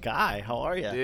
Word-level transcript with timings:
Guy, 0.00 0.40
how 0.40 0.60
are 0.60 0.78
you? 0.78 0.90
Dude, 0.90 0.96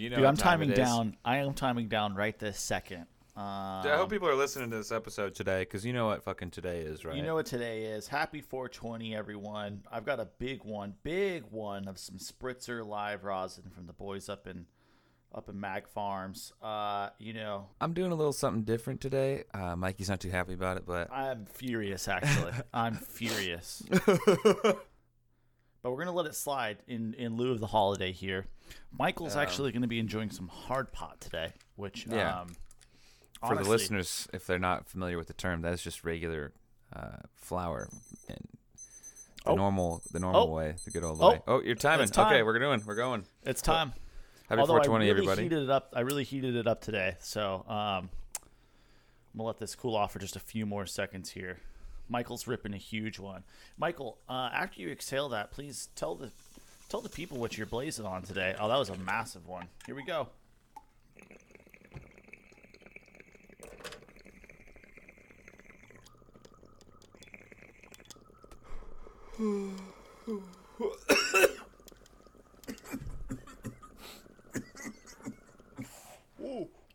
you 0.00 0.10
know 0.10 0.16
Dude, 0.16 0.26
I'm 0.26 0.36
time 0.36 0.60
timing 0.60 0.76
down. 0.76 1.16
I 1.24 1.38
am 1.38 1.54
timing 1.54 1.88
down 1.88 2.14
right 2.14 2.38
this 2.38 2.60
second. 2.60 3.06
Um, 3.36 3.82
Dude, 3.82 3.90
I 3.90 3.96
hope 3.96 4.10
people 4.10 4.28
are 4.28 4.36
listening 4.36 4.70
to 4.70 4.76
this 4.76 4.92
episode 4.92 5.34
today 5.34 5.62
because 5.62 5.84
you 5.84 5.92
know 5.92 6.06
what 6.06 6.22
fucking 6.22 6.52
today 6.52 6.82
is, 6.82 7.04
right? 7.04 7.16
You 7.16 7.22
know 7.22 7.34
what 7.34 7.46
today 7.46 7.86
is? 7.86 8.06
Happy 8.06 8.40
420, 8.40 9.16
everyone. 9.16 9.82
I've 9.90 10.04
got 10.04 10.20
a 10.20 10.28
big 10.38 10.62
one, 10.62 10.94
big 11.02 11.42
one 11.50 11.88
of 11.88 11.98
some 11.98 12.18
spritzer 12.18 12.86
live 12.86 13.24
rosin 13.24 13.64
from 13.74 13.88
the 13.88 13.92
boys 13.92 14.28
up 14.28 14.46
in 14.46 14.66
up 15.34 15.48
in 15.48 15.58
Mag 15.58 15.88
Farms. 15.88 16.52
Uh, 16.62 17.08
you 17.18 17.32
know, 17.32 17.66
I'm 17.80 17.92
doing 17.92 18.12
a 18.12 18.14
little 18.14 18.32
something 18.32 18.62
different 18.62 19.00
today. 19.00 19.42
Uh, 19.52 19.74
Mikey's 19.74 20.08
not 20.08 20.20
too 20.20 20.30
happy 20.30 20.54
about 20.54 20.76
it, 20.76 20.86
but 20.86 21.12
I'm 21.12 21.46
furious 21.46 22.06
actually. 22.06 22.52
I'm 22.72 22.94
furious. 22.94 23.82
But 25.84 25.90
we're 25.90 25.98
gonna 25.98 26.12
let 26.16 26.24
it 26.24 26.34
slide 26.34 26.78
in 26.88 27.12
in 27.12 27.36
lieu 27.36 27.52
of 27.52 27.60
the 27.60 27.66
holiday 27.66 28.10
here. 28.10 28.46
Michael's 28.90 29.34
Um, 29.36 29.42
actually 29.42 29.70
gonna 29.70 29.86
be 29.86 29.98
enjoying 29.98 30.30
some 30.30 30.48
hard 30.48 30.90
pot 30.92 31.20
today, 31.20 31.52
which 31.76 32.06
Yeah. 32.06 32.40
um, 32.40 32.56
for 33.46 33.54
the 33.54 33.68
listeners, 33.68 34.26
if 34.32 34.46
they're 34.46 34.58
not 34.58 34.88
familiar 34.88 35.18
with 35.18 35.26
the 35.26 35.34
term, 35.34 35.60
that's 35.60 35.82
just 35.82 36.02
regular 36.02 36.54
uh, 36.94 37.18
flour 37.34 37.88
in 38.28 38.36
the 39.44 39.50
Oh. 39.50 39.56
normal, 39.56 40.00
the 40.10 40.20
normal 40.20 40.42
Oh. 40.48 40.54
way, 40.54 40.74
the 40.86 40.90
good 40.90 41.04
old 41.04 41.20
Oh. 41.20 41.30
way. 41.32 41.42
Oh, 41.46 41.60
you're 41.60 41.74
timing. 41.74 42.08
Time. 42.08 42.28
Okay, 42.28 42.42
we're 42.42 42.58
doing. 42.58 42.82
We're 42.86 42.94
going. 42.94 43.26
it's 43.42 43.60
time. 43.60 43.92
Happy 44.48 44.60
Although 44.60 44.74
420, 44.74 45.04
I 45.04 45.08
really 45.08 45.10
everybody. 45.26 45.42
heated 45.42 45.62
it 45.64 45.70
up. 45.70 45.92
I 45.94 46.00
really 46.00 46.24
heated 46.24 46.56
it 46.56 46.66
up 46.66 46.80
today, 46.80 47.16
so 47.20 47.56
um, 47.68 48.08
I'm 48.08 48.10
gonna 49.36 49.48
let 49.48 49.58
this 49.58 49.74
cool 49.74 49.96
off 49.96 50.12
for 50.12 50.18
just 50.18 50.34
a 50.36 50.40
few 50.40 50.64
more 50.64 50.86
seconds 50.86 51.30
here. 51.32 51.58
Michael's 52.08 52.46
ripping 52.46 52.74
a 52.74 52.78
huge 52.78 53.18
one. 53.18 53.44
Michael, 53.78 54.18
uh, 54.28 54.50
after 54.52 54.80
you 54.80 54.90
exhale 54.90 55.28
that, 55.30 55.50
please 55.50 55.88
tell 55.94 56.14
the 56.14 56.30
tell 56.88 57.00
the 57.00 57.08
people 57.08 57.38
what 57.38 57.56
you're 57.56 57.66
blazing 57.66 58.06
on 58.06 58.22
today. 58.22 58.54
Oh, 58.58 58.68
that 58.68 58.78
was 58.78 58.88
a 58.88 58.96
massive 58.98 59.46
one. 59.48 59.68
Here 59.86 59.94
we 59.94 60.04
go. 60.04 60.28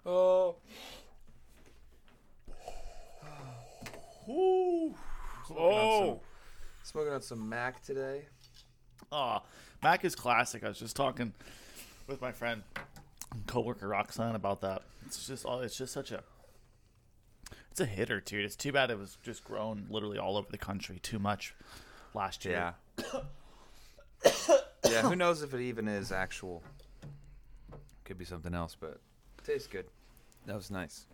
Oh, 0.06 0.56
Ooh. 4.30 4.96
Oh. 5.56 6.20
smoking 6.84 7.09
on 7.20 7.24
some 7.24 7.50
Mac 7.50 7.84
today. 7.84 8.22
Oh, 9.12 9.40
Mac 9.84 10.06
is 10.06 10.16
classic. 10.16 10.64
I 10.64 10.70
was 10.70 10.80
just 10.80 10.96
talking 10.96 11.34
with 12.08 12.22
my 12.22 12.32
friend, 12.32 12.64
coworker 13.46 13.90
Roxanne 13.90 14.36
about 14.36 14.62
that. 14.62 14.84
It's 15.06 15.28
just 15.28 15.46
all. 15.46 15.60
It's 15.60 15.78
just 15.78 15.92
such 15.92 16.12
a. 16.12 16.24
It's 17.72 17.82
a 17.82 17.86
hitter, 17.86 18.22
dude. 18.22 18.46
It's 18.46 18.56
too 18.56 18.72
bad 18.72 18.90
it 18.90 18.98
was 18.98 19.18
just 19.22 19.44
grown 19.44 19.86
literally 19.90 20.18
all 20.18 20.38
over 20.38 20.48
the 20.50 20.58
country 20.58 21.00
too 21.00 21.20
much 21.20 21.54
last 22.14 22.46
year. 22.46 22.74
Yeah. 23.04 23.22
yeah, 24.90 25.02
who 25.02 25.18
knows 25.18 25.42
if 25.44 25.54
it 25.54 25.62
even 25.62 25.90
is 25.90 26.14
actual. 26.14 26.64
Could 28.06 28.18
be 28.18 28.26
something 28.26 28.54
else, 28.54 28.78
but 28.80 29.02
tastes 29.46 29.68
good. 29.68 29.86
That 30.46 30.56
was 30.56 30.72
nice. 30.72 31.06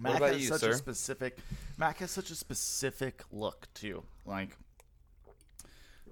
Mac 0.00 0.22
has 0.22 0.40
you, 0.40 0.48
such 0.48 0.60
sir? 0.60 0.70
a 0.70 0.74
specific. 0.74 1.38
Mac 1.76 1.98
has 1.98 2.10
such 2.10 2.30
a 2.30 2.34
specific 2.34 3.22
look 3.30 3.68
too. 3.74 4.04
Like, 4.24 4.56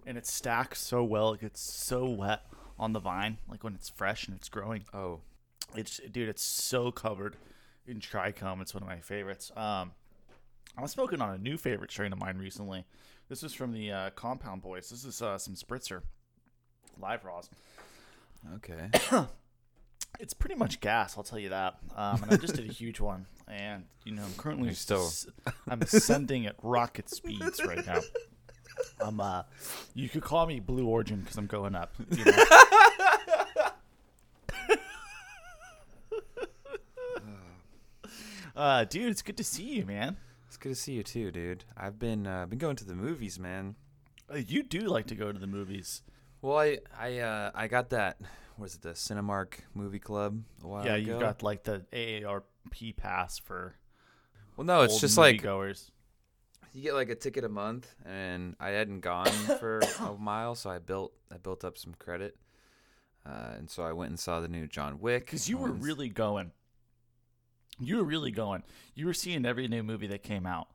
and 0.06 0.16
it 0.16 0.26
stacks 0.26 0.80
so 0.80 1.02
well. 1.04 1.32
It 1.32 1.40
gets 1.42 1.60
so 1.60 2.06
wet 2.08 2.42
on 2.78 2.92
the 2.92 3.00
vine, 3.00 3.38
like 3.48 3.62
when 3.64 3.74
it's 3.74 3.88
fresh 3.88 4.26
and 4.28 4.36
it's 4.36 4.48
growing. 4.48 4.84
Oh, 4.94 5.20
It's 5.74 5.98
dude, 6.10 6.28
it's 6.28 6.42
so 6.42 6.90
covered 6.92 7.36
in 7.86 8.00
trichome. 8.00 8.60
It's 8.62 8.72
one 8.74 8.82
of 8.82 8.88
my 8.88 9.00
favorites. 9.00 9.50
Um, 9.56 9.92
I 10.78 10.82
was 10.82 10.90
smoking 10.92 11.20
on 11.20 11.30
a 11.34 11.38
new 11.38 11.56
favorite 11.56 11.90
strain 11.90 12.12
of 12.12 12.18
mine 12.20 12.38
recently. 12.38 12.84
This 13.28 13.42
is 13.42 13.52
from 13.54 13.72
the 13.72 13.90
uh, 13.90 14.10
Compound 14.10 14.62
Boys. 14.62 14.88
This 14.90 15.04
is 15.04 15.20
uh, 15.22 15.36
some 15.38 15.54
Spritzer 15.54 16.02
live 17.00 17.24
raws. 17.24 17.50
okay. 18.56 18.90
It's 20.18 20.32
pretty 20.32 20.54
much 20.54 20.80
gas, 20.80 21.14
I'll 21.18 21.24
tell 21.24 21.38
you 21.38 21.50
that. 21.50 21.74
Um, 21.94 22.22
and 22.22 22.32
I 22.32 22.36
just 22.38 22.54
did 22.54 22.66
a 22.70 22.72
huge 22.72 23.00
one, 23.00 23.26
and 23.48 23.84
you 24.06 24.14
know, 24.14 24.22
I'm 24.22 24.32
currently 24.38 24.68
You're 24.68 24.74
still- 24.74 25.04
s- 25.08 25.26
I'm 25.68 25.82
ascending 25.82 26.46
at 26.46 26.56
rocket 26.62 27.10
speeds 27.10 27.62
right 27.62 27.84
now. 27.86 28.00
I'm 29.00 29.20
uh, 29.20 29.42
you 29.94 30.08
could 30.08 30.22
call 30.22 30.46
me 30.46 30.60
Blue 30.60 30.86
Origin 30.86 31.20
because 31.20 31.36
I'm 31.36 31.46
going 31.46 31.74
up. 31.74 31.94
You 32.10 32.24
know? 32.24 32.44
uh, 38.56 38.84
dude, 38.84 39.10
it's 39.10 39.22
good 39.22 39.36
to 39.36 39.44
see 39.44 39.64
you, 39.64 39.86
man. 39.86 40.16
It's 40.46 40.56
good 40.56 40.70
to 40.70 40.74
see 40.74 40.92
you 40.92 41.02
too, 41.02 41.30
dude. 41.30 41.64
I've 41.76 41.98
been 41.98 42.26
uh, 42.26 42.46
been 42.46 42.58
going 42.58 42.76
to 42.76 42.84
the 42.84 42.94
movies, 42.94 43.38
man. 43.38 43.76
Uh, 44.32 44.36
you 44.36 44.62
do 44.62 44.80
like 44.80 45.06
to 45.06 45.14
go 45.14 45.32
to 45.32 45.38
the 45.38 45.46
movies. 45.46 46.02
Well, 46.42 46.58
I 46.58 46.78
I 46.98 47.18
uh, 47.18 47.50
I 47.54 47.68
got 47.68 47.90
that. 47.90 48.18
Was 48.58 48.74
it 48.74 48.82
the 48.82 48.90
Cinemark 48.90 49.60
Movie 49.74 49.98
Club 49.98 50.42
a 50.64 50.66
while 50.66 50.86
yeah, 50.86 50.94
ago? 50.94 51.10
you've 51.12 51.20
got 51.20 51.42
like 51.42 51.64
the 51.64 51.84
AARP 51.92 52.96
pass 52.96 53.38
for 53.38 53.74
Well, 54.56 54.64
no, 54.64 54.80
it's 54.80 54.94
old 54.94 55.00
just 55.02 55.18
like 55.18 55.42
goers. 55.42 55.90
You 56.76 56.82
get 56.82 56.92
like 56.94 57.08
a 57.08 57.14
ticket 57.14 57.42
a 57.42 57.48
month, 57.48 57.94
and 58.04 58.54
I 58.60 58.68
hadn't 58.70 59.00
gone 59.00 59.26
for 59.60 59.80
a 60.00 60.12
while, 60.12 60.54
so 60.54 60.68
I 60.68 60.78
built 60.78 61.12
I 61.32 61.38
built 61.38 61.64
up 61.64 61.78
some 61.78 61.94
credit, 61.94 62.36
uh, 63.24 63.54
and 63.56 63.70
so 63.70 63.82
I 63.82 63.92
went 63.92 64.10
and 64.10 64.20
saw 64.20 64.40
the 64.40 64.48
new 64.48 64.66
John 64.66 65.00
Wick. 65.00 65.24
Because 65.24 65.48
you 65.48 65.56
were 65.56 65.70
on- 65.70 65.80
really 65.80 66.10
going. 66.10 66.52
You 67.78 67.96
were 67.98 68.04
really 68.04 68.30
going. 68.30 68.62
You 68.94 69.06
were 69.06 69.14
seeing 69.14 69.46
every 69.46 69.68
new 69.68 69.82
movie 69.82 70.06
that 70.08 70.22
came 70.22 70.46
out. 70.46 70.68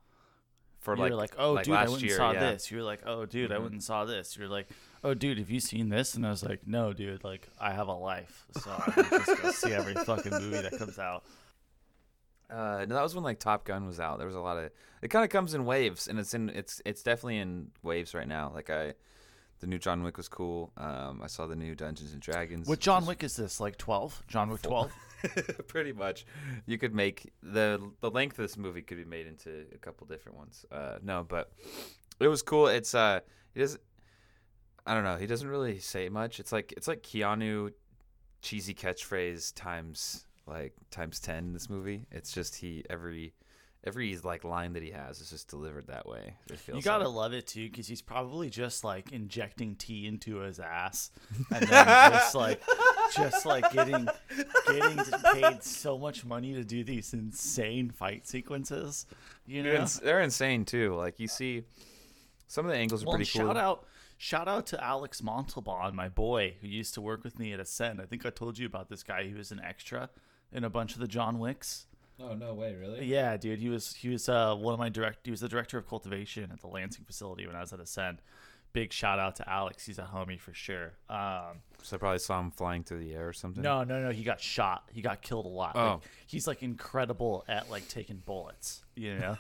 for 0.80 0.96
you 0.96 1.02
like 1.02 1.12
were 1.12 1.18
like, 1.18 1.32
oh, 1.38 1.54
like 1.54 1.66
dude, 1.66 1.74
I 1.76 1.82
last 1.82 1.90
went 1.92 2.02
and 2.02 2.10
year, 2.10 2.18
saw 2.18 2.32
yeah. 2.32 2.40
this. 2.52 2.72
You 2.72 2.78
were 2.78 2.84
like, 2.84 3.02
oh, 3.06 3.26
dude, 3.26 3.52
I 3.52 3.56
Mhm. 3.58 3.62
went 3.62 3.72
and 3.74 3.84
saw 3.84 4.06
this. 4.06 4.36
You're 4.38 4.48
like, 4.48 4.68
oh, 5.04 5.14
dude, 5.14 5.38
have 5.38 5.50
you 5.52 5.60
seen 5.60 5.90
this? 5.90 6.16
And 6.16 6.26
I 6.26 6.32
was 6.32 6.44
like, 6.44 6.66
no, 6.66 6.92
dude, 6.94 7.24
like, 7.24 7.48
I 7.60 7.74
have 7.74 7.88
a 7.88 7.94
life. 7.94 8.48
So 8.60 8.72
I 8.72 8.92
can 8.92 9.04
just 9.26 9.42
go 9.42 9.52
see 9.52 9.74
every 9.74 9.94
fucking 9.94 10.32
movie 10.32 10.62
that 10.62 10.78
comes 10.80 10.98
out. 10.98 11.24
Uh, 12.52 12.86
no, 12.88 12.96
that 12.96 13.04
was 13.04 13.16
when 13.16 13.24
like 13.24 13.40
Top 13.40 13.64
Gun 13.64 13.86
was 13.86 14.00
out. 14.00 14.18
There 14.18 14.28
was 14.28 14.36
a 14.36 14.42
lot 14.42 14.58
of 14.58 14.66
it. 14.66 15.10
Kind 15.10 15.24
of 15.24 15.32
comes 15.32 15.54
in 15.54 15.66
waves, 15.66 16.08
and 16.08 16.20
it's 16.20 16.34
in 16.34 16.50
it's 16.50 16.82
it's 16.86 17.02
definitely 17.02 17.38
in 17.38 17.72
waves 17.82 18.14
right 18.14 18.28
now. 18.28 18.52
Like 18.54 18.70
I, 18.70 18.94
the 19.62 19.68
new 19.68 19.80
John 19.80 20.04
Wick 20.04 20.18
was 20.18 20.28
cool. 20.28 20.72
Um, 20.78 21.22
I 21.24 21.28
saw 21.28 21.48
the 21.48 21.56
new 21.56 21.76
Dungeons 21.76 22.12
and 22.12 22.22
Dragons. 22.22 22.68
What 22.68 22.80
John 22.80 23.06
Wick 23.06 23.24
is 23.24 23.36
this? 23.36 23.60
Like 23.60 23.78
12? 23.78 24.24
John 24.28 24.50
Wick 24.50 24.62
12? 24.64 24.92
Pretty 25.68 25.94
much, 25.94 26.26
you 26.66 26.78
could 26.78 26.94
make 26.94 27.32
the 27.42 27.80
the 28.02 28.12
length 28.12 28.38
of 28.38 28.44
this 28.44 28.58
movie 28.58 28.82
could 28.82 28.98
be 28.98 29.06
made 29.06 29.28
into 29.28 29.66
a 29.74 29.78
couple 29.78 30.06
different 30.08 30.38
ones. 30.38 30.66
Uh, 30.72 30.98
no, 31.02 31.26
but 31.28 31.52
it 32.20 32.28
was 32.28 32.42
cool. 32.42 32.68
It's 32.68 32.94
uh, 32.94 33.22
he 33.54 33.62
doesn't. 33.62 33.82
I 34.86 34.94
don't 34.94 35.04
know. 35.04 35.18
He 35.18 35.28
doesn't 35.28 35.48
really 35.48 35.80
say 35.80 36.10
much. 36.10 36.40
It's 36.40 36.52
like 36.52 36.74
it's 36.76 36.88
like 36.88 37.04
Keanu, 37.04 37.72
cheesy 38.42 38.74
catchphrase 38.74 39.54
times 39.56 40.26
like 40.52 40.74
times 40.92 41.20
ten 41.20 41.46
in 41.46 41.54
this 41.54 41.70
movie. 41.70 42.06
It's 42.12 42.32
just 42.32 42.56
he 42.56 42.84
every 42.90 43.34
every 43.84 44.16
like 44.18 44.44
line 44.44 44.74
that 44.74 44.84
he 44.84 44.92
has 44.92 45.20
is 45.20 45.30
just 45.30 45.48
delivered 45.48 45.88
that 45.88 46.08
way. 46.08 46.36
It 46.50 46.60
feels 46.60 46.78
You 46.78 46.84
gotta 46.84 47.08
like. 47.08 47.16
love 47.16 47.34
it 47.34 47.48
too, 47.48 47.70
because 47.70 47.88
he's 47.88 48.02
probably 48.02 48.50
just 48.50 48.84
like 48.84 49.12
injecting 49.12 49.76
tea 49.76 50.06
into 50.06 50.38
his 50.38 50.60
ass, 50.60 51.12
and 51.52 51.68
then 51.68 52.12
just 52.12 52.36
like, 52.36 52.62
just 53.16 53.46
like 53.46 53.72
getting 53.72 54.08
getting 54.68 55.00
paid 55.34 55.64
so 55.64 55.98
much 55.98 56.26
money 56.26 56.54
to 56.54 56.64
do 56.64 56.84
these 56.84 57.14
insane 57.14 57.90
fight 57.90 58.28
sequences. 58.28 59.06
You 59.48 59.64
know, 59.64 59.86
they're 60.04 60.22
insane 60.22 60.66
too. 60.66 60.94
Like 60.96 61.20
you 61.20 61.28
see, 61.28 61.64
some 62.48 62.66
of 62.66 62.72
the 62.72 62.78
angles 62.78 63.04
are 63.04 63.08
well, 63.08 63.16
pretty 63.16 63.32
cool. 63.32 63.48
shout 63.48 63.58
out, 63.58 63.86
shout 64.18 64.48
out 64.48 64.68
to 64.68 64.84
Alex 64.84 65.24
Montalban, 65.24 65.96
my 65.96 66.10
boy, 66.10 66.56
who 66.62 66.68
used 66.68 66.94
to 66.96 67.02
work 67.02 67.24
with 67.24 67.40
me 67.40 67.52
at 67.54 67.60
Ascend. 67.60 68.00
I 68.00 68.06
think 68.06 68.26
I 68.26 68.30
told 68.30 68.60
you 68.60 68.68
about 68.68 68.90
this 68.90 69.02
guy. 69.02 69.24
He 69.24 69.34
was 69.34 69.52
an 69.52 69.60
extra 69.64 70.10
in 70.52 70.64
a 70.64 70.70
bunch 70.70 70.94
of 70.94 71.00
the 71.00 71.08
John 71.08 71.40
Wicks. 71.40 71.86
Oh 72.20 72.34
no 72.36 72.54
way, 72.54 72.76
really? 72.76 73.06
Yeah, 73.06 73.36
dude, 73.38 73.60
he 73.60 73.70
was 73.70 73.96
he 73.96 74.10
was 74.10 74.30
uh, 74.30 74.56
one 74.56 74.74
of 74.74 74.80
my 74.80 74.90
direct. 74.90 75.20
He 75.26 75.32
was 75.32 75.40
the 75.42 75.50
director 75.50 75.78
of 75.78 75.88
cultivation 75.88 76.50
at 76.52 76.62
the 76.62 76.68
Lansing 76.68 77.04
facility 77.06 77.48
when 77.48 77.56
I 77.56 77.62
was 77.62 77.74
at 77.74 77.80
Ascend. 77.80 78.20
Big 78.74 78.94
shout 78.94 79.20
out 79.20 79.36
to 79.38 79.50
Alex. 79.50 79.86
He's 79.86 80.00
a 80.00 80.04
homie 80.14 80.40
for 80.40 80.54
sure. 80.54 80.94
Um, 81.10 81.60
So 81.84 81.96
I 81.96 82.00
probably 82.00 82.20
saw 82.20 82.40
him 82.40 82.52
flying 82.52 82.84
through 82.84 83.00
the 83.00 83.14
air 83.14 83.28
or 83.28 83.34
something. 83.34 83.62
no, 83.62 83.84
no, 83.84 84.02
no. 84.02 84.12
He 84.12 84.24
got 84.24 84.40
shot. 84.40 84.84
He 84.94 85.02
got 85.02 85.22
killed 85.22 85.46
a 85.46 85.50
lot. 85.50 85.76
Like, 85.76 85.84
Oh. 85.84 86.02
he's 86.26 86.48
like 86.48 86.64
incredible 86.64 87.44
at 87.50 87.70
like 87.70 87.88
taking 87.90 88.18
bullets. 88.18 88.84
You 88.96 89.16
know. 89.20 89.38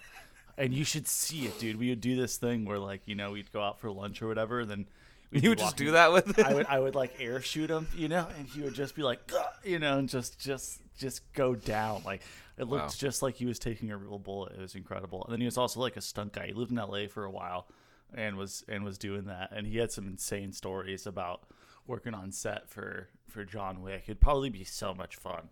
And 0.58 0.74
you 0.74 0.84
should 0.84 1.08
see 1.08 1.46
it, 1.46 1.58
dude. 1.60 1.78
We 1.78 1.90
would 1.90 2.02
do 2.02 2.16
this 2.20 2.36
thing 2.36 2.66
where, 2.66 2.78
like, 2.78 3.04
you 3.06 3.16
know, 3.16 3.32
we'd 3.32 3.52
go 3.54 3.62
out 3.62 3.80
for 3.80 3.90
lunch 3.90 4.22
or 4.22 4.28
whatever. 4.28 4.60
And 4.60 4.70
then 4.70 4.86
we'd 5.32 5.44
you 5.44 5.50
would 5.50 5.60
just 5.60 5.78
do 5.78 5.92
that 5.92 6.12
with 6.12 6.38
it. 6.38 6.46
I 6.46 6.54
would 6.54 6.66
I 6.66 6.80
would 6.80 6.96
like 6.96 7.14
air 7.20 7.40
shoot 7.42 7.70
him, 7.70 7.88
you 7.96 8.10
know, 8.10 8.28
and 8.38 8.48
he 8.48 8.62
would 8.62 8.74
just 8.74 8.96
be 8.96 9.02
like, 9.04 9.32
you 9.64 9.80
know, 9.80 9.98
and 9.98 10.10
just 10.10 10.40
just 10.42 10.82
just 11.02 11.34
go 11.34 11.56
down. 11.56 12.04
Like 12.06 12.22
it 12.58 12.66
looked 12.70 12.84
Wow. 12.84 12.92
just 12.96 13.22
like 13.22 13.36
he 13.36 13.46
was 13.46 13.60
taking 13.60 13.92
a 13.92 13.98
real 13.98 14.20
bullet. 14.20 14.54
It 14.54 14.62
was 14.62 14.76
incredible. 14.76 15.24
And 15.26 15.34
then 15.34 15.40
he 15.42 15.46
was 15.46 15.58
also 15.58 15.80
like 15.80 15.98
a 15.98 16.02
stunt 16.02 16.34
guy. 16.34 16.48
He 16.48 16.54
lived 16.54 16.72
in 16.72 16.78
L.A. 16.80 17.08
for 17.08 17.26
a 17.26 17.32
while, 17.32 17.68
and 18.14 18.38
was 18.38 18.64
and 18.70 18.84
was 18.84 18.98
doing 18.98 19.26
that, 19.26 19.52
and 19.52 19.68
he 19.68 19.78
had 19.78 19.92
some 19.92 20.08
insane 20.08 20.52
stories 20.54 21.06
about 21.06 21.44
working 21.88 22.14
on 22.14 22.32
set 22.32 22.70
for 22.70 23.10
for 23.28 23.44
John 23.44 23.82
Wick. 23.82 24.04
It'd 24.06 24.22
probably 24.22 24.50
be 24.50 24.64
so 24.64 24.94
much 24.94 25.16
fun. 25.18 25.50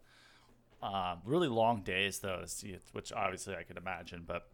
Um, 0.81 1.19
really 1.25 1.49
long 1.49 1.81
days 1.83 2.19
though, 2.19 2.45
which 2.93 3.11
obviously 3.11 3.55
I 3.55 3.63
could 3.63 3.75
imagine, 3.77 4.23
but 4.25 4.47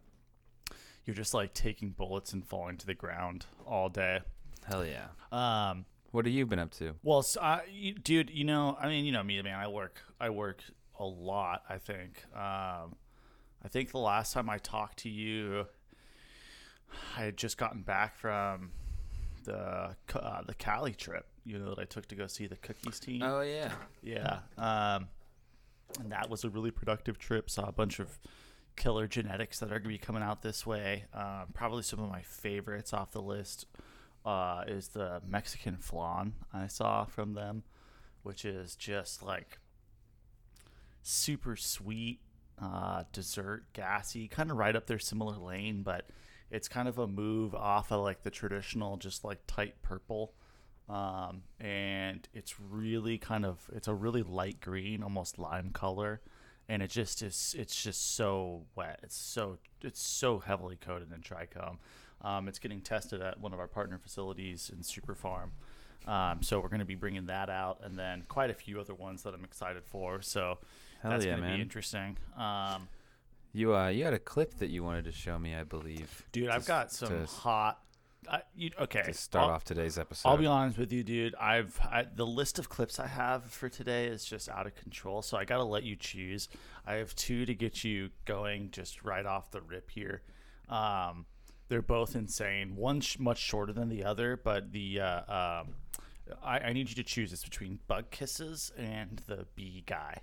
you're 1.04 1.14
just 1.14 1.34
like 1.34 1.54
taking 1.54 1.90
bullets 1.90 2.32
and 2.32 2.44
falling 2.44 2.76
to 2.78 2.86
the 2.86 2.94
ground 2.94 3.46
all 3.64 3.88
day. 3.88 4.20
Hell 4.66 4.84
yeah. 4.84 5.06
Um, 5.30 5.84
what 6.10 6.24
have 6.24 6.34
you 6.34 6.44
been 6.46 6.58
up 6.58 6.72
to? 6.72 6.94
well, 7.04 7.22
so 7.22 7.40
I, 7.40 7.60
you, 7.70 7.92
dude, 7.94 8.30
you 8.30 8.42
know, 8.44 8.76
I 8.80 8.88
mean, 8.88 9.04
you 9.04 9.12
know 9.12 9.22
me, 9.22 9.40
man. 9.42 9.54
I 9.56 9.68
work, 9.68 10.00
I 10.20 10.30
work 10.30 10.62
a 10.98 11.04
lot. 11.04 11.62
I 11.68 11.78
think. 11.78 12.24
Um, 12.34 12.96
I 13.64 13.68
think 13.68 13.90
the 13.90 13.98
last 13.98 14.32
time 14.32 14.48
I 14.48 14.58
talked 14.58 14.98
to 15.00 15.08
you, 15.08 15.66
I 17.16 17.24
had 17.24 17.36
just 17.36 17.58
gotten 17.58 17.82
back 17.82 18.16
from 18.16 18.70
the 19.44 19.96
uh, 20.14 20.42
the 20.46 20.54
Cali 20.54 20.94
trip. 20.94 21.26
You 21.44 21.58
know 21.58 21.70
that 21.70 21.78
I 21.78 21.84
took 21.84 22.06
to 22.08 22.14
go 22.14 22.26
see 22.26 22.46
the 22.46 22.56
Cookies 22.56 23.00
team. 23.00 23.22
Oh 23.22 23.40
yeah. 23.40 23.72
Yeah. 24.02 24.40
Um, 24.58 25.08
and 26.00 26.12
that 26.12 26.28
was 26.28 26.44
a 26.44 26.50
really 26.50 26.70
productive 26.70 27.18
trip. 27.18 27.48
Saw 27.48 27.66
a 27.68 27.72
bunch 27.72 27.98
of 27.98 28.18
killer 28.76 29.06
genetics 29.06 29.58
that 29.60 29.66
are 29.66 29.78
going 29.78 29.84
to 29.84 29.88
be 29.88 29.98
coming 29.98 30.22
out 30.22 30.42
this 30.42 30.66
way. 30.66 31.04
Um, 31.14 31.46
probably 31.54 31.82
some 31.82 32.00
of 32.00 32.10
my 32.10 32.22
favorites 32.22 32.92
off 32.92 33.12
the 33.12 33.22
list 33.22 33.66
uh, 34.24 34.64
is 34.66 34.88
the 34.88 35.22
Mexican 35.26 35.76
flan 35.78 36.34
I 36.52 36.66
saw 36.66 37.04
from 37.04 37.34
them, 37.34 37.62
which 38.22 38.44
is 38.44 38.76
just 38.76 39.22
like 39.22 39.58
super 41.06 41.56
sweet, 41.56 42.20
uh, 42.60 43.04
dessert, 43.12 43.64
gassy, 43.72 44.28
kind 44.28 44.50
of 44.50 44.56
right 44.56 44.74
up 44.74 44.86
their 44.86 44.98
similar 44.98 45.36
lane, 45.36 45.82
but 45.82 46.08
it's 46.50 46.68
kind 46.68 46.88
of 46.88 46.98
a 46.98 47.06
move 47.06 47.54
off 47.54 47.90
of 47.90 48.02
like 48.02 48.22
the 48.22 48.30
traditional, 48.30 48.96
just 48.96 49.24
like 49.24 49.40
tight 49.46 49.82
purple 49.82 50.34
um, 50.88 51.42
and 51.58 52.28
it's 52.32 52.60
really 52.60 53.18
kind 53.18 53.44
of 53.44 53.68
it's 53.74 53.88
a 53.88 53.94
really 53.94 54.22
light 54.22 54.60
green, 54.60 55.02
almost 55.02 55.38
lime 55.38 55.70
color, 55.70 56.20
and 56.68 56.82
it 56.82 56.90
just 56.90 57.22
is 57.22 57.54
it's 57.58 57.82
just 57.82 58.14
so 58.14 58.62
wet. 58.76 59.00
It's 59.02 59.16
so 59.16 59.58
it's 59.82 60.00
so 60.00 60.38
heavily 60.38 60.76
coated 60.76 61.12
in 61.12 61.20
trichome. 61.20 61.78
Um, 62.22 62.48
it's 62.48 62.58
getting 62.58 62.80
tested 62.80 63.20
at 63.20 63.40
one 63.40 63.52
of 63.52 63.58
our 63.58 63.66
partner 63.66 63.98
facilities 63.98 64.70
in 64.74 64.82
Super 64.82 65.14
Farm. 65.14 65.52
Um, 66.06 66.42
so 66.42 66.60
we're 66.60 66.68
going 66.68 66.78
to 66.78 66.84
be 66.86 66.94
bringing 66.94 67.26
that 67.26 67.50
out, 67.50 67.80
and 67.82 67.98
then 67.98 68.22
quite 68.28 68.50
a 68.50 68.54
few 68.54 68.78
other 68.78 68.94
ones 68.94 69.24
that 69.24 69.34
I'm 69.34 69.44
excited 69.44 69.84
for. 69.84 70.22
So 70.22 70.58
Hell 71.02 71.10
that's 71.12 71.24
yeah, 71.24 71.36
to 71.36 71.40
man. 71.42 71.56
be 71.56 71.62
interesting. 71.62 72.16
Um, 72.36 72.88
You 73.52 73.74
uh, 73.74 73.88
you 73.88 74.04
had 74.04 74.14
a 74.14 74.18
clip 74.18 74.58
that 74.58 74.70
you 74.70 74.82
wanted 74.84 75.04
to 75.06 75.12
show 75.12 75.38
me, 75.38 75.54
I 75.54 75.64
believe. 75.64 76.26
dude, 76.32 76.48
I've 76.48 76.66
got 76.66 76.92
some 76.92 77.08
to, 77.08 77.26
hot. 77.26 77.80
I, 78.28 78.42
you, 78.56 78.70
okay, 78.80 79.02
to 79.02 79.14
start 79.14 79.44
I'll- 79.44 79.50
off 79.54 79.64
today's 79.64 79.98
episode. 79.98 80.28
I'll 80.28 80.36
be 80.36 80.46
honest 80.46 80.78
with 80.78 80.92
you, 80.92 81.04
dude. 81.04 81.34
I've 81.36 81.78
I, 81.82 82.06
the 82.12 82.26
list 82.26 82.58
of 82.58 82.68
clips 82.68 82.98
I 82.98 83.06
have 83.06 83.44
for 83.44 83.68
today 83.68 84.06
is 84.06 84.24
just 84.24 84.48
out 84.48 84.66
of 84.66 84.74
control. 84.74 85.22
So 85.22 85.36
I 85.36 85.44
got 85.44 85.58
to 85.58 85.64
let 85.64 85.84
you 85.84 85.94
choose. 85.96 86.48
I 86.86 86.94
have 86.94 87.14
two 87.14 87.46
to 87.46 87.54
get 87.54 87.84
you 87.84 88.10
going, 88.24 88.70
just 88.72 89.04
right 89.04 89.24
off 89.24 89.50
the 89.52 89.60
rip 89.60 89.90
here. 89.90 90.22
Um, 90.68 91.26
they're 91.68 91.82
both 91.82 92.16
insane. 92.16 92.74
One's 92.76 93.04
sh- 93.04 93.18
much 93.20 93.38
shorter 93.38 93.72
than 93.72 93.88
the 93.88 94.04
other, 94.04 94.36
but 94.36 94.72
the 94.72 95.00
uh, 95.00 95.60
um, 95.62 95.74
I, 96.42 96.58
I 96.58 96.72
need 96.72 96.88
you 96.88 96.96
to 96.96 97.04
choose. 97.04 97.32
It's 97.32 97.44
between 97.44 97.78
bug 97.86 98.10
kisses 98.10 98.72
and 98.76 99.22
the 99.28 99.46
bee 99.54 99.84
guy. 99.86 100.22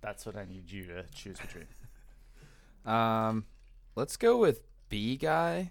That's 0.00 0.24
what 0.26 0.36
I 0.36 0.44
need 0.44 0.70
you 0.70 0.86
to 0.86 1.04
choose 1.14 1.38
between. 1.40 1.66
Um, 2.86 3.44
let's 3.94 4.16
go 4.16 4.38
with 4.38 4.62
B 4.88 5.18
guy. 5.18 5.70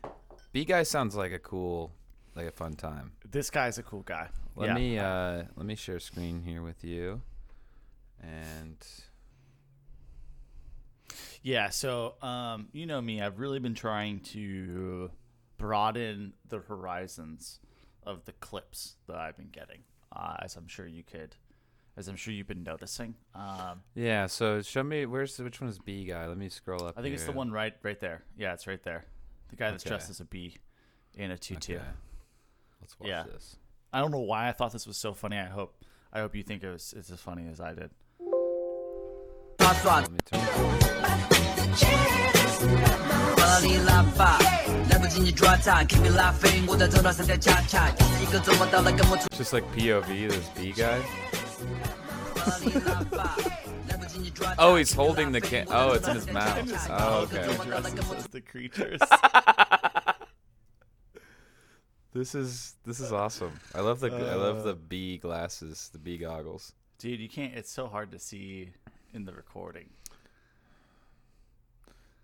B 0.52 0.64
guy 0.64 0.84
sounds 0.84 1.16
like 1.16 1.32
a 1.32 1.40
cool, 1.40 1.92
like 2.36 2.46
a 2.46 2.52
fun 2.52 2.74
time. 2.74 3.14
This 3.30 3.50
guy's 3.50 3.80
a 3.80 3.84
cool 3.84 4.04
guy. 4.04 4.30
Let 4.56 4.68
Yeah. 4.68 4.74
me 4.76 5.00
uh, 5.00 5.44
let 5.56 5.66
me 5.66 5.74
share 5.74 6.00
screen 6.00 6.44
here 6.44 6.62
with 6.62 6.84
you, 6.84 7.24
and 8.22 8.78
Yeah, 11.42 11.70
so 11.70 12.16
um, 12.22 12.68
you 12.74 12.86
know 12.86 13.02
me, 13.02 13.22
I've 13.22 13.40
really 13.40 13.60
been 13.60 13.74
trying 13.76 14.20
to 14.22 15.10
broaden 15.58 16.34
the 16.48 16.60
horizons 16.60 17.60
of 18.04 18.26
the 18.26 18.34
clips 18.34 18.96
that 19.08 19.18
I've 19.18 19.38
been 19.38 19.50
getting, 19.52 19.80
uh, 20.16 20.38
as 20.42 20.56
I'm 20.56 20.68
sure 20.68 20.86
you 20.88 21.04
could, 21.04 21.36
as 21.98 22.08
I'm 22.08 22.16
sure 22.16 22.34
you've 22.34 22.48
been 22.48 22.64
noticing. 22.64 23.16
Um, 23.36 23.82
yeah. 23.96 24.28
So 24.28 24.62
show 24.62 24.84
me 24.84 25.06
where's 25.06 25.38
which 25.40 25.62
one 25.62 25.70
is 25.70 25.80
B 25.80 26.06
guy? 26.06 26.28
Let 26.28 26.38
me 26.38 26.50
scroll 26.50 26.86
up. 26.86 26.98
I 26.98 27.02
think 27.02 27.08
here. 27.08 27.16
it's 27.16 27.26
the 27.26 27.32
one 27.32 27.52
right 27.52 27.74
right 27.84 28.00
there. 28.00 28.24
Yeah, 28.38 28.54
it's 28.54 28.68
right 28.68 28.82
there. 28.84 29.06
The 29.50 29.56
guy 29.56 29.72
that's 29.72 29.84
okay. 29.84 29.90
dressed 29.90 30.10
as 30.10 30.20
a 30.20 30.26
bee 30.26 30.56
in 31.16 31.32
a 31.32 31.38
tutu. 31.38 31.76
Okay. 31.76 31.84
Let's 32.82 33.00
watch 33.00 33.10
yeah. 33.10 33.24
this. 33.24 33.58
I 33.92 34.00
don't 34.00 34.12
know 34.12 34.20
why 34.20 34.48
I 34.48 34.52
thought 34.52 34.72
this 34.72 34.88
was 34.88 34.98
so 34.98 35.14
funny. 35.14 35.38
I 35.38 35.46
hope 35.46 35.84
I 36.14 36.20
hope 36.20 36.36
you 36.36 36.44
think 36.44 36.64
it 36.64 36.70
was 36.70 36.94
it's 36.96 37.12
as 37.12 37.20
funny 37.20 37.48
as 37.52 37.60
I 37.60 37.74
did. 37.74 37.92
It's 49.28 49.38
just 49.38 49.54
like 49.54 49.64
POV, 49.74 50.30
this 50.30 50.50
B 50.50 50.72
guy 50.72 51.02
oh, 54.58 54.76
he's 54.76 54.94
holding 54.94 55.32
the 55.32 55.42
can. 55.42 55.68
Oh, 55.70 55.94
it's 55.94 56.08
in 56.08 56.16
his 56.16 56.32
mouth. 56.32 56.90
Oh, 56.90 57.22
okay. 57.24 57.48
The 58.32 58.42
creatures. 58.46 59.00
This 62.12 62.34
is 62.34 62.76
this 62.86 63.00
is 63.00 63.12
awesome. 63.12 63.60
I 63.76 63.82
love 63.82 64.00
the 64.00 64.12
I 64.12 64.36
love 64.36 64.64
the 64.64 64.74
bee 64.74 65.18
glasses, 65.18 65.90
the 65.94 66.00
bee 66.00 66.18
goggles. 66.18 66.74
Dude, 66.98 67.20
you 67.20 67.30
can't. 67.30 67.54
It's 67.54 67.72
so 67.72 67.88
hard 67.88 68.12
to 68.12 68.20
see 68.20 68.72
in 69.14 69.26
the 69.26 69.34
recording. 69.34 69.90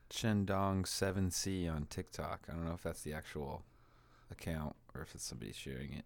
Chendong 0.10 0.88
Seven 0.88 1.30
C 1.30 1.68
on 1.68 1.88
TikTok. 1.89 2.42
I 2.50 2.54
don't 2.54 2.65
know 2.65 2.74
if 2.74 2.84
that's 2.84 3.01
the 3.01 3.13
actual 3.13 3.63
account 4.32 4.75
or 4.94 5.01
if 5.01 5.13
it's 5.13 5.24
somebody 5.24 5.51
sharing 5.54 5.94
it. 5.94 6.06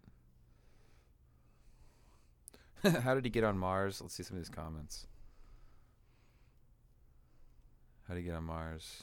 How 3.02 3.14
did 3.14 3.24
he 3.24 3.30
get 3.30 3.44
on 3.44 3.58
Mars? 3.58 4.00
Let's 4.00 4.14
see 4.14 4.22
some 4.22 4.36
of 4.36 4.42
these 4.42 4.48
comments. 4.48 5.06
How 8.08 8.14
did 8.14 8.20
he 8.20 8.26
get 8.26 8.34
on 8.36 8.44
Mars? 8.44 9.02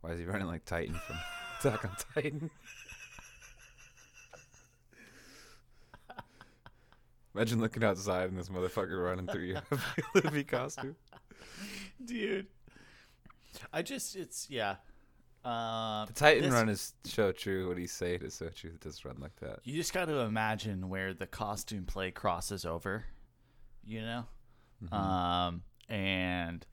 Why 0.00 0.10
is 0.12 0.18
he 0.18 0.24
running 0.26 0.46
like 0.46 0.64
Titan 0.64 0.94
from 0.94 1.16
Attack 1.60 1.84
on 1.84 1.96
Titan? 2.14 2.50
Imagine 7.34 7.60
looking 7.60 7.82
outside 7.82 8.30
and 8.30 8.38
this 8.38 8.48
motherfucker 8.48 9.04
running 9.04 9.26
through 9.26 9.42
your 9.42 9.62
Luffy 10.14 10.44
costume. 10.44 10.94
dude. 12.04 12.46
I 13.72 13.82
just 13.82 14.14
it's 14.16 14.48
yeah. 14.48 14.76
Um, 15.44 16.06
The 16.06 16.12
Titan 16.14 16.44
this- 16.44 16.52
run 16.52 16.68
is 16.68 16.94
so 17.04 17.30
true. 17.32 17.68
What 17.68 17.76
he's 17.78 17.92
saying 17.92 18.22
is 18.22 18.34
so 18.34 18.48
true. 18.48 18.70
It 18.70 18.80
does 18.80 19.04
run 19.04 19.16
like 19.20 19.36
that. 19.40 19.58
You 19.64 19.74
just 19.74 19.92
got 19.92 20.06
to 20.06 20.20
imagine 20.20 20.88
where 20.88 21.12
the 21.12 21.26
costume 21.26 21.84
play 21.84 22.10
crosses 22.10 22.64
over, 22.64 23.04
you 23.84 24.00
know, 24.00 24.24
Mm-hmm. 24.82 24.94
um, 24.94 25.62
and 25.88 26.66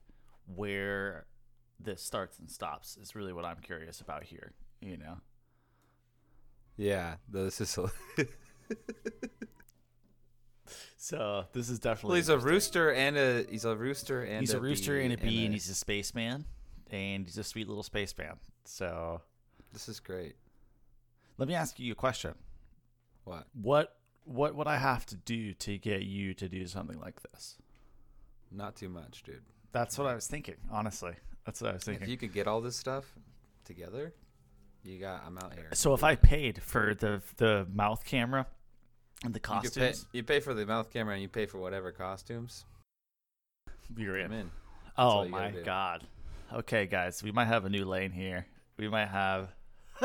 where 0.54 1.26
this 1.78 2.02
starts 2.02 2.38
and 2.38 2.50
stops 2.50 2.96
is 2.96 3.14
really 3.14 3.32
what 3.32 3.44
I'm 3.44 3.58
curious 3.62 4.00
about 4.00 4.24
here. 4.24 4.52
You 4.80 4.96
know, 4.96 5.18
Yeah, 6.76 7.16
this 7.28 7.60
is. 7.60 7.70
so 10.96 11.44
this 11.52 11.68
is 11.68 11.78
definitely. 11.78 12.08
Well, 12.08 12.16
he's 12.16 12.28
a 12.28 12.38
rooster 12.38 12.90
and 12.92 13.16
a 13.16 13.44
he's 13.48 13.64
a 13.64 13.76
rooster 13.76 14.22
and 14.22 14.40
He's 14.40 14.54
a 14.54 14.60
rooster 14.60 14.98
and 14.98 15.12
a 15.12 15.16
bee, 15.16 15.44
and 15.44 15.54
a- 15.54 15.56
he's 15.56 15.68
a 15.68 15.74
spaceman, 15.74 16.44
and 16.92 17.26
he's 17.26 17.38
a 17.38 17.44
sweet 17.44 17.66
little 17.66 17.82
spaceman. 17.82 18.36
So 18.64 19.22
this 19.72 19.88
is 19.88 19.98
great. 19.98 20.36
let 21.38 21.48
me 21.48 21.54
ask 21.54 21.80
you 21.80 21.92
a 21.92 21.96
question. 21.96 22.34
What? 23.24 23.46
What 23.60 23.96
what 24.24 24.54
would 24.54 24.68
I 24.68 24.76
have 24.76 25.04
to 25.06 25.16
do 25.16 25.52
to 25.54 25.78
get 25.78 26.02
you 26.02 26.32
to 26.34 26.48
do 26.48 26.66
something 26.66 27.00
like 27.00 27.20
this? 27.22 27.56
Not 28.52 28.76
too 28.76 28.88
much, 28.88 29.24
dude. 29.24 29.42
That's 29.72 29.98
what 29.98 30.06
I 30.06 30.14
was 30.14 30.26
thinking. 30.26 30.56
Honestly, 30.70 31.14
that's 31.44 31.60
what 31.60 31.70
I 31.70 31.74
was 31.74 31.84
thinking. 31.84 32.04
If 32.04 32.08
you 32.08 32.16
could 32.16 32.32
get 32.32 32.46
all 32.46 32.60
this 32.60 32.76
stuff 32.76 33.04
together, 33.64 34.12
you 34.84 35.00
got. 35.00 35.24
I'm 35.26 35.38
out 35.38 35.54
here. 35.54 35.70
So 35.72 35.94
if 35.94 36.04
I 36.04 36.14
paid 36.14 36.62
for 36.62 36.94
the 36.94 37.22
the 37.38 37.66
mouth 37.72 38.04
camera 38.04 38.46
and 39.24 39.32
the 39.34 39.38
you, 39.38 39.60
could 39.60 39.74
pay, 39.74 39.88
costumes, 39.88 40.06
you 40.12 40.22
pay 40.22 40.40
for 40.40 40.54
the 40.54 40.66
mouth 40.66 40.92
camera 40.92 41.14
and 41.14 41.22
you 41.22 41.28
pay 41.28 41.46
for 41.46 41.58
whatever 41.58 41.90
costumes. 41.90 42.64
you're 43.96 44.20
I'm 44.20 44.32
in. 44.32 44.40
in. 44.40 44.50
Oh 44.98 45.26
my 45.26 45.50
god. 45.50 46.06
Okay, 46.54 46.84
guys, 46.86 47.22
we 47.22 47.32
might 47.32 47.46
have 47.46 47.64
a 47.64 47.70
new 47.70 47.86
lane 47.86 48.10
here. 48.10 48.46
We 48.76 48.86
might 48.88 49.08
have. 49.08 49.48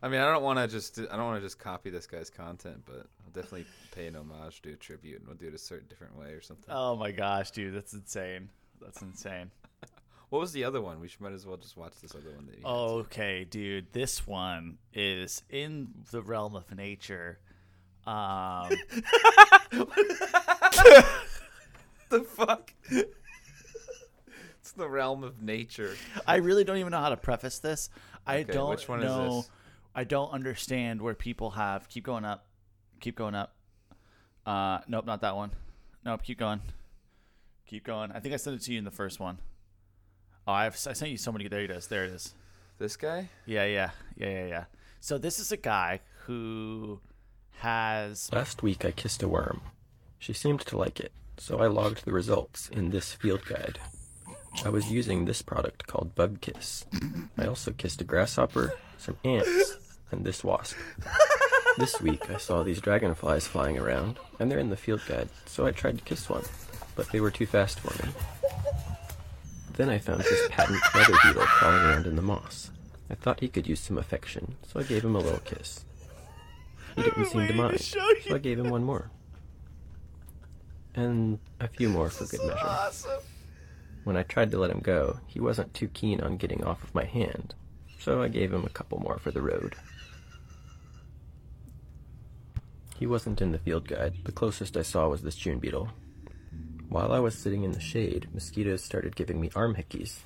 I 0.00 0.08
mean, 0.08 0.20
I 0.20 0.30
don't 0.30 0.44
want 0.44 0.60
to 0.60 0.68
just. 0.68 0.96
I 0.98 1.16
don't 1.16 1.24
want 1.24 1.40
to 1.40 1.46
just 1.46 1.58
copy 1.58 1.90
this 1.90 2.06
guy's 2.06 2.30
content, 2.30 2.82
but 2.86 3.08
I'll 3.24 3.32
definitely 3.32 3.66
pay 3.92 4.06
an 4.06 4.14
homage, 4.14 4.62
do 4.62 4.72
a 4.72 4.76
tribute, 4.76 5.18
and 5.18 5.26
we'll 5.26 5.36
do 5.36 5.48
it 5.48 5.54
a 5.54 5.58
certain 5.58 5.88
different 5.88 6.16
way 6.16 6.28
or 6.28 6.40
something. 6.40 6.72
Oh 6.72 6.94
my 6.94 7.10
gosh, 7.10 7.50
dude, 7.50 7.74
that's 7.74 7.94
insane. 7.94 8.50
That's 8.80 9.02
insane. 9.02 9.50
What 10.30 10.40
was 10.40 10.52
the 10.52 10.64
other 10.64 10.82
one? 10.82 11.00
We 11.00 11.08
should 11.08 11.22
might 11.22 11.32
as 11.32 11.46
well 11.46 11.56
just 11.56 11.74
watch 11.78 11.94
this 12.02 12.14
other 12.14 12.30
one. 12.36 12.44
That 12.44 12.58
you. 12.58 12.66
Okay, 12.66 13.44
dude, 13.44 13.90
this 13.94 14.26
one 14.26 14.76
is 14.92 15.42
in 15.48 15.88
the 16.10 16.20
realm 16.20 16.54
of 16.54 16.70
nature. 16.76 17.38
Um, 18.06 18.68
the 22.10 22.20
fuck? 22.26 22.74
It's 24.78 24.84
the 24.84 24.88
realm 24.88 25.24
of 25.24 25.42
nature. 25.42 25.96
I 26.26 26.36
really 26.36 26.64
don't 26.64 26.76
even 26.76 26.92
know 26.92 27.00
how 27.00 27.08
to 27.08 27.16
preface 27.16 27.58
this. 27.58 27.90
I 28.26 28.38
Okay, 28.40 28.52
don't 28.52 28.70
which 28.70 28.88
one 28.88 29.00
is 29.00 29.06
know. 29.06 29.36
this? 29.38 29.50
I 29.94 30.04
don't 30.04 30.30
understand 30.30 31.02
where 31.02 31.14
people 31.14 31.50
have 31.50 31.88
keep 31.88 32.04
going 32.04 32.24
up, 32.24 32.46
keep 33.00 33.16
going 33.16 33.34
up. 33.34 33.54
Uh, 34.46 34.78
nope, 34.86 35.04
not 35.04 35.20
that 35.22 35.34
one. 35.34 35.50
Nope, 36.04 36.22
keep 36.22 36.38
going, 36.38 36.60
keep 37.66 37.84
going. 37.84 38.12
I 38.12 38.20
think 38.20 38.34
I 38.34 38.36
sent 38.36 38.56
it 38.56 38.62
to 38.62 38.72
you 38.72 38.78
in 38.78 38.84
the 38.84 38.90
first 38.92 39.18
one. 39.18 39.38
Oh, 40.46 40.52
I've 40.52 40.74
I 40.86 40.92
sent 40.92 41.10
you 41.10 41.18
so 41.18 41.32
many. 41.32 41.48
There 41.48 41.60
it 41.62 41.70
is. 41.70 41.88
There 41.88 42.04
it 42.04 42.12
is. 42.12 42.34
This 42.78 42.96
guy? 42.96 43.28
Yeah, 43.44 43.64
yeah, 43.64 43.90
yeah, 44.16 44.28
yeah, 44.30 44.46
yeah. 44.46 44.64
So 45.00 45.18
this 45.18 45.40
is 45.40 45.50
a 45.50 45.56
guy 45.56 46.00
who 46.26 47.00
has 47.58 48.32
Last 48.32 48.62
week 48.62 48.84
I 48.84 48.92
kissed 48.92 49.22
a 49.22 49.28
worm. 49.28 49.60
She 50.20 50.32
seemed 50.32 50.60
to 50.60 50.78
like 50.78 51.00
it, 51.00 51.12
so 51.36 51.58
I 51.58 51.66
logged 51.66 52.04
the 52.04 52.12
results 52.12 52.68
in 52.68 52.90
this 52.90 53.12
field 53.14 53.44
guide. 53.46 53.80
I 54.64 54.70
was 54.70 54.90
using 54.90 55.24
this 55.24 55.40
product 55.40 55.86
called 55.86 56.14
Bug 56.14 56.40
Kiss. 56.40 56.84
I 57.38 57.46
also 57.46 57.70
kissed 57.70 58.00
a 58.00 58.04
grasshopper, 58.04 58.74
some 58.98 59.16
ants, 59.24 59.76
and 60.10 60.24
this 60.24 60.42
wasp. 60.42 60.76
This 61.78 62.00
week 62.00 62.28
I 62.30 62.38
saw 62.38 62.62
these 62.62 62.80
dragonflies 62.80 63.46
flying 63.46 63.78
around, 63.78 64.18
and 64.38 64.50
they're 64.50 64.58
in 64.58 64.70
the 64.70 64.76
field 64.76 65.02
guide, 65.06 65.28
so 65.46 65.64
I 65.64 65.70
tried 65.70 65.98
to 65.98 66.04
kiss 66.04 66.28
one, 66.28 66.44
but 66.96 67.10
they 67.12 67.20
were 67.20 67.30
too 67.30 67.46
fast 67.46 67.80
for 67.80 67.94
me. 68.04 68.12
Then 69.74 69.88
I 69.88 69.98
found 69.98 70.20
this 70.20 70.48
patent 70.50 70.80
leather 70.94 71.14
beetle 71.22 71.42
crawling 71.42 71.82
around 71.82 72.06
in 72.06 72.16
the 72.16 72.22
moss. 72.22 72.70
I 73.08 73.14
thought 73.14 73.40
he 73.40 73.48
could 73.48 73.66
use 73.66 73.80
some 73.80 73.96
affection, 73.96 74.56
so 74.66 74.80
I 74.80 74.82
gave 74.82 75.04
him 75.04 75.14
a 75.14 75.20
little 75.20 75.40
kiss. 75.40 75.84
He 76.96 77.02
didn't 77.02 77.26
seem 77.26 77.46
to 77.46 77.54
mind, 77.54 77.80
so 77.80 78.00
I 78.34 78.38
gave 78.38 78.58
him 78.58 78.70
one 78.70 78.82
more. 78.82 79.10
And 80.96 81.38
a 81.60 81.68
few 81.68 81.88
more 81.88 82.10
for 82.10 82.26
good 82.26 82.40
measure. 82.44 83.20
When 84.08 84.16
I 84.16 84.22
tried 84.22 84.50
to 84.52 84.58
let 84.58 84.70
him 84.70 84.80
go, 84.80 85.20
he 85.26 85.38
wasn't 85.38 85.74
too 85.74 85.88
keen 85.88 86.22
on 86.22 86.38
getting 86.38 86.64
off 86.64 86.82
of 86.82 86.94
my 86.94 87.04
hand, 87.04 87.54
so 87.98 88.22
I 88.22 88.28
gave 88.28 88.54
him 88.54 88.64
a 88.64 88.70
couple 88.70 88.98
more 88.98 89.18
for 89.18 89.30
the 89.30 89.42
road. 89.42 89.74
He 92.98 93.06
wasn't 93.06 93.42
in 93.42 93.52
the 93.52 93.58
field 93.58 93.86
guide. 93.86 94.14
The 94.24 94.32
closest 94.32 94.78
I 94.78 94.82
saw 94.82 95.08
was 95.08 95.20
this 95.20 95.36
June 95.36 95.58
beetle. 95.58 95.90
While 96.88 97.12
I 97.12 97.18
was 97.18 97.36
sitting 97.36 97.64
in 97.64 97.72
the 97.72 97.80
shade, 97.80 98.28
mosquitoes 98.32 98.82
started 98.82 99.14
giving 99.14 99.42
me 99.42 99.50
arm 99.54 99.74
hickeys. 99.74 100.20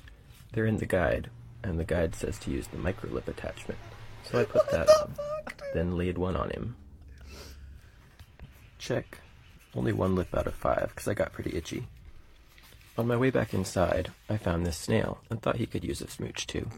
They're 0.53 0.65
in 0.65 0.77
the 0.77 0.85
guide, 0.85 1.29
and 1.61 1.77
the 1.77 1.83
guide 1.83 2.15
says 2.15 2.39
to 2.39 2.51
use 2.51 2.67
the 2.67 2.77
microlip 2.77 3.27
attachment. 3.27 3.81
So 4.23 4.39
I 4.39 4.45
put 4.45 4.71
that 4.71 4.87
on, 4.87 5.13
then 5.73 5.97
laid 5.97 6.17
one 6.17 6.37
on 6.37 6.51
him. 6.51 6.77
Check. 8.79 9.17
Only 9.75 9.91
one 9.91 10.15
lip 10.15 10.33
out 10.33 10.47
of 10.47 10.53
five, 10.53 10.87
because 10.95 11.09
I 11.09 11.13
got 11.13 11.33
pretty 11.33 11.57
itchy. 11.57 11.89
On 12.97 13.07
my 13.07 13.15
way 13.17 13.29
back 13.31 13.53
inside, 13.53 14.11
I 14.29 14.37
found 14.37 14.65
this 14.65 14.77
snail 14.77 15.17
and 15.29 15.41
thought 15.41 15.55
he 15.57 15.65
could 15.65 15.83
use 15.83 16.01
a 16.01 16.07
smooch 16.09 16.45
too. 16.45 16.69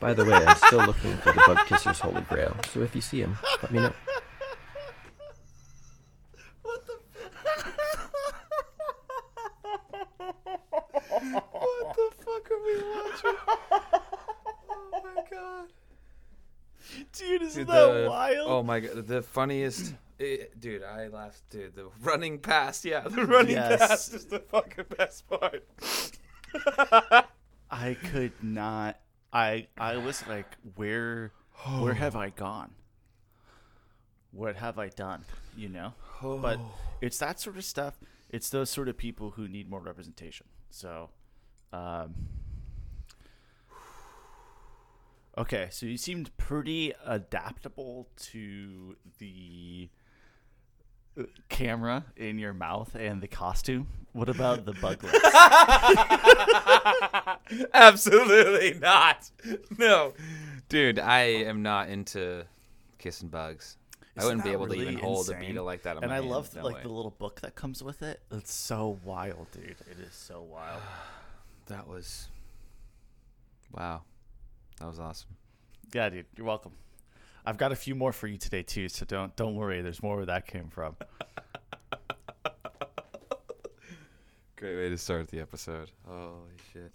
By 0.00 0.12
the 0.14 0.24
way, 0.24 0.34
I'm 0.34 0.56
still 0.56 0.84
looking 0.86 1.16
for 1.16 1.32
the 1.32 1.42
bug 1.46 1.66
kisser's 1.66 1.98
holy 1.98 2.20
grail, 2.22 2.54
so 2.72 2.80
if 2.82 2.94
you 2.94 3.00
see 3.00 3.20
him, 3.20 3.36
let 3.62 3.72
me 3.72 3.80
know. 3.80 3.92
What 6.62 6.86
the? 6.86 6.92
What 11.50 11.96
the 11.96 12.10
fuck 12.24 12.50
are 12.50 12.64
we 12.64 12.74
watching? 12.76 13.36
Oh 14.70 14.90
my 15.02 15.22
god. 15.30 15.68
Dude, 17.12 17.42
isn't 17.42 17.62
Dude, 17.66 17.74
that 17.74 18.02
the- 18.04 18.08
wild? 18.10 18.48
Oh 18.50 18.62
my 18.62 18.80
god, 18.80 19.06
the 19.06 19.22
funniest. 19.22 19.94
Eh, 20.20 20.44
dude, 20.58 20.82
I 20.82 21.08
laughed. 21.08 21.48
Dude, 21.50 21.74
the 21.74 21.88
running 22.02 22.38
past. 22.38 22.84
Yeah, 22.84 23.00
the 23.08 23.24
running 23.26 23.52
Yes. 23.56 23.78
past 23.78 24.14
is 24.14 24.26
the 24.26 24.40
fucking 24.40 24.86
best 24.96 25.28
part. 25.28 25.64
I 27.70 27.94
could 27.94 28.32
not. 28.42 28.98
I 29.32 29.66
I 29.76 29.96
was 29.98 30.26
like, 30.26 30.46
where 30.76 31.32
where 31.80 31.94
have 31.94 32.16
I 32.16 32.30
gone? 32.30 32.70
What 34.30 34.56
have 34.56 34.78
I 34.78 34.88
done? 34.88 35.24
You 35.56 35.68
know. 35.68 35.92
But 36.22 36.58
it's 37.00 37.18
that 37.18 37.40
sort 37.40 37.56
of 37.56 37.64
stuff. 37.64 37.98
It's 38.30 38.50
those 38.50 38.70
sort 38.70 38.88
of 38.88 38.96
people 38.96 39.30
who 39.32 39.48
need 39.48 39.70
more 39.70 39.80
representation. 39.80 40.46
So, 40.70 41.08
um, 41.72 42.14
okay. 45.36 45.68
So 45.70 45.86
you 45.86 45.96
seemed 45.96 46.36
pretty 46.36 46.92
adaptable 47.06 48.08
to 48.32 48.96
the 49.18 49.88
camera 51.48 52.04
in 52.16 52.38
your 52.38 52.52
mouth 52.52 52.94
and 52.94 53.22
the 53.22 53.28
costume. 53.28 53.88
What 54.12 54.28
about 54.28 54.64
the 54.64 54.72
bug 54.72 55.02
lips? 55.04 55.18
Absolutely 57.74 58.78
not. 58.78 59.30
No, 59.78 60.14
dude, 60.68 60.98
I 60.98 61.20
am 61.20 61.62
not 61.62 61.88
into 61.88 62.44
kissing 62.98 63.28
bugs. 63.28 63.76
I 64.16 64.20
Isn't 64.22 64.38
wouldn't 64.38 64.44
be 64.44 64.50
that 64.50 64.54
able 64.56 64.66
to 64.68 64.74
even 64.74 64.98
hold 64.98 65.30
a 65.30 65.38
beetle 65.38 65.64
like 65.64 65.82
that. 65.82 65.96
On 65.96 66.02
and 66.02 66.10
my 66.10 66.16
I 66.16 66.20
hand, 66.20 66.30
love 66.30 66.54
no 66.56 66.64
like 66.64 66.76
way. 66.76 66.82
the 66.82 66.88
little 66.88 67.12
book 67.12 67.40
that 67.42 67.54
comes 67.54 67.82
with 67.82 68.02
it. 68.02 68.20
It's 68.32 68.52
so 68.52 68.98
wild, 69.04 69.46
dude. 69.52 69.76
It 69.90 69.98
is 70.06 70.14
so 70.14 70.42
wild. 70.42 70.82
That 71.66 71.86
was. 71.86 72.28
Wow, 73.76 74.00
that 74.80 74.88
was 74.88 74.98
awesome. 74.98 75.28
yeah, 75.92 76.08
dude. 76.08 76.24
You're 76.34 76.46
welcome. 76.46 76.72
I've 77.48 77.56
got 77.56 77.72
a 77.72 77.76
few 77.76 77.94
more 77.94 78.12
for 78.12 78.26
you 78.26 78.36
today 78.36 78.62
too, 78.62 78.90
so 78.90 79.06
don't 79.06 79.34
don't 79.34 79.54
worry. 79.54 79.80
There's 79.80 80.02
more 80.02 80.16
where 80.16 80.26
that 80.26 80.46
came 80.46 80.68
from. 80.68 80.96
Great 84.56 84.76
way 84.76 84.90
to 84.90 84.98
start 84.98 85.28
the 85.28 85.40
episode. 85.40 85.90
Holy 86.06 86.58
shit. 86.74 86.92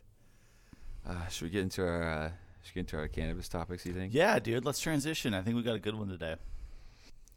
Uh, 1.09 1.25
should 1.29 1.45
we 1.45 1.49
get 1.49 1.63
into 1.63 1.81
our 1.81 2.03
uh, 2.03 2.29
should 2.61 2.75
we 2.75 2.81
get 2.81 2.81
into 2.81 2.97
our 2.97 3.07
cannabis 3.07 3.49
topics? 3.49 3.83
You 3.83 3.93
think? 3.93 4.13
Yeah, 4.13 4.37
dude. 4.37 4.63
Let's 4.63 4.79
transition. 4.79 5.33
I 5.33 5.41
think 5.41 5.55
we 5.55 5.63
got 5.63 5.73
a 5.73 5.79
good 5.79 5.95
one 5.95 6.07
today. 6.07 6.35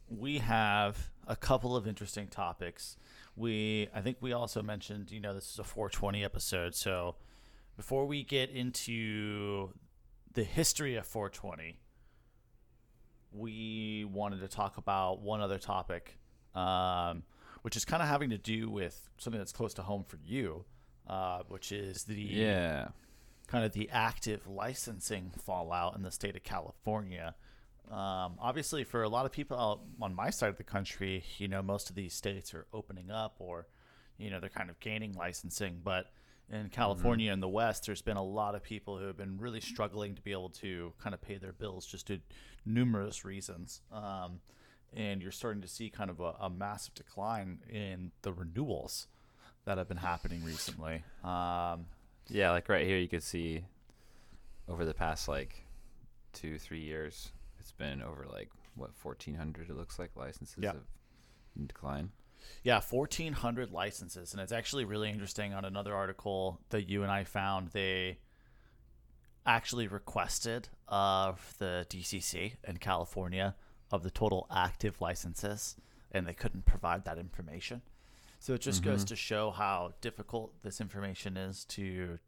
We 0.09 0.37
have 0.37 1.09
a 1.25 1.35
couple 1.35 1.75
of 1.75 1.87
interesting 1.87 2.27
topics. 2.27 2.97
We, 3.35 3.89
I 3.95 4.01
think 4.01 4.17
we 4.21 4.31
also 4.31 4.61
mentioned, 4.61 5.09
you 5.09 5.21
know, 5.21 5.33
this 5.33 5.51
is 5.51 5.57
a 5.57 5.63
420 5.63 6.23
episode. 6.23 6.75
So 6.75 7.15
before 7.75 8.05
we 8.05 8.23
get 8.23 8.51
into 8.51 9.71
the 10.33 10.43
history 10.43 10.95
of 10.95 11.07
420, 11.07 11.79
we 13.31 14.05
wanted 14.05 14.39
to 14.41 14.47
talk 14.47 14.77
about 14.77 15.21
one 15.21 15.41
other 15.41 15.57
topic, 15.59 16.17
um, 16.55 17.23
which 17.61 17.75
is 17.75 17.85
kind 17.85 18.01
of 18.01 18.09
having 18.09 18.29
to 18.31 18.37
do 18.37 18.69
with 18.69 19.09
something 19.17 19.39
that's 19.39 19.51
close 19.51 19.73
to 19.75 19.81
home 19.81 20.03
for 20.03 20.17
you, 20.25 20.65
uh, 21.07 21.43
which 21.47 21.71
is 21.71 22.03
the 22.05 22.15
Yeah. 22.21 22.89
kind 23.47 23.63
of 23.65 23.71
the 23.73 23.89
active 23.91 24.47
licensing 24.47 25.31
fallout 25.45 25.95
in 25.95 26.01
the 26.03 26.11
state 26.11 26.35
of 26.35 26.43
California. 26.43 27.35
Um, 27.89 28.37
obviously, 28.39 28.83
for 28.83 29.03
a 29.03 29.09
lot 29.09 29.25
of 29.25 29.31
people 29.31 29.57
out 29.57 29.81
on 30.01 30.13
my 30.13 30.29
side 30.29 30.49
of 30.49 30.57
the 30.57 30.63
country, 30.63 31.23
you 31.37 31.47
know, 31.47 31.61
most 31.61 31.89
of 31.89 31.95
these 31.95 32.13
states 32.13 32.53
are 32.53 32.67
opening 32.73 33.09
up 33.09 33.35
or, 33.39 33.67
you 34.17 34.29
know, 34.29 34.39
they're 34.41 34.49
kind 34.49 34.69
of 34.69 34.79
gaining 34.81 35.13
licensing. 35.13 35.79
But 35.83 36.07
in 36.51 36.69
California 36.69 37.31
and 37.31 37.43
the 37.43 37.47
West, 37.49 37.85
there's 37.85 38.01
been 38.01 38.17
a 38.17 38.23
lot 38.23 38.55
of 38.55 38.63
people 38.63 38.97
who 38.97 39.05
have 39.07 39.17
been 39.17 39.37
really 39.37 39.59
struggling 39.59 40.15
to 40.15 40.21
be 40.21 40.31
able 40.31 40.49
to 40.49 40.93
kind 40.97 41.13
of 41.13 41.21
pay 41.21 41.37
their 41.37 41.51
bills 41.53 41.85
just 41.85 42.07
to 42.07 42.19
numerous 42.65 43.25
reasons. 43.25 43.81
Um, 43.91 44.39
and 44.93 45.21
you're 45.21 45.31
starting 45.33 45.61
to 45.61 45.67
see 45.67 45.89
kind 45.89 46.09
of 46.09 46.19
a, 46.21 46.33
a 46.39 46.49
massive 46.49 46.93
decline 46.93 47.59
in 47.69 48.11
the 48.21 48.31
renewals 48.31 49.07
that 49.65 49.77
have 49.77 49.89
been 49.89 49.97
happening 49.97 50.43
recently. 50.45 51.03
Um, 51.23 51.87
Yeah, 52.29 52.51
like 52.51 52.69
right 52.69 52.85
here, 52.87 52.97
you 52.97 53.09
could 53.09 53.23
see 53.23 53.65
over 54.69 54.85
the 54.85 54.93
past 54.93 55.27
like 55.27 55.65
two, 56.31 56.57
three 56.57 56.79
years, 56.81 57.31
it's 57.59 57.73
been 57.73 58.01
over 58.01 58.25
like 58.31 58.49
what 58.75 58.95
fourteen 58.95 59.35
hundred. 59.35 59.69
It 59.69 59.75
looks 59.75 59.99
like 59.99 60.11
licenses 60.15 60.57
Yeah. 60.61 60.71
have 60.73 60.83
in 61.59 61.67
decline. 61.67 62.11
Yeah, 62.63 62.81
1,400 62.81 63.71
licenses. 63.71 64.33
And 64.33 64.41
it's 64.41 64.51
actually 64.51 64.85
really 64.85 65.09
interesting 65.09 65.53
on 65.53 65.65
another 65.65 65.93
article 65.93 66.59
that 66.69 66.89
you 66.89 67.03
and 67.03 67.11
I 67.11 67.23
found. 67.23 67.69
They 67.69 68.17
actually 69.45 69.87
requested 69.87 70.67
of 70.87 71.55
the 71.57 71.85
DCC 71.89 72.53
in 72.67 72.77
California 72.77 73.55
of 73.91 74.03
the 74.03 74.11
total 74.11 74.47
active 74.51 74.99
licenses, 74.99 75.77
and 76.11 76.27
they 76.27 76.33
couldn't 76.33 76.65
provide 76.65 77.05
that 77.05 77.17
information. 77.17 77.81
So 78.39 78.53
it 78.53 78.61
just 78.61 78.83
goes 78.83 78.99
mm-hmm. 78.99 79.07
to 79.07 79.15
show 79.15 79.51
how 79.51 79.93
difficult 80.01 80.53
this 80.63 80.79
information 80.81 81.37
is 81.37 81.65
to 81.65 82.19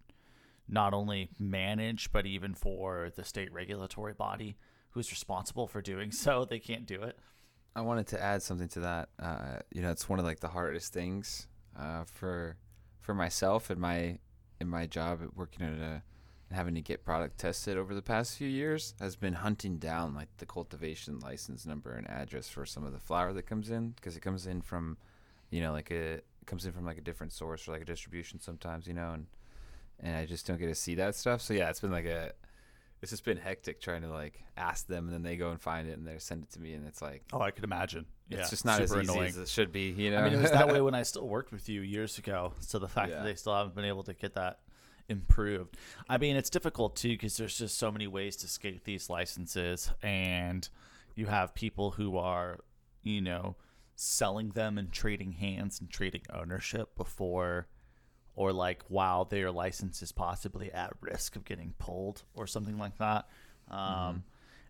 not 0.68 0.94
only 0.94 1.30
manage, 1.38 2.12
but 2.12 2.26
even 2.26 2.54
for 2.54 3.12
the 3.16 3.24
state 3.24 3.52
regulatory 3.52 4.14
body 4.14 4.56
who's 4.92 5.12
responsible 5.12 5.68
for 5.68 5.82
doing 5.82 6.12
so, 6.14 6.46
they 6.46 6.60
can't 6.60 6.86
do 6.86 7.04
it. 7.04 7.18
I 7.76 7.82
wanted 7.82 8.08
to 8.08 8.22
add 8.22 8.42
something 8.42 8.68
to 8.70 8.80
that. 8.82 9.10
Uh, 9.20 9.60
you 9.72 9.82
know, 9.82 9.92
it's 9.92 10.10
one 10.10 10.20
of 10.20 10.26
like 10.26 10.40
the 10.40 10.50
hardest 10.50 10.94
things 10.94 11.48
uh, 11.78 12.04
for 12.06 12.58
for 13.00 13.14
myself 13.14 13.70
and 13.70 13.80
my 13.80 14.20
in 14.60 14.68
my 14.68 14.86
job 14.86 15.22
at 15.24 15.36
working 15.36 15.66
at 15.66 15.74
a 15.80 16.04
having 16.52 16.74
to 16.74 16.82
get 16.82 17.06
product 17.06 17.38
tested 17.38 17.78
over 17.78 17.94
the 17.94 18.02
past 18.02 18.36
few 18.36 18.48
years 18.48 18.96
has 19.00 19.16
been 19.16 19.34
hunting 19.34 19.78
down 19.78 20.16
like 20.16 20.30
the 20.38 20.46
cultivation 20.46 21.20
license 21.20 21.66
number 21.66 21.92
and 21.92 22.10
address 22.10 22.50
for 22.50 22.66
some 22.66 22.84
of 22.84 22.92
the 22.92 23.00
flower 23.00 23.34
that 23.34 23.44
comes 23.44 23.70
in 23.70 23.90
because 23.92 24.18
it 24.18 24.22
comes 24.22 24.48
in 24.48 24.60
from 24.62 24.98
you 25.52 25.62
know 25.62 25.72
like 25.72 25.92
a 25.92 26.20
comes 26.48 26.66
in 26.66 26.72
from 26.72 26.86
like 26.86 26.98
a 26.98 27.02
different 27.02 27.32
source 27.32 27.68
or 27.68 27.72
like 27.72 27.84
a 27.84 27.86
distribution 27.86 28.40
sometimes 28.40 28.88
you 28.88 28.94
know 28.94 29.12
and 29.12 29.28
and 30.00 30.16
I 30.16 30.26
just 30.26 30.48
don't 30.48 30.58
get 30.58 30.68
to 30.68 30.76
see 30.76 30.96
that 30.96 31.14
stuff 31.14 31.42
so 31.42 31.54
yeah 31.54 31.70
it's 31.70 31.82
been 31.82 31.92
like 31.92 32.06
a 32.06 32.32
it's 33.02 33.12
just 33.12 33.24
been 33.24 33.38
hectic 33.38 33.80
trying 33.82 34.02
to 34.02 34.10
like 34.10 34.44
ask 34.58 34.88
them 34.88 35.06
and 35.06 35.14
then 35.14 35.24
they 35.24 35.38
go 35.38 35.52
and 35.52 35.62
find 35.62 35.88
it 35.88 35.98
and 35.98 36.06
they 36.08 36.18
send 36.20 36.44
it 36.44 36.50
to 36.52 36.60
me 36.60 36.74
and 36.74 36.86
it's 36.88 37.02
like 37.02 37.24
Oh, 37.32 37.40
I 37.42 37.52
could 37.52 37.64
imagine. 37.64 38.06
it's 38.30 38.40
yeah, 38.40 38.50
just 38.50 38.66
not 38.66 38.82
as 38.82 38.92
easy 38.92 39.02
annoying. 39.02 39.30
as 39.30 39.38
it 39.38 39.48
should 39.48 39.72
be 39.72 39.90
you 39.92 40.12
know 40.12 40.18
I 40.20 40.24
mean, 40.26 40.34
it 40.34 40.42
was 40.42 40.52
that 40.52 40.68
way 40.68 40.82
when 40.88 40.96
I 40.96 41.04
still 41.04 41.28
worked 41.28 41.52
with 41.52 41.70
you 41.70 41.82
years 41.82 42.18
ago. 42.18 42.54
So 42.60 42.78
the 42.80 42.88
fact 42.90 43.10
Yeah. 43.12 43.18
that 43.20 43.24
they 43.26 43.36
still 43.36 43.56
haven't 43.56 43.76
been 43.76 43.86
able 43.86 44.04
to 44.04 44.14
get 44.14 44.34
that 44.36 44.60
improved. 45.08 45.76
I 46.08 46.18
mean, 46.18 46.36
it's 46.36 46.50
difficult 46.50 46.96
too 46.96 47.10
because 47.10 47.38
there's 47.38 47.58
just 47.58 47.78
so 47.78 47.92
many 47.92 48.08
ways 48.08 48.36
to 48.38 48.48
skate 48.48 48.84
these 48.86 49.10
licenses, 49.10 49.92
and 50.04 50.68
you 51.16 51.26
have 51.26 51.56
people 51.56 51.92
who 51.92 52.18
are, 52.18 52.60
you 53.02 53.20
know, 53.22 53.56
selling 53.96 54.50
them 54.52 54.78
and 54.78 54.92
trading 54.92 55.32
hands 55.34 55.80
and 55.80 55.90
trading 55.90 56.22
ownership 56.32 56.96
before. 56.96 57.68
Or 58.40 58.54
like 58.54 58.84
while 58.88 59.26
their 59.26 59.52
license 59.52 60.02
is 60.02 60.14
possibly 60.14 60.72
at 60.72 60.94
risk 61.02 61.36
of 61.36 61.44
getting 61.44 61.74
pulled 61.78 62.24
or 62.34 62.48
something 62.48 62.78
like 62.78 62.98
that, 62.98 63.28
um, 63.70 64.24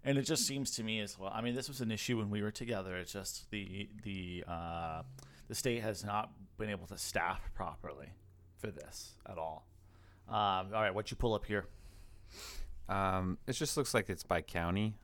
and 0.03 0.17
it 0.17 0.23
just 0.23 0.47
seems 0.47 0.71
to 0.77 0.83
me 0.83 1.01
as 1.01 1.19
well. 1.19 1.31
I 1.31 1.41
mean, 1.41 1.53
this 1.53 1.67
was 1.67 1.79
an 1.79 1.91
issue 1.91 2.17
when 2.17 2.31
we 2.31 2.41
were 2.41 2.49
together. 2.49 2.97
It's 2.97 3.13
just 3.13 3.51
the 3.51 3.87
the 4.03 4.43
uh, 4.47 5.03
the 5.47 5.53
state 5.53 5.83
has 5.83 6.03
not 6.03 6.31
been 6.57 6.71
able 6.71 6.87
to 6.87 6.97
staff 6.97 7.51
properly 7.53 8.09
for 8.57 8.71
this 8.71 9.11
at 9.27 9.37
all. 9.37 9.67
Um, 10.27 10.73
all 10.73 10.81
right, 10.81 10.95
what 10.95 11.11
you 11.11 11.17
pull 11.17 11.35
up 11.35 11.45
here? 11.45 11.65
Um, 12.87 13.37
it 13.45 13.53
just 13.53 13.77
looks 13.77 13.93
like 13.93 14.09
it's 14.09 14.23
by 14.23 14.41
county, 14.41 14.95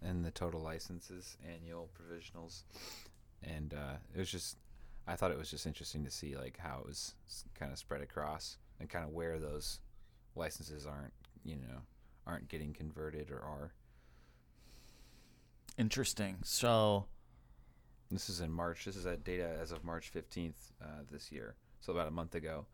and 0.00 0.24
the 0.24 0.30
total 0.30 0.62
licenses, 0.62 1.36
annual 1.46 1.90
provisionals, 1.92 2.62
and 3.42 3.74
uh, 3.74 3.96
it 4.14 4.18
was 4.18 4.30
just, 4.30 4.56
I 5.06 5.14
thought 5.16 5.30
it 5.30 5.38
was 5.38 5.50
just 5.50 5.66
interesting 5.66 6.04
to 6.04 6.10
see 6.10 6.36
like 6.36 6.58
how 6.58 6.80
it 6.80 6.86
was 6.86 7.14
kind 7.58 7.72
of 7.72 7.78
spread 7.78 8.02
across, 8.02 8.58
and 8.80 8.88
kind 8.88 9.04
of 9.04 9.12
where 9.12 9.38
those 9.38 9.80
licenses 10.34 10.86
aren't, 10.86 11.12
you 11.44 11.56
know, 11.56 11.80
aren't 12.26 12.48
getting 12.48 12.72
converted 12.72 13.30
or 13.30 13.40
are. 13.40 13.72
Interesting. 15.78 16.36
So, 16.42 17.06
This 18.10 18.28
is 18.28 18.40
in 18.40 18.50
March. 18.50 18.84
This 18.84 18.96
is 18.96 19.04
that 19.04 19.24
data 19.24 19.56
as 19.60 19.72
of 19.72 19.84
March 19.84 20.08
fifteenth 20.08 20.72
uh, 20.82 21.02
this 21.10 21.30
year, 21.32 21.54
so 21.80 21.92
about 21.92 22.08
a 22.08 22.12
month 22.12 22.34
ago. 22.34 22.66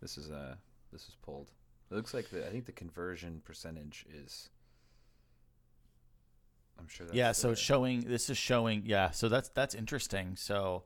This 0.00 0.16
is 0.16 0.30
uh 0.30 0.54
this 0.92 1.06
was 1.06 1.16
pulled. 1.22 1.50
It 1.90 1.94
looks 1.94 2.14
like 2.14 2.30
the 2.30 2.46
I 2.46 2.50
think 2.50 2.66
the 2.66 2.72
conversion 2.72 3.40
percentage 3.44 4.06
is. 4.12 4.50
I'm 6.78 6.86
sure. 6.86 7.06
That's 7.06 7.16
yeah, 7.16 7.32
so 7.32 7.50
it's 7.50 7.60
showing. 7.60 8.02
This 8.02 8.30
is 8.30 8.38
showing. 8.38 8.82
Yeah, 8.86 9.10
so 9.10 9.28
that's 9.28 9.48
that's 9.48 9.74
interesting. 9.74 10.36
So 10.36 10.84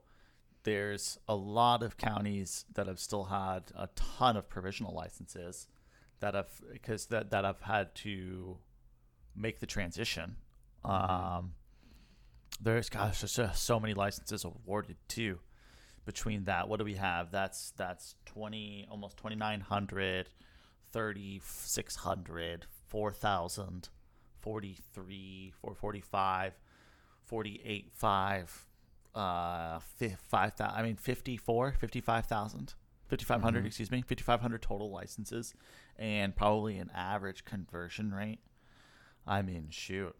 there's 0.63 1.17
a 1.27 1.35
lot 1.35 1.83
of 1.83 1.97
counties 1.97 2.65
that 2.73 2.87
have 2.87 2.99
still 2.99 3.25
had 3.25 3.63
a 3.75 3.87
ton 3.95 4.37
of 4.37 4.49
provisional 4.49 4.93
licenses 4.93 5.67
that 6.19 6.33
have 6.33 6.49
because 6.71 7.07
that 7.07 7.31
that 7.31 7.43
have 7.43 7.61
had 7.61 7.93
to 7.95 8.57
make 9.35 9.59
the 9.59 9.65
transition. 9.65 10.37
Um, 10.85 11.53
there's 12.61 12.89
gosh, 12.89 13.21
there's 13.21 13.35
just 13.35 13.63
so 13.63 13.79
many 13.79 13.93
licenses 13.93 14.45
awarded 14.45 14.97
too. 15.07 15.39
Between 16.05 16.43
that, 16.45 16.67
what 16.67 16.79
do 16.79 16.85
we 16.85 16.95
have? 16.95 17.31
That's 17.31 17.71
that's 17.77 18.15
twenty, 18.25 18.85
almost 18.91 19.17
2,900, 19.17 20.29
3,600, 20.91 22.65
4,000, 22.87 23.89
43, 24.41 25.53
445, 25.61 26.53
48, 27.25 27.91
5, 27.95 28.65
uh, 29.15 29.79
5,000, 29.79 30.75
I 30.75 30.83
mean, 30.83 30.95
54, 30.95 31.73
55,000, 31.79 32.73
5,500, 33.09 33.65
excuse 33.65 33.91
me, 33.91 34.01
5,500 34.01 34.61
total 34.61 34.91
licenses, 34.91 35.53
and 35.97 36.35
probably 36.35 36.77
an 36.77 36.89
average 36.95 37.45
conversion 37.45 38.13
rate. 38.13 38.39
I 39.27 39.41
mean, 39.41 39.67
shoot. 39.69 40.15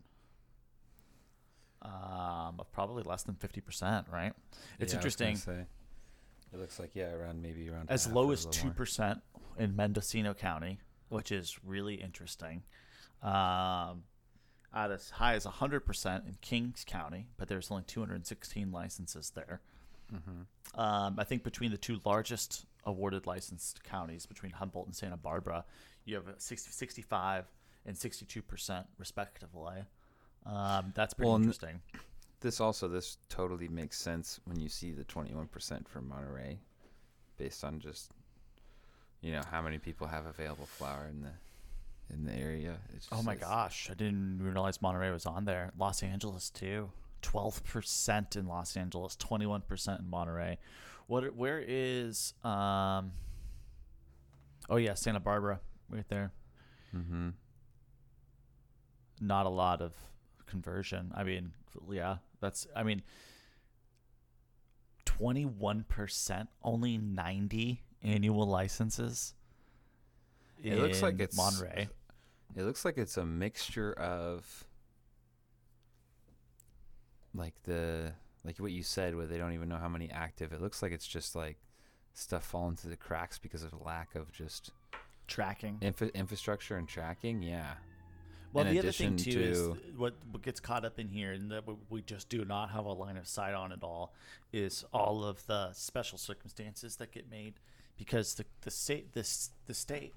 Um, 1.81 2.55
of 2.59 2.71
probably 2.71 3.03
less 3.03 3.23
than 3.23 3.35
50%, 3.35 4.11
right? 4.11 4.33
It's 4.79 4.93
Yeah, 4.93 4.99
I 4.99 5.03
was 5.03 5.15
gonna 5.15 5.31
interesting 5.31 5.35
say. 5.35 5.65
It 6.53 6.59
looks 6.59 6.79
like 6.79 6.91
yeah, 6.93 7.11
around 7.11 7.41
maybe 7.41 7.67
around 7.69 7.89
as 7.89 8.07
low 8.07 8.31
as 8.31 8.45
little 8.45 8.51
two 8.51 8.67
more. 8.67 8.75
percent 8.75 9.19
in 9.57 9.75
Mendocino 9.75 10.33
County, 10.33 10.79
which 11.09 11.31
is 11.31 11.57
really 11.65 11.95
interesting. 11.95 12.63
Um, 13.21 14.03
at 14.73 14.91
as 14.91 15.11
high 15.11 15.35
as 15.35 15.45
hundred 15.45 15.81
percent 15.81 16.25
in 16.27 16.35
Kings 16.41 16.83
County, 16.87 17.27
but 17.37 17.47
there's 17.47 17.69
only 17.71 17.83
216 17.83 18.71
licenses 18.71 19.31
there. 19.35 19.61
Mm-hmm. 20.13 20.79
Um, 20.79 21.15
I 21.17 21.23
think 21.23 21.43
between 21.43 21.71
the 21.71 21.77
two 21.77 21.99
largest 22.05 22.65
awarded 22.85 23.27
licensed 23.27 23.83
counties, 23.83 24.25
between 24.25 24.51
Humboldt 24.51 24.87
and 24.87 24.95
Santa 24.95 25.17
Barbara, 25.17 25.65
you 26.05 26.15
have 26.15 26.25
60, 26.37 26.71
65 26.71 27.45
and 27.85 27.97
62 27.97 28.41
percent 28.41 28.87
respectively. 28.97 29.83
Um, 30.45 30.91
that's 30.95 31.13
pretty 31.13 31.29
Well, 31.29 31.37
interesting. 31.37 31.81
This 32.41 32.59
also 32.59 32.87
this 32.87 33.17
totally 33.29 33.69
makes 33.69 33.97
sense 33.97 34.39
when 34.45 34.59
you 34.59 34.67
see 34.67 34.91
the 34.91 35.05
21% 35.05 35.87
for 35.87 36.01
Monterey, 36.01 36.59
based 37.37 37.63
on 37.63 37.79
just 37.79 38.11
you 39.21 39.31
know 39.31 39.41
how 39.49 39.61
many 39.61 39.77
people 39.77 40.07
have 40.07 40.25
available 40.25 40.65
flour 40.65 41.07
in 41.09 41.21
the 41.21 41.31
in 42.09 42.25
the 42.25 42.33
area. 42.33 42.77
It's 42.95 43.07
Oh 43.11 43.23
my 43.23 43.35
gosh, 43.35 43.89
I 43.91 43.93
didn't 43.93 44.39
realize 44.41 44.81
Monterey 44.81 45.11
was 45.11 45.25
on 45.25 45.45
there. 45.45 45.71
Los 45.77 46.03
Angeles 46.03 46.49
too. 46.49 46.91
Twelve 47.21 47.63
percent 47.63 48.35
in 48.35 48.47
Los 48.47 48.75
Angeles, 48.75 49.15
twenty-one 49.15 49.61
percent 49.61 50.01
in 50.01 50.09
Monterey. 50.09 50.57
What? 51.07 51.35
Where 51.35 51.63
is? 51.65 52.33
Um. 52.43 53.11
Oh 54.69 54.77
yeah, 54.77 54.93
Santa 54.93 55.19
Barbara, 55.19 55.59
right 55.89 56.07
there. 56.09 56.31
Mm-hmm. 56.95 57.29
Not 59.21 59.45
a 59.45 59.49
lot 59.49 59.81
of 59.81 59.93
conversion. 60.45 61.11
I 61.15 61.23
mean, 61.23 61.51
yeah, 61.89 62.17
that's. 62.41 62.67
I 62.75 62.83
mean, 62.83 63.03
twenty-one 65.05 65.85
percent, 65.87 66.49
only 66.63 66.97
ninety 66.97 67.83
annual 68.01 68.47
licenses. 68.47 69.33
It 70.63 70.77
looks 70.79 71.01
like 71.01 71.19
it's 71.19 71.35
Monterey. 71.35 71.89
It 72.55 72.63
looks 72.63 72.85
like 72.85 72.97
it's 72.97 73.17
a 73.17 73.25
mixture 73.25 73.93
of 73.93 74.65
like 77.35 77.53
the 77.63 78.13
like 78.45 78.57
what 78.59 78.71
you 78.71 78.83
said 78.83 79.15
where 79.15 79.25
they 79.25 79.37
don't 79.37 79.53
even 79.53 79.69
know 79.69 79.77
how 79.77 79.89
many 79.89 80.09
active. 80.11 80.53
It 80.53 80.61
looks 80.61 80.81
like 80.81 80.91
it's 80.91 81.07
just 81.07 81.35
like 81.35 81.57
stuff 82.13 82.43
falling 82.45 82.75
through 82.75 82.91
the 82.91 82.97
cracks 82.97 83.37
because 83.39 83.63
of 83.63 83.73
a 83.73 83.83
lack 83.83 84.15
of 84.15 84.31
just 84.31 84.71
Tracking. 85.27 85.77
infra- 85.81 86.09
infrastructure 86.13 86.75
and 86.77 86.87
tracking. 86.87 87.41
Yeah. 87.41 87.73
Well, 88.51 88.67
in 88.67 88.73
the 88.73 88.79
other 88.79 88.91
thing 88.91 89.15
too 89.17 89.39
is 89.39 89.57
to- 89.59 89.73
what 89.97 90.13
what 90.31 90.43
gets 90.43 90.59
caught 90.59 90.85
up 90.85 90.99
in 90.99 91.07
here, 91.07 91.31
and 91.31 91.49
that 91.51 91.65
we- 91.65 91.75
we 91.89 92.01
just 92.03 92.29
do 92.29 92.45
not 92.45 92.69
have 92.69 92.85
a 92.85 92.93
line 92.93 93.17
of 93.17 93.27
sight 93.27 93.53
on 93.55 93.71
at 93.71 93.83
all, 93.83 94.13
is 94.51 94.85
all 94.93 95.23
of 95.23 95.45
the 95.47 95.73
special 95.73 96.17
circumstances 96.19 96.97
that 96.97 97.11
get 97.11 97.29
made, 97.29 97.55
because 97.97 98.35
the 98.35 98.45
the 98.61 98.69
state 98.69 99.13
this 99.13 99.49
the 99.65 99.73
state 99.73 100.13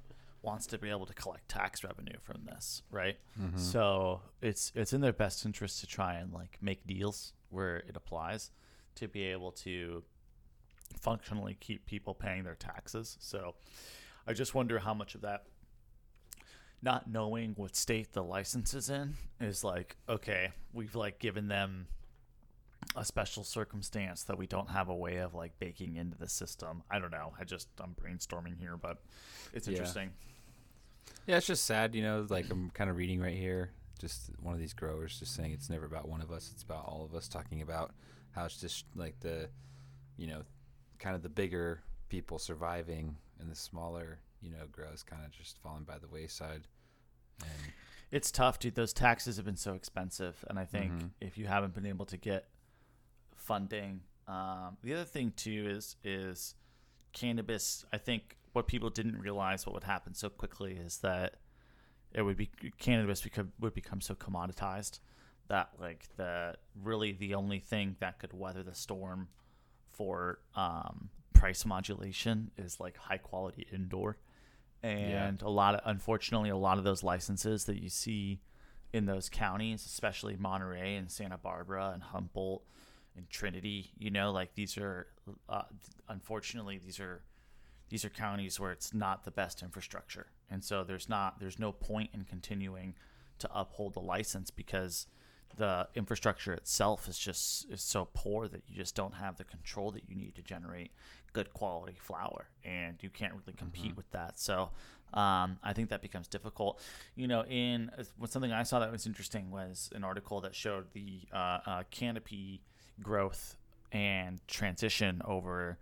wants 0.47 0.67
to 0.69 0.79
be 0.79 0.89
able 0.89 1.05
to 1.07 1.13
collect 1.15 1.49
tax 1.49 1.85
revenue 1.85 2.17
from 2.23 2.45
this, 2.47 2.83
right? 2.91 3.19
Mm-hmm. 3.39 3.59
So 3.59 4.23
it's 4.41 4.73
it's 4.75 4.93
in 4.95 5.01
their 5.03 5.13
best 5.13 5.45
interest 5.45 5.81
to 5.81 5.87
try 5.87 6.15
and 6.15 6.33
like 6.33 6.57
make 6.63 6.87
deals 6.87 7.33
where 7.51 7.79
it 7.79 7.97
applies 7.97 8.51
to 8.95 9.09
be 9.09 9.25
able 9.25 9.51
to 9.53 10.03
functionally 11.01 11.57
keep 11.61 11.85
people 11.85 12.15
paying 12.15 12.45
their 12.45 12.55
taxes. 12.55 13.17
So 13.21 13.57
I 14.27 14.33
just 14.33 14.55
wonder 14.55 14.79
how 14.79 14.95
much 14.95 15.15
of 15.15 15.21
that 15.23 15.45
not 16.83 17.11
knowing 17.11 17.53
what 17.57 17.75
state 17.75 18.13
the 18.13 18.23
license 18.23 18.75
is 18.75 18.91
in 18.91 19.15
is 19.41 19.65
like 19.65 19.97
okay 20.09 20.51
we've 20.75 20.95
like 20.95 21.19
given 21.19 21.49
them 21.49 21.87
a 22.95 23.05
special 23.05 23.43
circumstance 23.45 24.23
that 24.25 24.37
we 24.39 24.47
don't 24.47 24.69
have 24.71 24.89
a 24.91 24.95
way 24.95 25.17
of 25.17 25.35
like 25.35 25.59
baking 25.59 25.97
into 25.97 26.17
the 26.19 26.29
system 26.29 26.83
i 26.91 26.99
don't 26.99 27.11
know 27.11 27.33
i 27.41 27.45
just 27.45 27.69
i'm 27.83 27.95
brainstorming 28.01 28.59
here 28.61 28.77
but 28.77 28.99
it's 29.55 29.67
Yeah. 29.67 29.73
interesting 29.73 30.11
Yeah, 31.27 31.39
it's 31.39 31.47
just 31.47 31.65
sad, 31.65 31.95
you 31.95 32.03
know, 32.03 32.27
like 32.29 32.51
I'm 32.51 32.71
kind 32.71 32.89
of 32.91 32.97
reading 32.97 33.21
right 33.21 33.37
here, 33.37 33.71
just 33.99 34.31
one 34.41 34.55
of 34.55 34.61
these 34.61 34.73
growers 34.75 35.19
just 35.19 35.35
saying 35.35 35.53
it's 35.53 35.69
never 35.71 35.85
about 35.87 36.09
one 36.09 36.21
of 36.21 36.31
us, 36.31 36.51
it's 36.53 36.63
about 36.63 36.85
all 36.87 37.05
of 37.05 37.15
us 37.15 37.29
talking 37.29 37.63
about 37.63 37.93
how 38.33 38.45
it's 38.45 38.61
just 38.61 38.85
like 38.95 39.19
the, 39.21 39.49
you 40.17 40.27
know, 40.27 40.43
kind 40.99 41.17
of 41.17 41.23
the 41.23 41.29
bigger 41.29 41.81
people 42.09 42.39
surviving 42.39 43.17
and 43.41 43.51
the 43.51 43.57
smaller, 43.57 44.19
you 44.41 44.51
know, 44.51 44.67
grows 44.71 45.03
kind 45.03 45.25
of 45.25 45.31
just 45.33 45.59
falling 45.59 45.85
by 45.85 45.99
the 45.99 46.07
wayside. 46.09 46.63
And 47.43 47.73
it's 48.13 48.31
tough 48.31 48.59
dude 48.61 48.77
those 48.77 48.93
taxes 48.93 49.37
have 49.37 49.45
been 49.45 49.57
so 49.57 49.75
expensive 49.75 50.43
and 50.49 50.61
i 50.61 50.65
think 50.65 50.93
Mhm. 50.93 51.11
if 51.21 51.37
you 51.37 51.47
haven't 51.49 51.75
been 51.75 51.85
able 51.85 52.07
to 52.07 52.17
get 52.17 52.49
funding 53.35 54.01
um, 54.29 54.77
the 54.83 54.95
other 54.95 55.05
thing 55.05 55.33
too 55.37 55.67
is 55.69 55.97
is 56.05 56.55
cannabis. 57.13 57.85
I 57.93 57.99
think 57.99 58.37
what 58.57 58.67
people 58.67 58.89
didn't 58.89 59.19
realize 59.19 59.67
what 59.67 59.75
would 59.75 59.85
happen 59.85 60.15
so 60.15 60.31
quickly 60.31 60.73
is 60.73 60.97
that 61.01 61.35
it 62.15 62.23
would 62.23 62.39
be 62.39 62.49
cannabis 62.79 63.21
become 63.21 63.53
would 63.61 63.75
become 63.75 64.01
so 64.01 64.15
commoditized 64.15 64.99
that 65.49 65.69
like 65.79 66.07
the 66.17 66.55
really 66.83 67.13
the 67.13 67.35
only 67.35 67.59
thing 67.59 67.97
that 68.01 68.19
could 68.19 68.33
weather 68.33 68.63
the 68.63 68.75
storm 68.75 69.29
for 69.91 70.39
um, 70.55 71.11
price 71.35 71.67
modulation 71.67 72.51
is 72.57 72.81
like 72.81 72.97
high 72.97 73.19
quality 73.19 73.67
indoor. 73.71 74.17
And 74.83 75.43
a 75.43 75.51
lot 75.51 75.75
of 75.75 75.83
unfortunately 75.85 76.49
a 76.49 76.57
lot 76.57 76.79
of 76.79 76.85
those 76.85 77.03
licenses 77.03 77.67
that 77.67 77.83
you 77.83 77.91
see 77.91 78.41
in 78.95 79.05
those 79.05 79.29
counties 79.29 79.85
especially 79.85 80.37
monterey 80.37 80.95
and 80.95 81.11
santa 81.11 81.37
barbara 81.37 81.91
and 81.93 82.03
humboldt 82.03 82.63
and 83.17 83.29
trinity 83.29 83.91
you 83.99 84.11
know 84.11 84.31
like 84.31 84.55
these 84.55 84.79
are 84.79 85.09
uh, 85.49 85.63
unfortunately 86.09 86.79
these 86.83 87.01
are 87.01 87.23
these 87.89 88.05
are 88.05 88.11
counties 88.11 88.59
where 88.59 88.73
it's 88.73 88.93
not 88.93 89.25
the 89.25 89.31
best 89.31 89.63
infrastructure. 89.63 90.27
And 90.51 90.63
so 90.65 90.85
there's 90.85 91.09
not 91.09 91.41
there's 91.41 91.59
no 91.59 91.73
point 91.73 92.11
in 92.13 92.25
continuing 92.25 92.95
to 93.39 93.51
uphold 93.55 93.95
the 93.95 94.01
license 94.01 94.51
because 94.51 95.07
the 95.57 95.89
infrastructure 95.95 96.53
itself 96.53 97.09
is 97.09 97.19
just 97.19 97.71
is 97.71 97.81
so 97.81 98.09
poor 98.13 98.49
that 98.49 98.63
you 98.69 98.77
just 98.77 98.95
don't 98.95 99.15
have 99.15 99.37
the 99.37 99.45
control 99.45 99.91
that 99.93 100.03
you 100.09 100.17
need 100.17 100.35
to 100.35 100.43
generate 100.43 100.91
good 101.33 101.53
quality 101.53 101.97
flour. 101.99 102.49
And 102.65 102.97
you 103.01 103.11
can't 103.11 103.33
really 103.33 103.57
compete 103.57 103.97
with 103.97 104.11
that. 104.11 104.39
So 104.39 104.71
um, 105.15 105.59
i 105.63 105.73
think 105.73 105.89
that 105.91 106.03
becomes 106.03 106.27
difficult. 106.29 106.81
You 107.15 107.29
know 107.29 107.45
in 107.45 107.91
something 108.27 108.53
i 108.53 108.65
saw 108.65 108.81
that 108.81 108.91
was 108.91 109.07
interesting 109.07 109.51
was 109.51 109.91
an 109.95 110.05
article 110.05 110.41
that 110.41 110.55
showed 110.55 110.87
the 110.93 111.21
uh, 111.33 111.59
uh, 111.67 111.83
canopy 111.91 112.61
growth 113.03 113.57
and 113.93 114.41
transition 114.49 115.23
over 115.25 115.79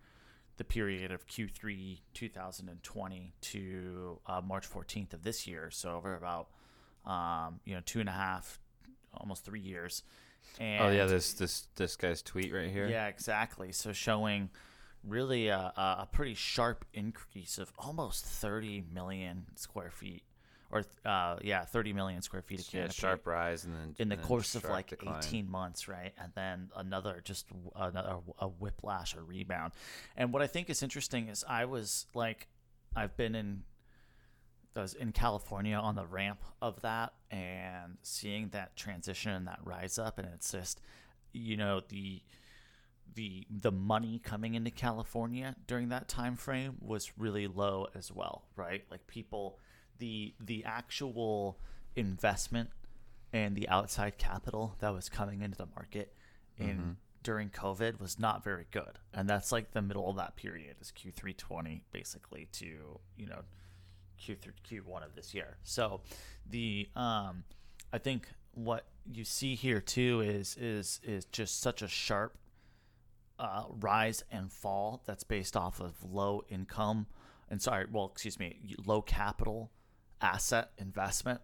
the 0.56 0.64
period 0.64 1.10
of 1.10 1.26
Q3 1.26 2.00
2020 2.14 3.34
to 3.40 4.20
uh, 4.26 4.40
March 4.44 4.70
14th 4.70 5.12
of 5.12 5.22
this 5.22 5.46
year. 5.46 5.70
So 5.70 5.96
over 5.96 6.14
about 6.14 6.48
um, 7.06 7.60
you 7.64 7.74
know 7.74 7.82
two 7.84 8.00
and 8.00 8.08
a 8.08 8.12
half, 8.12 8.58
almost 9.16 9.44
three 9.44 9.60
years. 9.60 10.02
And 10.60 10.84
oh 10.84 10.88
yeah, 10.90 11.06
this 11.06 11.32
this 11.34 11.68
this 11.76 11.96
guy's 11.96 12.22
tweet 12.22 12.52
right 12.52 12.70
here. 12.70 12.86
yeah, 12.88 13.06
exactly. 13.06 13.72
So 13.72 13.92
showing 13.92 14.50
really 15.02 15.48
a, 15.48 15.72
a 15.76 15.96
a 16.00 16.08
pretty 16.10 16.34
sharp 16.34 16.84
increase 16.94 17.58
of 17.58 17.72
almost 17.78 18.24
30 18.24 18.84
million 18.92 19.46
square 19.56 19.90
feet, 19.90 20.22
or 20.74 20.84
uh, 21.04 21.36
yeah, 21.40 21.64
30 21.64 21.92
million 21.92 22.20
square 22.20 22.42
feet 22.42 22.58
of 22.58 22.66
Yeah, 22.74 22.80
canopy 22.80 22.94
sharp 22.94 23.26
rise 23.28 23.64
and 23.64 23.74
then 23.74 23.94
in 23.98 24.08
the 24.08 24.16
course 24.16 24.56
of 24.56 24.64
like 24.64 24.88
decline. 24.88 25.18
18 25.18 25.48
months, 25.48 25.86
right? 25.86 26.12
And 26.18 26.32
then 26.34 26.70
another 26.76 27.20
just 27.24 27.46
another 27.76 28.16
a 28.40 28.48
whiplash 28.48 29.16
or 29.16 29.22
rebound. 29.22 29.72
And 30.16 30.32
what 30.32 30.42
I 30.42 30.48
think 30.48 30.68
is 30.68 30.82
interesting 30.82 31.28
is 31.28 31.44
I 31.48 31.64
was 31.64 32.06
like, 32.12 32.48
I've 32.96 33.16
been 33.16 33.36
in, 33.36 33.62
I 34.74 34.80
was 34.82 34.94
in 34.94 35.12
California 35.12 35.76
on 35.76 35.94
the 35.94 36.06
ramp 36.06 36.40
of 36.60 36.80
that 36.82 37.12
and 37.30 37.98
seeing 38.02 38.48
that 38.48 38.74
transition 38.76 39.30
and 39.30 39.46
that 39.46 39.60
rise 39.62 39.96
up, 39.96 40.18
and 40.18 40.26
it's 40.34 40.50
just, 40.50 40.80
you 41.32 41.56
know, 41.56 41.82
the 41.88 42.20
the 43.14 43.46
the 43.48 43.70
money 43.70 44.18
coming 44.18 44.54
into 44.54 44.72
California 44.72 45.54
during 45.68 45.90
that 45.90 46.08
time 46.08 46.34
frame 46.34 46.74
was 46.80 47.12
really 47.16 47.46
low 47.46 47.86
as 47.94 48.10
well, 48.10 48.46
right? 48.56 48.82
Like 48.90 49.06
people 49.06 49.60
the 49.98 50.34
the 50.40 50.64
actual 50.64 51.58
investment 51.96 52.70
and 53.32 53.56
the 53.56 53.68
outside 53.68 54.18
capital 54.18 54.76
that 54.78 54.92
was 54.92 55.08
coming 55.08 55.42
into 55.42 55.56
the 55.56 55.66
market 55.74 56.14
in 56.56 56.96
during 57.24 57.48
COVID 57.48 57.98
was 57.98 58.18
not 58.18 58.44
very 58.44 58.66
good. 58.70 58.98
And 59.12 59.28
that's 59.28 59.50
like 59.50 59.72
the 59.72 59.82
middle 59.82 60.08
of 60.08 60.16
that 60.16 60.36
period 60.36 60.76
is 60.80 60.92
Q3 60.92 61.36
20 61.36 61.82
basically 61.90 62.48
to, 62.52 63.00
you 63.16 63.26
know, 63.26 63.40
Q3 64.20 64.52
Q1 64.70 65.04
of 65.04 65.16
this 65.16 65.34
year. 65.34 65.56
So 65.64 66.02
the 66.48 66.88
um 66.94 67.44
I 67.92 67.98
think 67.98 68.28
what 68.52 68.84
you 69.10 69.24
see 69.24 69.56
here 69.56 69.80
too 69.80 70.20
is 70.20 70.56
is 70.60 71.00
is 71.02 71.24
just 71.24 71.60
such 71.60 71.82
a 71.82 71.88
sharp 71.88 72.36
uh, 73.36 73.64
rise 73.80 74.22
and 74.30 74.52
fall 74.52 75.02
that's 75.06 75.24
based 75.24 75.56
off 75.56 75.80
of 75.80 75.94
low 76.04 76.44
income 76.48 77.06
and 77.50 77.60
sorry, 77.60 77.86
well, 77.90 78.10
excuse 78.12 78.38
me, 78.38 78.56
low 78.86 79.02
capital 79.02 79.70
asset 80.20 80.70
investment 80.78 81.40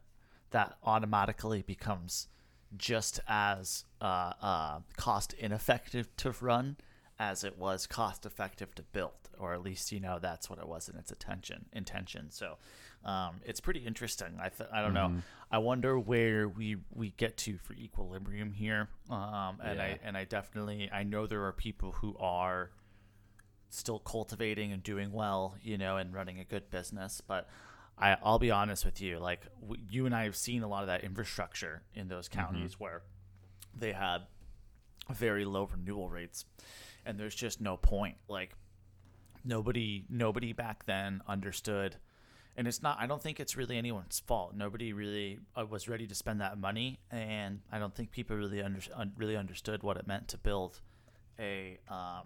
that 0.51 0.77
automatically 0.85 1.63
becomes 1.63 2.29
just 2.77 3.21
as 3.29 3.85
uh, 4.01 4.33
uh, 4.41 4.81
cost 4.97 5.33
ineffective 5.35 6.15
to 6.17 6.35
run 6.41 6.77
as 7.19 7.45
it 7.45 7.59
was 7.59 7.87
cost 7.87 8.25
effective 8.25 8.75
to 8.75 8.83
build, 8.83 9.13
or 9.39 9.53
at 9.53 9.63
least 9.63 9.93
you 9.93 10.01
know 10.01 10.19
that's 10.21 10.49
what 10.49 10.59
it 10.59 10.67
was 10.67 10.89
in 10.89 10.97
its 10.97 11.13
attention 11.13 11.67
intention. 11.73 12.31
So 12.31 12.57
um, 13.05 13.41
it's 13.45 13.61
pretty 13.61 13.81
interesting. 13.81 14.39
I 14.41 14.49
th- 14.49 14.71
I 14.73 14.81
don't 14.83 14.95
know. 14.95 15.09
I 15.51 15.59
wonder 15.59 15.99
where 15.99 16.49
we 16.49 16.77
we 16.95 17.11
get 17.17 17.37
to 17.39 17.59
for 17.59 17.75
equilibrium 17.75 18.53
here. 18.53 18.89
Um, 19.11 19.59
and 19.63 19.81
I 19.83 19.99
and 20.05 20.17
I 20.17 20.25
definitely 20.25 20.91
I 20.93 21.03
know 21.03 21.27
there 21.27 21.45
are 21.45 21.53
people 21.53 21.93
who 21.93 22.17
are 22.19 22.71
still 23.69 23.99
cultivating 23.99 24.73
and 24.73 24.83
doing 24.83 25.13
well, 25.13 25.57
you 25.63 25.77
know, 25.79 25.97
and 25.97 26.15
running 26.15 26.41
a 26.41 26.45
good 26.45 26.71
business. 26.71 27.21
But 27.27 27.49
I, 28.01 28.17
I'll 28.23 28.39
be 28.39 28.51
honest 28.51 28.85
with 28.85 29.01
you, 29.01 29.19
like 29.19 29.43
w- 29.61 29.83
you 29.89 30.07
and 30.07 30.15
I 30.15 30.25
have 30.25 30.37
seen 30.37 30.63
a 30.63 30.69
lot 30.69 30.83
of 30.83 30.87
that 30.89 31.05
infrastructure 31.05 31.83
in 31.95 32.09
those 32.09 32.29
counties 32.29 32.81
where 32.81 33.03
they 33.79 33.93
had 33.93 34.23
very 35.13 35.45
low 35.45 35.69
renewal 35.71 36.09
rates, 36.09 36.45
and 37.05 37.19
there's 37.19 37.35
just 37.35 37.61
no 37.61 37.77
point. 37.77 38.17
Like 38.29 38.55
nobody, 39.45 40.05
nobody 40.09 40.53
back 40.53 40.87
then 40.87 41.23
understood. 41.29 41.97
And 42.57 42.67
it's 42.67 42.83
not. 42.83 42.99
I 43.01 43.07
don't 43.07 43.23
think 43.23 43.39
it's 43.41 43.57
really 43.57 43.79
anyone's 43.79 44.19
fault. 44.19 44.55
Nobody 44.55 44.93
really 44.93 45.39
uh, 45.57 45.65
was 45.65 45.89
ready 45.89 46.07
to 46.07 46.15
spend 46.15 46.41
that 46.41 46.59
money, 46.59 46.99
and 47.11 47.61
I 47.71 47.79
don't 47.79 47.95
think 47.95 48.11
people 48.11 48.37
really 48.37 48.61
under, 48.61 48.81
un, 48.95 49.13
really 49.17 49.37
understood 49.37 49.83
what 49.83 49.97
it 49.97 50.07
meant 50.07 50.29
to 50.29 50.39
build 50.39 50.81
a 51.39 51.79
um, 51.89 52.25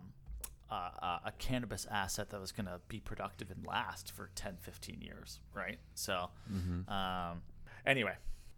uh, 0.75 0.91
uh, 1.05 1.19
a 1.27 1.33
cannabis 1.33 1.87
asset 1.91 2.31
that 2.31 2.41
was 2.41 2.53
going 2.53 2.67
to 2.67 2.81
be 2.89 3.01
productive 3.01 3.51
and 3.51 3.65
last 3.67 4.11
for 4.13 4.31
10, 4.35 4.57
15 4.61 5.01
years, 5.01 5.41
right? 5.53 5.79
So, 5.95 6.31
um, 6.89 7.43
anyway, 7.87 8.15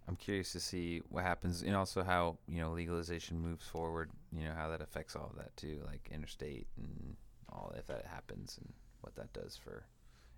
I'm 0.08 0.16
curious 0.16 0.52
to 0.52 0.60
see 0.60 1.02
what 1.10 1.24
happens, 1.24 1.62
and 1.62 1.74
also 1.74 2.02
how 2.02 2.38
you 2.48 2.60
know 2.60 2.70
legalization 2.72 3.40
moves 3.40 3.66
forward. 3.66 4.10
You 4.32 4.44
know 4.44 4.54
how 4.54 4.68
that 4.68 4.80
affects 4.80 5.16
all 5.16 5.30
of 5.30 5.36
that 5.36 5.56
too, 5.56 5.80
like 5.86 6.08
interstate 6.12 6.66
and 6.78 7.16
all 7.52 7.72
if 7.76 7.86
that 7.88 8.06
happens, 8.06 8.58
and 8.60 8.72
what 9.00 9.14
that 9.16 9.32
does 9.32 9.56
for 9.56 9.84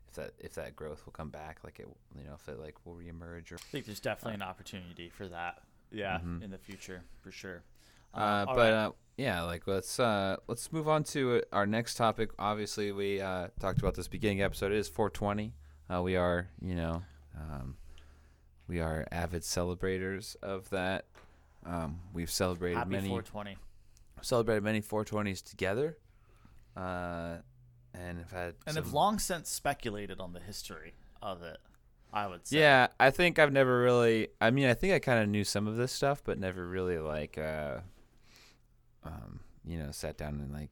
if 0.09 0.15
that 0.15 0.33
if 0.39 0.55
that 0.55 0.75
growth 0.75 1.05
will 1.05 1.13
come 1.13 1.31
back, 1.31 1.59
like 1.65 1.79
it 1.81 1.89
you 2.17 2.25
know 2.25 2.35
if 2.35 2.49
it 2.49 2.59
like 2.59 2.75
will 2.85 2.95
reemerge 2.95 3.53
or. 3.53 3.57
I 3.57 3.71
think 3.71 3.85
there's 3.85 4.01
definitely 4.01 4.35
an 4.35 4.43
opportunity 4.43 5.11
for 5.11 5.29
that, 5.29 5.63
yeah, 5.93 6.21
in 6.43 6.51
the 6.51 6.59
future 6.59 7.03
for 7.23 7.31
sure. 7.31 7.63
Uh, 8.15 8.47
but 8.47 8.57
right. 8.57 8.73
uh, 8.73 8.91
yeah, 9.17 9.43
like 9.43 9.67
let's 9.67 9.99
uh, 9.99 10.37
let's 10.47 10.73
move 10.73 10.89
on 10.89 11.05
to 11.05 11.43
our 11.53 11.67
next 11.67 11.97
topic. 11.97 12.31
Obviously, 12.39 12.93
we 12.93 13.21
uh, 13.21 13.49
talked 13.61 13.79
about 13.79 13.95
this 13.95 14.09
beginning 14.09 14.43
episode. 14.43 14.73
It 14.73 14.79
is 14.79 14.89
420. 14.89 15.55
Uh, 15.91 16.03
we 16.03 16.17
are, 16.17 16.49
you 16.61 16.75
know, 16.75 17.03
um, 17.37 17.77
we 18.69 18.81
are 18.81 19.07
avid 19.11 19.45
celebrators 19.45 20.37
of 20.43 20.71
that. 20.71 21.07
Um, 21.67 22.01
we've 22.13 22.31
celebrated 22.31 22.79
happy 22.79 22.91
many 22.91 23.09
420. 23.09 23.57
celebrated 24.23 24.63
many 24.63 24.81
420s 24.81 25.43
together, 25.43 25.99
uh, 26.77 27.39
and 27.93 28.19
have 28.19 28.31
had 28.31 28.55
and 28.67 28.77
have 28.77 28.93
long 28.93 29.19
since 29.19 29.51
speculated 29.51 30.21
on 30.21 30.33
the 30.33 30.41
history 30.41 30.95
of 31.21 31.43
it. 31.43 31.59
I 32.13 32.27
would 32.27 32.47
say. 32.47 32.61
Yeah, 32.61 32.89
I 32.99 33.11
think 33.11 33.39
I've 33.39 33.53
never 33.53 33.83
really. 33.83 34.29
I 34.41 34.51
mean, 34.51 34.67
I 34.67 34.75
think 34.75 34.95
I 34.95 34.99
kind 34.99 35.23
of 35.23 35.29
knew 35.29 35.45
some 35.45 35.67
of 35.67 35.77
this 35.77 35.93
stuff, 35.93 36.23
but 36.25 36.39
never 36.39 36.67
really 36.67 36.99
like, 36.99 37.37
uh, 37.37 37.81
um, 39.09 39.41
you 39.65 39.79
know, 39.79 39.91
sat 39.91 40.17
down 40.17 40.35
and 40.41 40.53
like 40.53 40.71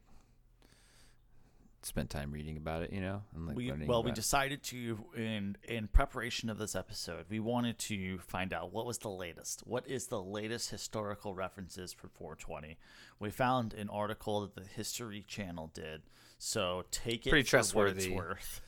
spent 1.83 2.09
time 2.09 2.31
reading 2.31 2.57
about 2.57 2.81
it. 2.83 2.91
You 2.91 3.01
know, 3.01 3.21
and 3.35 3.47
like 3.47 3.55
we 3.55 3.71
well 3.85 4.03
we 4.03 4.11
decided 4.11 4.63
to 4.63 5.05
in 5.15 5.57
in 5.67 5.87
preparation 5.87 6.49
of 6.49 6.57
this 6.57 6.75
episode 6.75 7.25
we 7.29 7.39
wanted 7.39 7.77
to 7.79 8.17
find 8.19 8.53
out 8.53 8.73
what 8.73 8.85
was 8.85 8.97
the 8.99 9.09
latest 9.09 9.61
what 9.65 9.87
is 9.87 10.07
the 10.07 10.21
latest 10.21 10.69
historical 10.69 11.33
references 11.33 11.93
for 11.93 12.07
420 12.09 12.77
we 13.19 13.29
found 13.29 13.73
an 13.73 13.89
article 13.89 14.41
that 14.41 14.55
the 14.55 14.63
history 14.67 15.23
channel 15.27 15.71
did 15.73 16.01
so 16.37 16.83
take 16.91 17.25
it 17.25 17.29
Pretty 17.29 17.47
for 17.47 17.57
what 17.57 17.87
it's 17.87 18.05
trustworthy. 18.05 18.13
worth 18.15 18.61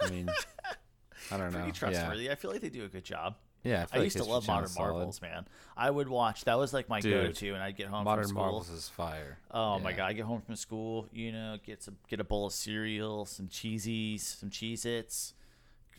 I 0.00 0.10
mean, 0.10 0.30
I 1.30 1.36
don't 1.36 1.52
know. 1.52 1.58
pretty 1.58 1.72
trustworthy 1.72 2.30
i 2.30 2.34
feel 2.34 2.50
like 2.50 2.60
they 2.60 2.70
do 2.70 2.84
a 2.84 2.88
good 2.88 3.04
job 3.04 3.36
Yeah, 3.64 3.72
yeah. 3.72 3.82
I, 3.82 3.86
feel 3.86 4.00
like 4.00 4.04
used 4.04 4.16
to 4.18 4.24
love 4.24 4.46
Modern 4.46 4.68
solid. 4.68 4.92
Marvels, 4.92 5.22
man. 5.22 5.46
I 5.76 5.90
would 5.90 6.08
watch. 6.08 6.44
That 6.44 6.58
was 6.58 6.72
like 6.72 6.88
my 6.88 7.00
Dude, 7.00 7.28
go-to, 7.28 7.54
and 7.54 7.62
I'd 7.62 7.76
get 7.76 7.86
home 7.88 8.04
Modern 8.04 8.24
from 8.24 8.30
school. 8.30 8.42
Marvels 8.42 8.70
is 8.70 8.88
fire. 8.88 9.38
Oh 9.50 9.78
my 9.78 9.92
god! 9.92 10.06
I 10.06 10.12
get 10.12 10.24
home 10.24 10.40
from 10.40 10.56
school, 10.56 11.08
you 11.12 11.32
know, 11.32 11.56
get 11.64 11.82
some 11.82 11.96
get 12.08 12.20
a 12.20 12.24
bowl 12.24 12.46
of 12.46 12.52
cereal, 12.52 13.24
some 13.24 13.48
cheesies, 13.48 14.20
some 14.20 14.50
Cheez-Its, 14.50 15.34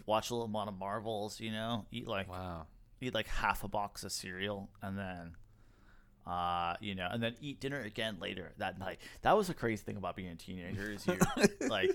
watch 0.06 0.30
a 0.30 0.34
little 0.34 0.48
Modern 0.48 0.78
Marvels, 0.78 1.40
you 1.40 1.52
know, 1.52 1.86
eat 1.92 2.08
like 2.08 2.30
Wow. 2.30 2.68
eat 3.02 3.14
like 3.14 3.28
half 3.28 3.64
a 3.64 3.68
box 3.68 4.04
of 4.04 4.12
cereal, 4.12 4.70
and 4.82 4.98
then, 4.98 5.36
uh, 6.28 6.76
you 6.82 6.96
know, 6.96 7.08
and 7.12 7.22
then 7.24 7.36
eat 7.42 7.60
dinner 7.60 7.80
again 7.82 8.18
later 8.20 8.52
that 8.58 8.78
night. 8.80 9.00
That 9.22 9.36
was 9.38 9.48
the 9.48 9.54
crazy 9.54 9.84
thing 9.84 9.98
about 9.98 10.16
being 10.16 10.30
a 10.30 10.36
teenager 10.36 10.92
is 10.92 11.06
you 11.08 11.18
like 11.70 11.92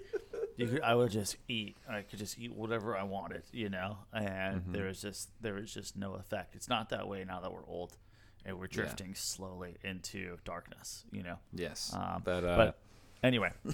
you 0.58 0.66
could, 0.66 0.82
I 0.82 0.94
would 0.94 1.10
just 1.10 1.36
eat. 1.48 1.76
I 1.88 2.02
could 2.02 2.18
just 2.18 2.38
eat 2.38 2.52
whatever 2.54 2.94
I 2.96 3.04
wanted, 3.04 3.44
you 3.52 3.70
know. 3.70 3.98
And 4.12 4.60
Mm-hmm. 4.60 4.72
there 4.72 4.84
was 4.86 5.00
just 5.00 5.30
there 5.40 5.54
was 5.54 5.72
just 5.72 5.96
no 5.96 6.14
effect. 6.14 6.54
It's 6.54 6.68
not 6.68 6.90
that 6.90 7.08
way 7.08 7.24
now 7.24 7.40
that 7.40 7.50
we're 7.52 7.64
old, 7.66 7.96
and 8.44 8.58
we're 8.58 8.66
drifting 8.66 9.14
slowly 9.14 9.76
into 9.82 10.36
darkness, 10.44 11.04
you 11.12 11.22
know. 11.22 11.38
Yes, 11.54 11.92
Um, 11.94 12.22
but 12.24 12.44
uh, 12.44 12.56
but 12.56 12.78
anyway, 13.22 13.52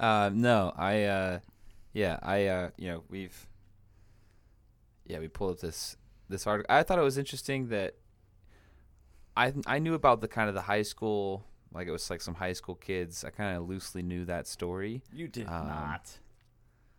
Uh, 0.00 0.30
no, 0.32 0.72
I, 0.76 1.02
uh, 1.04 1.38
yeah, 1.92 2.20
I, 2.22 2.46
uh, 2.46 2.70
you 2.76 2.86
know, 2.88 3.02
we've, 3.08 3.48
yeah, 5.06 5.18
we 5.18 5.26
pulled 5.26 5.50
up 5.56 5.58
this 5.60 5.96
this 6.28 6.46
article. 6.46 6.72
I 6.72 6.84
thought 6.84 7.00
it 7.00 7.02
was 7.02 7.18
interesting 7.18 7.68
that 7.70 7.94
I 9.36 9.52
I 9.66 9.80
knew 9.80 9.94
about 9.94 10.20
the 10.20 10.28
kind 10.28 10.48
of 10.48 10.54
the 10.54 10.62
high 10.62 10.82
school, 10.82 11.44
like 11.72 11.86
it 11.88 11.90
was 11.90 12.08
like 12.10 12.20
some 12.20 12.34
high 12.34 12.52
school 12.54 12.74
kids. 12.74 13.24
I 13.24 13.30
kind 13.30 13.56
of 13.56 13.68
loosely 13.68 14.02
knew 14.02 14.24
that 14.26 14.46
story. 14.46 15.02
you 15.12 15.28
did 15.28 15.46
Um, 15.48 15.66
not. 15.68 16.18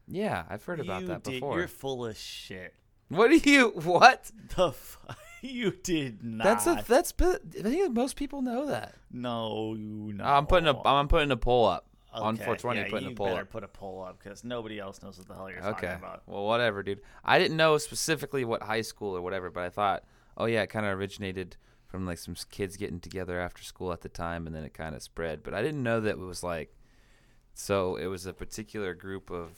Yeah, 0.07 0.43
I've 0.49 0.63
heard 0.63 0.79
about 0.79 1.01
you 1.01 1.07
that 1.09 1.23
did, 1.23 1.33
before. 1.33 1.57
You're 1.59 1.67
full 1.67 2.05
of 2.05 2.17
shit. 2.17 2.73
What 3.09 3.29
do 3.29 3.37
you? 3.37 3.69
What? 3.69 4.31
The 4.55 4.69
f- 4.69 4.97
you 5.41 5.71
did 5.71 6.23
not. 6.23 6.43
That's 6.43 6.67
a 6.67 6.83
that's. 6.87 7.13
I 7.21 7.37
think 7.61 7.93
most 7.93 8.15
people 8.15 8.41
know 8.41 8.65
that. 8.67 8.95
no, 9.11 9.73
no. 9.73 10.23
I'm 10.23 10.45
putting 10.47 10.67
a 10.67 10.87
I'm 10.87 11.07
putting 11.07 11.31
a 11.31 11.37
poll 11.37 11.65
up 11.67 11.85
on 12.11 12.35
Okay, 12.35 12.43
420. 12.45 12.79
Yeah, 12.79 12.89
putting 12.89 13.07
you 13.09 13.13
a 13.13 13.15
poll 13.15 13.27
better 13.27 13.41
up. 13.41 13.49
put 13.51 13.63
a 13.63 13.67
poll 13.67 14.03
up 14.03 14.17
because 14.21 14.43
nobody 14.43 14.79
else 14.79 15.01
knows 15.03 15.17
what 15.19 15.27
the 15.27 15.35
hell 15.35 15.49
you're 15.49 15.59
talking 15.61 15.89
Okay. 15.89 15.95
about. 15.97 16.23
Well, 16.25 16.45
whatever, 16.45 16.81
dude. 16.83 17.01
I 17.23 17.37
didn't 17.39 17.57
know 17.57 17.77
specifically 17.77 18.45
what 18.45 18.63
high 18.63 18.81
school 18.81 19.15
or 19.15 19.21
whatever, 19.21 19.49
but 19.51 19.63
I 19.63 19.69
thought, 19.69 20.03
oh 20.37 20.45
yeah, 20.45 20.63
it 20.63 20.67
kind 20.71 20.85
of 20.87 20.97
originated 20.97 21.55
from 21.89 22.05
like 22.05 22.17
some 22.19 22.35
kids 22.51 22.77
getting 22.77 22.99
together 23.01 23.39
after 23.39 23.63
school 23.63 23.91
at 23.91 24.01
the 24.01 24.09
time, 24.09 24.47
and 24.47 24.55
then 24.55 24.63
it 24.63 24.73
kind 24.73 24.95
of 24.95 25.01
spread. 25.01 25.43
But 25.43 25.53
I 25.53 25.61
didn't 25.61 25.83
know 25.83 25.99
that 25.99 26.11
it 26.11 26.17
was 26.19 26.41
like, 26.43 26.73
so 27.53 27.95
it 27.97 28.05
was 28.05 28.25
a 28.25 28.31
particular 28.33 28.93
group 28.93 29.29
of 29.29 29.49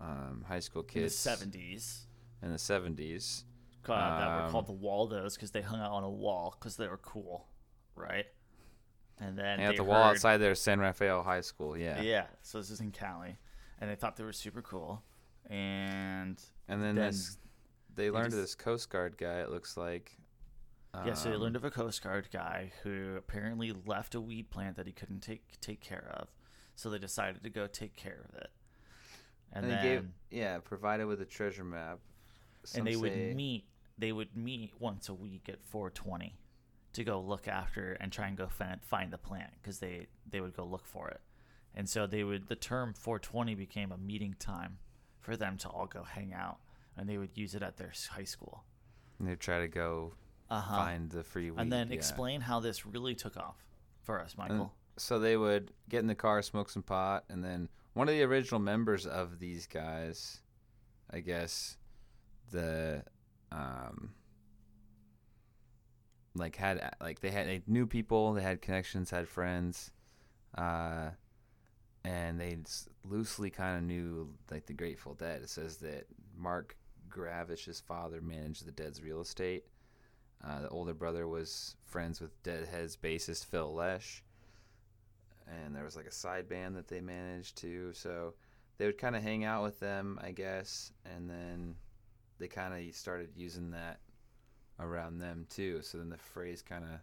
um, 0.00 0.44
high 0.48 0.60
school 0.60 0.82
In 0.82 0.86
the 0.88 0.92
kids 1.02 1.14
'70s, 1.14 2.06
in 2.42 2.50
the 2.52 2.58
seventies. 2.58 3.44
uh, 3.88 4.18
that 4.18 4.26
were 4.36 4.42
Um, 4.46 4.50
called 4.50 4.66
the 4.66 4.72
Waldos 4.72 5.36
because 5.36 5.52
they 5.52 5.62
hung 5.62 5.78
out 5.80 5.92
on 5.92 6.02
a 6.02 6.10
wall 6.10 6.56
because 6.58 6.76
they 6.76 6.88
were 6.88 6.96
cool, 6.98 7.46
right? 7.94 8.26
And 9.18 9.38
then 9.38 9.60
And 9.60 9.62
at 9.62 9.70
they 9.70 9.76
the 9.76 9.84
wall 9.84 10.02
outside 10.02 10.38
there, 10.38 10.54
San 10.54 10.80
Rafael 10.80 11.22
High 11.22 11.40
School. 11.42 11.76
Yeah. 11.76 12.00
Yeah, 12.02 12.26
so 12.42 12.58
this 12.58 12.70
is 12.70 12.80
in 12.80 12.90
Cali, 12.90 13.36
and 13.80 13.88
they 13.90 13.94
thought 13.94 14.16
they 14.16 14.24
were 14.24 14.32
super 14.32 14.60
cool, 14.62 15.02
and 15.48 16.42
And 16.68 16.82
then, 16.82 16.96
Then 16.96 17.06
this, 17.06 17.38
they 17.94 18.10
learned 18.10 18.32
just- 18.32 18.42
this 18.42 18.54
Coast 18.54 18.90
Guard 18.90 19.16
guy. 19.18 19.40
It 19.40 19.50
looks 19.50 19.76
like. 19.76 20.16
Yeah, 21.04 21.14
so 21.14 21.28
they 21.28 21.34
um, 21.34 21.42
learned 21.42 21.56
of 21.56 21.64
a 21.64 21.70
Coast 21.70 22.02
Guard 22.02 22.28
guy 22.32 22.72
who 22.82 23.14
apparently 23.16 23.74
left 23.84 24.14
a 24.14 24.20
weed 24.20 24.50
plant 24.50 24.76
that 24.76 24.86
he 24.86 24.92
couldn't 24.92 25.20
take 25.20 25.60
take 25.60 25.80
care 25.80 26.10
of, 26.14 26.28
so 26.74 26.90
they 26.90 26.98
decided 26.98 27.42
to 27.42 27.50
go 27.50 27.66
take 27.66 27.96
care 27.96 28.24
of 28.28 28.36
it, 28.36 28.50
and, 29.52 29.64
And, 29.64 29.72
then 29.72 29.82
gave, 29.82 30.04
yeah, 30.30 30.58
provided 30.58 31.06
with 31.06 31.20
a 31.20 31.26
treasure 31.26 31.64
map. 31.64 31.98
And 32.74 32.86
they 32.86 32.94
say- 32.94 33.00
would 33.00 33.36
meet 33.36 33.64
they 33.98 34.12
would 34.12 34.36
meet 34.36 34.74
once 34.78 35.08
a 35.08 35.14
week 35.14 35.48
at 35.48 35.62
420 35.64 36.36
to 36.92 37.04
go 37.04 37.20
look 37.20 37.48
after 37.48 37.92
and 37.94 38.12
try 38.12 38.26
and 38.28 38.36
go 38.36 38.46
find, 38.46 38.82
find 38.82 39.12
the 39.12 39.18
plant 39.18 39.52
because 39.60 39.78
they 39.78 40.06
they 40.28 40.40
would 40.40 40.56
go 40.56 40.64
look 40.64 40.86
for 40.86 41.08
it. 41.08 41.20
And 41.74 41.88
so 41.88 42.06
they 42.06 42.24
would 42.24 42.48
the 42.48 42.56
term 42.56 42.94
420 42.94 43.54
became 43.54 43.92
a 43.92 43.98
meeting 43.98 44.34
time 44.38 44.78
for 45.20 45.36
them 45.36 45.56
to 45.58 45.68
all 45.68 45.86
go 45.86 46.04
hang 46.04 46.32
out 46.32 46.58
and 46.96 47.08
they 47.08 47.18
would 47.18 47.30
use 47.34 47.54
it 47.54 47.62
at 47.62 47.76
their 47.76 47.92
high 48.10 48.24
school. 48.24 48.64
And 49.18 49.28
they 49.28 49.34
try 49.34 49.60
to 49.60 49.68
go 49.68 50.14
uh-huh 50.50 50.76
find 50.76 51.10
the 51.10 51.22
free 51.22 51.50
weed. 51.50 51.60
and 51.60 51.72
then 51.72 51.88
yeah. 51.88 51.94
explain 51.94 52.40
how 52.40 52.60
this 52.60 52.86
really 52.86 53.14
took 53.14 53.36
off 53.36 53.64
for 54.02 54.20
us 54.20 54.34
And 54.38 54.50
michael 54.50 54.72
so 54.98 55.18
they 55.18 55.36
would 55.36 55.72
get 55.88 56.00
in 56.00 56.06
the 56.06 56.14
car, 56.14 56.42
smoke 56.42 56.70
some 56.70 56.82
pot, 56.82 57.24
and 57.28 57.44
then 57.44 57.68
one 57.94 58.08
of 58.08 58.14
the 58.14 58.22
original 58.22 58.60
members 58.60 59.06
of 59.06 59.38
these 59.38 59.66
guys, 59.66 60.40
I 61.10 61.20
guess, 61.20 61.76
the 62.50 63.02
um, 63.52 64.14
like 66.34 66.56
had 66.56 66.94
like 67.00 67.20
they 67.20 67.30
had 67.30 67.46
they 67.46 67.62
knew 67.66 67.86
people, 67.86 68.32
they 68.32 68.42
had 68.42 68.62
connections, 68.62 69.10
had 69.10 69.28
friends, 69.28 69.90
uh, 70.56 71.10
and 72.04 72.40
they 72.40 72.58
loosely 73.04 73.50
kind 73.50 73.76
of 73.76 73.82
knew 73.82 74.34
like 74.50 74.66
the 74.66 74.74
Grateful 74.74 75.14
Dead. 75.14 75.42
It 75.42 75.50
says 75.50 75.76
that 75.78 76.06
Mark 76.36 76.76
Gravich's 77.08 77.80
father 77.80 78.20
managed 78.20 78.66
the 78.66 78.72
Dead's 78.72 79.02
real 79.02 79.20
estate. 79.20 79.64
Uh, 80.44 80.62
the 80.62 80.68
older 80.68 80.94
brother 80.94 81.26
was 81.26 81.76
friends 81.84 82.20
with 82.20 82.42
Deadhead's 82.42 82.96
bassist 82.96 83.46
Phil 83.46 83.72
Lesh, 83.72 84.22
and 85.46 85.74
there 85.74 85.84
was 85.84 85.96
like 85.96 86.06
a 86.06 86.12
side 86.12 86.48
band 86.48 86.76
that 86.76 86.88
they 86.88 87.00
managed 87.00 87.56
too. 87.56 87.92
So 87.94 88.34
they 88.78 88.86
would 88.86 88.98
kind 88.98 89.16
of 89.16 89.22
hang 89.22 89.44
out 89.44 89.62
with 89.62 89.80
them, 89.80 90.18
I 90.22 90.32
guess, 90.32 90.92
and 91.04 91.28
then 91.28 91.76
they 92.38 92.48
kind 92.48 92.74
of 92.74 92.94
started 92.94 93.30
using 93.34 93.70
that 93.70 94.00
around 94.78 95.18
them 95.18 95.46
too. 95.48 95.82
So 95.82 95.98
then 95.98 96.10
the 96.10 96.16
phrase 96.16 96.62
kind 96.62 96.84
of 96.84 97.00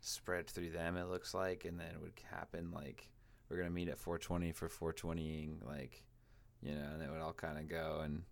spread 0.00 0.46
through 0.46 0.70
them. 0.70 0.96
It 0.96 1.08
looks 1.08 1.34
like, 1.34 1.64
and 1.64 1.78
then 1.78 1.88
it 1.88 2.00
would 2.00 2.20
happen 2.30 2.70
like 2.72 3.08
we're 3.48 3.56
gonna 3.56 3.70
meet 3.70 3.88
at 3.88 3.98
420 3.98 4.52
for 4.52 4.68
420ing, 4.68 5.66
like 5.66 6.02
you 6.62 6.74
know, 6.74 6.88
and 6.94 7.02
it 7.02 7.10
would 7.10 7.20
all 7.20 7.32
kind 7.32 7.58
of 7.58 7.68
go 7.68 8.00
and. 8.04 8.22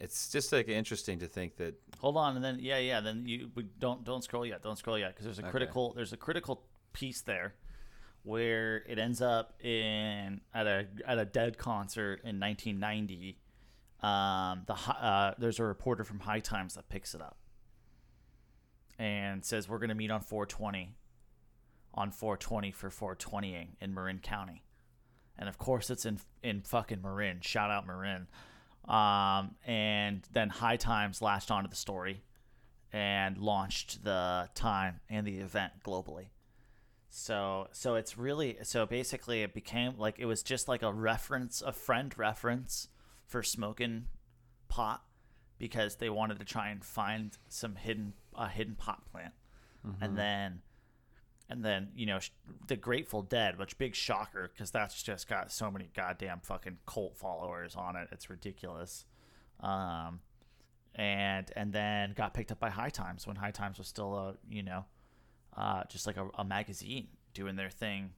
It's 0.00 0.30
just 0.30 0.52
like 0.52 0.68
interesting 0.68 1.20
to 1.20 1.26
think 1.28 1.56
that 1.56 1.74
hold 2.00 2.16
on 2.16 2.34
and 2.36 2.44
then 2.44 2.58
yeah 2.60 2.78
yeah 2.78 3.00
then 3.00 3.24
you 3.26 3.50
don't 3.78 4.02
don't 4.04 4.24
scroll 4.24 4.44
yet 4.44 4.62
don't 4.62 4.76
scroll 4.76 4.98
yet 4.98 5.10
because 5.10 5.24
there's 5.24 5.38
a 5.38 5.42
Okay. 5.42 5.50
critical 5.50 5.92
there's 5.94 6.12
a 6.12 6.16
critical 6.16 6.64
piece 6.92 7.20
there 7.20 7.54
where 8.24 8.78
it 8.88 8.98
ends 8.98 9.20
up 9.22 9.54
in 9.64 10.40
at 10.52 10.66
a 10.66 10.86
at 11.06 11.18
a 11.18 11.24
dead 11.24 11.56
concert 11.56 12.20
in 12.24 12.40
1990 12.40 13.38
um 14.02 14.62
the 14.66 14.74
uh, 14.74 15.34
there's 15.38 15.60
a 15.60 15.64
reporter 15.64 16.02
from 16.02 16.18
high 16.20 16.40
times 16.40 16.74
that 16.74 16.88
picks 16.88 17.14
it 17.14 17.20
up 17.22 17.36
and 18.98 19.44
says 19.44 19.68
we're 19.68 19.78
going 19.78 19.88
to 19.88 19.94
meet 19.94 20.10
on 20.10 20.20
420 20.20 20.96
on 21.94 22.10
420 22.10 22.72
for 22.72 22.90
420ing 22.90 23.68
in 23.80 23.92
Marin 23.94 24.18
County. 24.18 24.62
And 25.38 25.48
of 25.48 25.58
course 25.58 25.90
it's 25.90 26.04
in 26.04 26.18
in 26.42 26.62
fucking 26.62 27.00
Marin. 27.02 27.40
Shout 27.40 27.70
out 27.70 27.86
Marin 27.86 28.28
um, 28.88 29.54
and 29.66 30.26
then 30.32 30.48
High 30.48 30.76
Times 30.76 31.22
latched 31.22 31.50
onto 31.50 31.70
the 31.70 31.76
story 31.76 32.22
and 32.92 33.38
launched 33.38 34.04
the 34.04 34.48
time 34.54 35.00
and 35.08 35.26
the 35.26 35.38
event 35.38 35.72
globally. 35.84 36.26
So 37.08 37.68
so 37.72 37.94
it's 37.96 38.16
really 38.16 38.56
so 38.62 38.86
basically 38.86 39.42
it 39.42 39.54
became 39.54 39.94
like 39.98 40.18
it 40.18 40.24
was 40.26 40.42
just 40.42 40.66
like 40.68 40.82
a 40.82 40.92
reference, 40.92 41.62
a 41.62 41.72
friend 41.72 42.16
reference 42.18 42.88
for 43.26 43.42
smoking 43.42 44.06
pot 44.68 45.02
because 45.58 45.96
they 45.96 46.10
wanted 46.10 46.38
to 46.38 46.44
try 46.44 46.68
and 46.70 46.84
find 46.84 47.36
some 47.48 47.76
hidden 47.76 48.14
a 48.34 48.48
hidden 48.48 48.74
pot 48.74 49.04
plant. 49.12 49.34
And 50.00 50.16
then 50.16 50.62
and 51.52 51.64
then 51.64 51.88
you 51.94 52.06
know 52.06 52.18
the 52.66 52.76
Grateful 52.76 53.22
Dead, 53.22 53.58
which 53.58 53.78
big 53.78 53.94
shocker 53.94 54.50
because 54.52 54.70
that's 54.70 55.02
just 55.02 55.28
got 55.28 55.52
so 55.52 55.70
many 55.70 55.90
goddamn 55.94 56.40
fucking 56.42 56.78
cult 56.86 57.16
followers 57.16 57.76
on 57.76 57.96
it. 57.96 58.08
It's 58.10 58.28
ridiculous. 58.28 59.04
Um, 59.60 60.20
and 60.94 61.50
and 61.54 61.72
then 61.72 62.12
got 62.14 62.34
picked 62.34 62.52
up 62.52 62.58
by 62.58 62.70
High 62.70 62.90
Times 62.90 63.26
when 63.26 63.36
High 63.36 63.50
Times 63.50 63.78
was 63.78 63.88
still 63.88 64.16
a 64.16 64.34
you 64.48 64.62
know, 64.62 64.84
uh, 65.56 65.84
just 65.88 66.06
like 66.06 66.16
a, 66.16 66.28
a 66.36 66.44
magazine 66.44 67.08
doing 67.34 67.56
their 67.56 67.70
thing. 67.70 68.10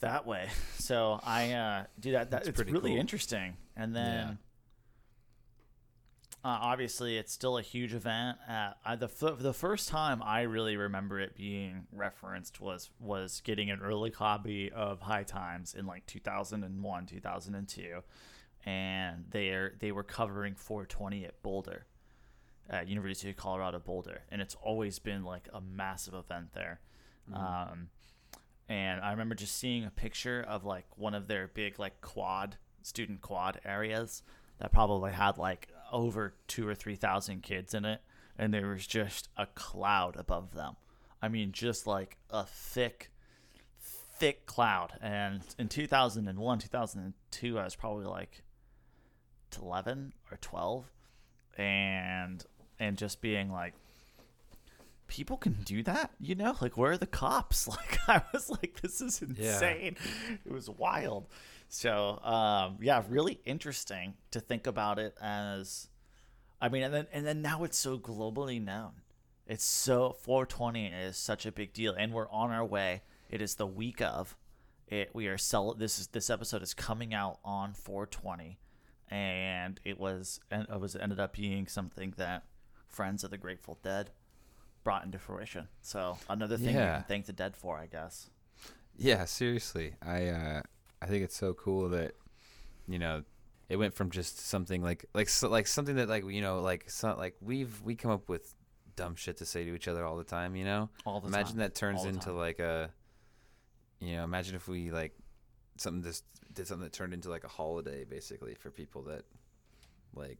That 0.00 0.26
way, 0.26 0.48
so 0.78 1.18
I 1.24 1.52
uh, 1.52 1.84
do 1.98 2.12
that. 2.12 2.30
that 2.30 2.46
it's 2.46 2.56
pretty 2.56 2.72
really 2.72 2.90
cool. 2.90 3.00
interesting. 3.00 3.56
And 3.76 3.94
then 3.94 4.38
uh, 6.44 6.58
obviously, 6.62 7.18
it's 7.18 7.32
still 7.32 7.58
a 7.58 7.62
huge 7.62 7.92
event. 7.92 8.38
Uh, 8.48 8.70
I, 8.84 8.96
the 8.96 9.06
f- 9.06 9.38
the 9.38 9.52
first 9.52 9.88
time 9.88 10.22
I 10.22 10.42
really 10.42 10.76
remember 10.76 11.18
it 11.18 11.36
being 11.36 11.86
referenced 11.92 12.60
was 12.60 12.90
was 13.00 13.40
getting 13.44 13.70
an 13.70 13.80
early 13.82 14.10
copy 14.10 14.70
of 14.70 15.00
High 15.00 15.24
Times 15.24 15.74
in 15.74 15.86
like 15.86 16.06
2001, 16.06 17.06
2002, 17.06 18.02
and 18.64 19.24
they 19.30 19.68
they 19.80 19.90
were 19.90 20.04
covering 20.04 20.54
420 20.54 21.24
at 21.24 21.42
Boulder, 21.42 21.86
at 22.70 22.86
University 22.86 23.30
of 23.30 23.36
Colorado 23.36 23.80
Boulder, 23.80 24.22
and 24.30 24.40
it's 24.40 24.54
always 24.62 25.00
been 25.00 25.24
like 25.24 25.48
a 25.52 25.60
massive 25.60 26.14
event 26.14 26.52
there. 26.54 26.80
Um, 27.32 27.88
and 28.68 29.00
I 29.00 29.10
remember 29.10 29.34
just 29.34 29.56
seeing 29.56 29.84
a 29.84 29.90
picture 29.90 30.44
of 30.46 30.64
like 30.64 30.86
one 30.96 31.14
of 31.14 31.26
their 31.26 31.48
big 31.48 31.78
like 31.78 32.00
quad 32.00 32.56
student 32.82 33.20
quad 33.20 33.60
areas 33.64 34.22
that 34.58 34.72
probably 34.72 35.12
had 35.12 35.38
like 35.38 35.68
over 35.92 36.34
two 36.46 36.66
or 36.66 36.74
three 36.74 36.96
thousand 36.96 37.42
kids 37.42 37.74
in 37.74 37.84
it, 37.84 38.00
and 38.38 38.52
there 38.52 38.68
was 38.68 38.86
just 38.86 39.28
a 39.36 39.46
cloud 39.46 40.16
above 40.16 40.54
them. 40.54 40.76
I 41.22 41.28
mean, 41.28 41.52
just 41.52 41.86
like 41.86 42.18
a 42.30 42.44
thick, 42.44 43.10
thick 44.18 44.46
cloud. 44.46 44.92
And 45.00 45.42
in 45.58 45.68
2001, 45.68 46.58
2002, 46.58 47.58
I 47.58 47.64
was 47.64 47.74
probably 47.74 48.04
like 48.06 48.42
11 49.60 50.12
or 50.30 50.38
12, 50.40 50.90
and 51.56 52.44
and 52.78 52.98
just 52.98 53.20
being 53.22 53.50
like 53.50 53.74
people 55.08 55.36
can 55.36 55.56
do 55.64 55.82
that 55.84 56.10
you 56.20 56.34
know? 56.34 56.54
Like 56.60 56.76
where 56.76 56.92
are 56.92 56.98
the 56.98 57.06
cops? 57.06 57.68
Like 57.76 57.98
i 58.08 58.22
was 58.32 58.50
like 58.50 58.80
this 58.82 59.00
is 59.00 59.22
insane. 59.22 59.96
It 60.44 60.52
was 60.52 60.68
wild 60.68 61.26
So 61.68 62.18
um, 62.22 62.78
yeah, 62.80 63.02
really 63.08 63.40
interesting 63.44 64.14
to 64.30 64.40
think 64.40 64.66
about 64.66 64.98
it 64.98 65.14
as, 65.20 65.88
I 66.60 66.68
mean, 66.68 66.82
and 66.84 66.94
then 66.94 67.06
and 67.12 67.26
then 67.26 67.42
now 67.42 67.64
it's 67.64 67.76
so 67.76 67.98
globally 67.98 68.62
known. 68.62 68.92
It's 69.46 69.64
so 69.64 70.16
420 70.22 70.86
is 70.86 71.16
such 71.16 71.46
a 71.46 71.52
big 71.52 71.72
deal, 71.72 71.94
and 71.94 72.12
we're 72.12 72.28
on 72.30 72.50
our 72.50 72.64
way. 72.64 73.02
It 73.28 73.40
is 73.42 73.54
the 73.56 73.66
week 73.66 74.00
of 74.00 74.36
it. 74.88 75.10
We 75.14 75.26
are 75.28 75.38
sell. 75.38 75.74
This 75.74 75.98
is 75.98 76.08
this 76.08 76.30
episode 76.30 76.62
is 76.62 76.74
coming 76.74 77.12
out 77.14 77.38
on 77.44 77.72
420, 77.74 78.58
and 79.08 79.80
it 79.84 79.98
was 79.98 80.40
and 80.50 80.66
it 80.68 80.80
was 80.80 80.96
ended 80.96 81.20
up 81.20 81.34
being 81.34 81.66
something 81.66 82.14
that 82.16 82.44
friends 82.88 83.22
of 83.24 83.30
the 83.30 83.38
Grateful 83.38 83.78
Dead 83.82 84.10
brought 84.82 85.04
into 85.04 85.18
fruition. 85.18 85.68
So 85.82 86.18
another 86.28 86.56
thing 86.56 86.74
Yeah. 86.76 86.94
can 86.96 87.04
thank 87.08 87.26
the 87.26 87.32
dead 87.32 87.56
for, 87.56 87.76
I 87.78 87.86
guess. 87.86 88.30
Yeah, 88.96 89.24
seriously. 89.26 89.94
I 90.00 90.26
uh 90.28 90.62
I 91.06 91.08
think 91.08 91.22
it's 91.22 91.36
so 91.36 91.54
cool 91.54 91.88
that 91.90 92.12
you 92.88 92.98
know, 92.98 93.22
it 93.68 93.76
went 93.76 93.94
from 93.94 94.10
just 94.10 94.46
something 94.46 94.82
like 94.82 95.06
like 95.14 95.28
so, 95.28 95.48
like 95.48 95.66
something 95.66 95.96
that 95.96 96.08
like 96.08 96.28
you 96.28 96.40
know, 96.40 96.60
like 96.60 96.90
so, 96.90 97.14
like 97.16 97.36
we've 97.40 97.80
we 97.82 97.94
come 97.94 98.10
up 98.10 98.28
with 98.28 98.54
dumb 98.96 99.14
shit 99.14 99.36
to 99.36 99.46
say 99.46 99.64
to 99.64 99.74
each 99.74 99.86
other 99.86 100.04
all 100.04 100.16
the 100.16 100.24
time, 100.24 100.56
you 100.56 100.64
know? 100.64 100.88
All 101.04 101.20
the 101.20 101.28
imagine 101.28 101.52
time. 101.52 101.58
that 101.58 101.74
turns 101.74 102.04
into 102.04 102.26
time. 102.26 102.36
like 102.36 102.58
a 102.58 102.90
you 104.00 104.16
know, 104.16 104.24
imagine 104.24 104.56
if 104.56 104.66
we 104.66 104.90
like 104.90 105.14
something 105.76 106.02
just 106.02 106.24
did 106.52 106.66
something 106.66 106.84
that 106.84 106.92
turned 106.92 107.12
into 107.12 107.28
like 107.28 107.44
a 107.44 107.48
holiday 107.48 108.04
basically 108.04 108.54
for 108.54 108.70
people 108.70 109.02
that 109.02 109.22
like 110.14 110.38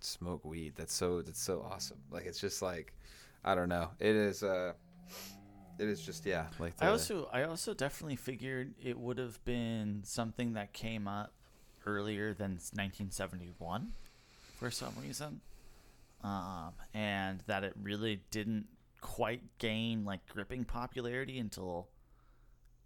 smoke 0.00 0.44
weed. 0.44 0.74
That's 0.76 0.94
so 0.94 1.22
that's 1.22 1.42
so 1.42 1.66
awesome. 1.68 1.98
Like 2.10 2.26
it's 2.26 2.40
just 2.40 2.62
like 2.62 2.92
I 3.44 3.54
don't 3.54 3.68
know. 3.68 3.90
It 3.98 4.14
is 4.14 4.44
uh 4.44 4.74
it 5.78 5.88
is 5.88 6.00
just 6.00 6.26
yeah, 6.26 6.46
like 6.58 6.74
I 6.80 6.88
also 6.88 7.28
I 7.32 7.44
also 7.44 7.74
definitely 7.74 8.16
figured 8.16 8.74
it 8.82 8.98
would 8.98 9.18
have 9.18 9.42
been 9.44 10.00
something 10.04 10.54
that 10.54 10.72
came 10.72 11.06
up 11.06 11.32
earlier 11.86 12.34
than 12.34 12.52
1971 12.52 13.92
for 14.58 14.70
some 14.70 14.92
reason, 15.02 15.40
um, 16.22 16.72
and 16.94 17.42
that 17.46 17.64
it 17.64 17.74
really 17.80 18.22
didn't 18.30 18.66
quite 19.00 19.42
gain 19.58 20.04
like 20.04 20.26
gripping 20.26 20.64
popularity 20.64 21.38
until 21.38 21.88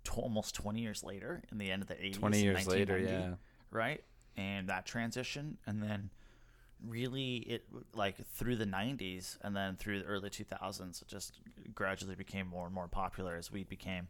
tw- 0.04 0.18
almost 0.18 0.54
20 0.54 0.80
years 0.80 1.02
later 1.02 1.42
in 1.50 1.58
the 1.58 1.70
end 1.70 1.82
of 1.82 1.88
the 1.88 1.94
80s 1.94 2.18
20 2.18 2.42
years 2.42 2.66
later, 2.66 2.98
yeah. 2.98 3.34
right 3.70 4.02
and 4.36 4.68
that 4.68 4.84
transition 4.84 5.56
and 5.66 5.82
then 5.82 6.10
really 6.86 7.36
it 7.38 7.64
like 7.94 8.16
through 8.28 8.56
the 8.56 8.64
90s 8.64 9.36
and 9.42 9.54
then 9.56 9.76
through 9.76 9.98
the 9.98 10.04
early 10.06 10.30
2000s 10.30 11.02
it 11.02 11.08
just 11.08 11.40
gradually 11.74 12.14
became 12.14 12.46
more 12.46 12.66
and 12.66 12.74
more 12.74 12.88
popular 12.88 13.36
as 13.36 13.50
weed 13.52 13.68
became 13.68 14.08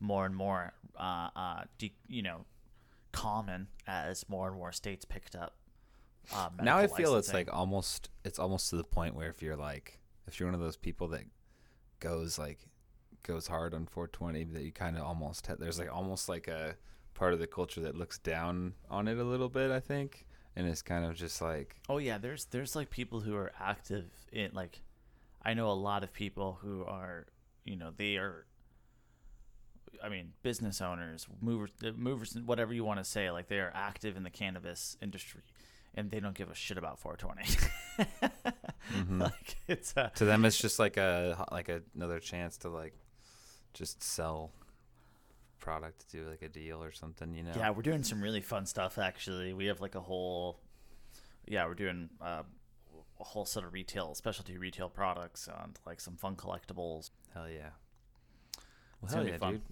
more 0.00 0.26
and 0.26 0.34
more 0.34 0.72
uh, 0.98 1.28
uh, 1.36 1.62
de- 1.78 1.94
you 2.08 2.22
know 2.22 2.44
common 3.12 3.68
as 3.86 4.28
more 4.28 4.48
and 4.48 4.56
more 4.56 4.72
states 4.72 5.04
picked 5.04 5.36
up 5.36 5.54
uh, 6.34 6.48
now 6.62 6.78
I 6.78 6.86
feel 6.86 7.16
it's 7.16 7.32
like 7.34 7.52
almost 7.52 8.08
it's 8.24 8.38
almost 8.38 8.70
to 8.70 8.76
the 8.76 8.84
point 8.84 9.14
where 9.14 9.28
if 9.28 9.42
you're 9.42 9.56
like 9.56 10.00
if 10.26 10.38
you're 10.38 10.48
one 10.48 10.54
of 10.54 10.60
those 10.60 10.76
people 10.76 11.08
that 11.08 11.22
goes 12.00 12.38
like 12.38 12.58
goes 13.22 13.46
hard 13.46 13.74
on 13.74 13.86
420 13.86 14.44
that 14.52 14.62
you 14.62 14.72
kind 14.72 14.96
of 14.96 15.04
almost 15.04 15.46
ha- 15.46 15.54
there's 15.58 15.78
like 15.78 15.92
almost 15.92 16.28
like 16.28 16.48
a 16.48 16.76
part 17.14 17.32
of 17.32 17.38
the 17.38 17.46
culture 17.46 17.80
that 17.80 17.96
looks 17.96 18.18
down 18.18 18.74
on 18.90 19.08
it 19.08 19.18
a 19.18 19.24
little 19.24 19.48
bit 19.48 19.70
I 19.70 19.80
think 19.80 20.26
and 20.56 20.66
it's 20.66 20.82
kind 20.82 21.04
of 21.04 21.14
just 21.16 21.40
like 21.40 21.76
Oh 21.88 21.98
yeah, 21.98 22.18
there's 22.18 22.46
there's 22.46 22.76
like 22.76 22.90
people 22.90 23.20
who 23.20 23.34
are 23.36 23.52
active 23.60 24.06
in 24.32 24.50
like 24.52 24.80
I 25.42 25.54
know 25.54 25.70
a 25.70 25.72
lot 25.72 26.04
of 26.04 26.12
people 26.12 26.58
who 26.62 26.84
are 26.84 27.26
you 27.64 27.76
know 27.76 27.90
they 27.96 28.16
are 28.16 28.46
I 30.02 30.08
mean 30.08 30.32
business 30.42 30.80
owners, 30.80 31.26
movers 31.40 31.70
movers 31.96 32.36
whatever 32.44 32.72
you 32.72 32.84
want 32.84 32.98
to 32.98 33.04
say 33.04 33.30
like 33.30 33.48
they 33.48 33.60
are 33.60 33.72
active 33.74 34.16
in 34.16 34.22
the 34.22 34.30
cannabis 34.30 34.96
industry 35.00 35.42
and 35.94 36.10
they 36.10 36.20
don't 36.20 36.34
give 36.34 36.50
a 36.50 36.54
shit 36.54 36.78
about 36.78 36.98
420. 36.98 38.08
Mm-hmm. 38.94 39.20
like 39.22 39.56
it's 39.68 39.94
a 39.96 40.10
to 40.16 40.24
them 40.24 40.44
it's 40.44 40.58
just 40.58 40.78
like 40.78 40.96
a 40.96 41.46
like 41.52 41.68
a, 41.68 41.82
another 41.94 42.18
chance 42.18 42.56
to 42.58 42.68
like 42.68 42.94
just 43.74 44.02
sell 44.02 44.50
product 45.62 46.10
to 46.10 46.16
do 46.18 46.28
like 46.28 46.42
a 46.42 46.48
deal 46.48 46.82
or 46.82 46.90
something 46.92 47.32
you 47.34 47.42
know 47.44 47.52
Yeah, 47.56 47.70
we're 47.70 47.82
doing 47.82 48.02
some 48.02 48.20
really 48.20 48.40
fun 48.42 48.66
stuff 48.66 48.98
actually. 48.98 49.52
We 49.54 49.66
have 49.66 49.80
like 49.80 49.94
a 49.94 50.00
whole 50.00 50.58
yeah, 51.46 51.66
we're 51.66 51.74
doing 51.74 52.10
uh, 52.20 52.42
a 53.20 53.24
whole 53.24 53.44
set 53.46 53.62
of 53.64 53.72
retail 53.72 54.14
specialty 54.14 54.58
retail 54.58 54.88
products 54.88 55.48
and 55.48 55.78
like 55.86 56.00
some 56.00 56.16
fun 56.16 56.34
collectibles. 56.36 57.10
hell 57.32 57.48
yeah 57.48 57.70
well 59.00 59.04
It's 59.04 59.14
hell 59.14 59.26
yeah 59.26 59.36
fun. 59.38 59.52
dude 59.52 59.62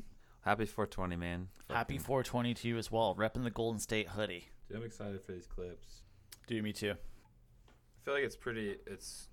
happy 0.42 0.64
420 0.64 1.16
man 1.16 1.48
Happy 1.68 1.94
Fucking- 1.98 2.06
420 2.06 2.54
to 2.54 2.68
you 2.68 2.78
as 2.78 2.90
well. 2.90 3.14
Repping 3.14 3.44
the 3.44 3.50
Golden 3.50 3.78
State 3.78 4.08
hoodie. 4.08 4.48
Dude, 4.68 4.78
I'm 4.78 4.82
excited 4.84 5.22
for 5.22 5.30
these 5.32 5.46
clips. 5.46 6.02
Do 6.48 6.60
me 6.62 6.72
too. 6.72 6.92
I 6.92 8.04
feel 8.04 8.14
like 8.14 8.24
it's 8.24 8.34
pretty. 8.34 8.74
It's 8.88 9.28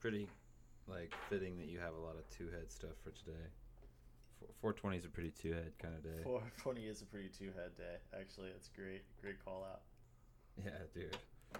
pretty 0.00 0.28
like 0.86 1.12
fitting 1.28 1.58
that 1.58 1.66
you 1.68 1.78
have 1.78 1.92
a 1.94 1.98
lot 1.98 2.16
of 2.16 2.28
two 2.30 2.48
head 2.50 2.70
stuff 2.72 2.92
for 3.02 3.10
today. 3.10 3.44
Four 4.60 4.72
twenty 4.72 4.96
is 4.96 5.04
a 5.04 5.08
pretty 5.08 5.30
two 5.30 5.52
head 5.52 5.72
kind 5.78 5.94
of 5.94 6.02
day. 6.02 6.22
420 6.22 6.82
is 6.86 7.02
a 7.02 7.06
pretty 7.06 7.28
two 7.28 7.46
head 7.56 7.76
day. 7.76 7.96
Actually, 8.18 8.48
it's 8.50 8.68
great. 8.68 9.02
Great 9.20 9.44
call 9.44 9.64
out. 9.70 9.82
Yeah, 10.64 10.70
dude. 10.94 11.16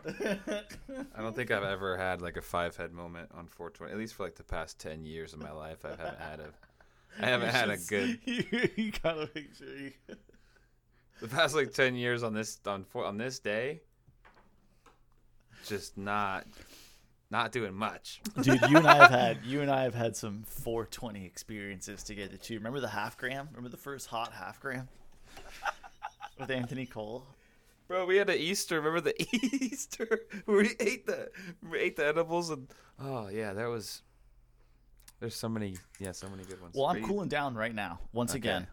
I 1.17 1.23
don't 1.23 1.37
think 1.37 1.51
I've 1.51 1.63
ever 1.63 1.97
had 1.97 2.21
like 2.21 2.37
a 2.37 2.43
five 2.43 2.77
head 2.77 2.93
moment 2.93 3.31
on 3.33 3.47
420. 3.47 3.93
At 3.93 3.99
least 3.99 4.15
for 4.15 4.25
like 4.25 4.35
the 4.35 4.45
past 4.45 4.79
ten 4.79 5.05
years 5.05 5.33
of 5.33 5.41
my 5.41 5.53
life, 5.53 5.85
I 5.85 5.91
haven't 5.91 6.19
had 6.19 6.41
a. 6.41 6.49
I 7.21 7.27
haven't 7.27 7.51
had 7.51 7.71
a 7.71 7.77
good. 7.77 8.19
You, 8.25 8.69
you 8.77 8.93
gotta 9.03 9.29
make 9.35 9.55
sure 9.55 9.77
you. 9.77 9.93
The 11.21 11.29
past 11.29 11.55
like 11.55 11.73
ten 11.73 11.95
years 11.95 12.25
on 12.25 12.35
this 12.35 12.59
on 12.67 12.85
on 12.95 13.17
this 13.17 13.39
day. 13.39 13.81
Just 15.65 15.97
not, 15.97 16.45
not 17.35 17.51
doing 17.51 17.75
much. 17.75 18.21
Dude, 18.41 18.61
you 18.71 18.77
and 18.79 18.87
I 18.87 18.95
have 18.97 19.11
had 19.11 19.39
you 19.45 19.61
and 19.61 19.69
I 19.71 19.83
have 19.83 19.95
had 19.95 20.15
some 20.17 20.45
420 20.47 21.27
experiences 21.27 22.05
together 22.05 22.37
too. 22.37 22.55
Remember 22.55 22.79
the 22.79 22.87
half 22.89 23.19
gram? 23.19 23.49
Remember 23.51 23.69
the 23.71 23.77
first 23.77 24.07
hot 24.07 24.33
half 24.33 24.61
gram 24.61 24.89
with 26.39 26.49
Anthony 26.51 26.87
Cole? 26.87 27.25
Bro, 27.89 28.07
we 28.07 28.17
had 28.19 28.31
an 28.31 28.39
Easter. 28.39 28.81
Remember 28.81 29.01
the 29.01 29.15
Easter? 29.37 30.21
We 30.47 30.71
ate 30.79 31.07
the 31.07 31.31
we 31.69 31.79
ate 31.81 31.97
the 31.97 32.07
edibles 32.07 32.51
and 32.51 32.69
oh 33.01 33.29
yeah, 33.29 33.53
that 33.53 33.67
was. 33.67 34.03
There's 35.21 35.35
so 35.35 35.49
many, 35.49 35.77
yeah, 35.99 36.13
so 36.13 36.29
many 36.29 36.45
good 36.45 36.61
ones. 36.61 36.75
Well, 36.77 36.87
I'm 36.87 36.99
you- 36.99 37.07
cooling 37.07 37.29
down 37.29 37.55
right 37.57 37.75
now. 37.75 37.99
Once 38.13 38.31
Okay. 38.33 38.39
again, 38.39 38.67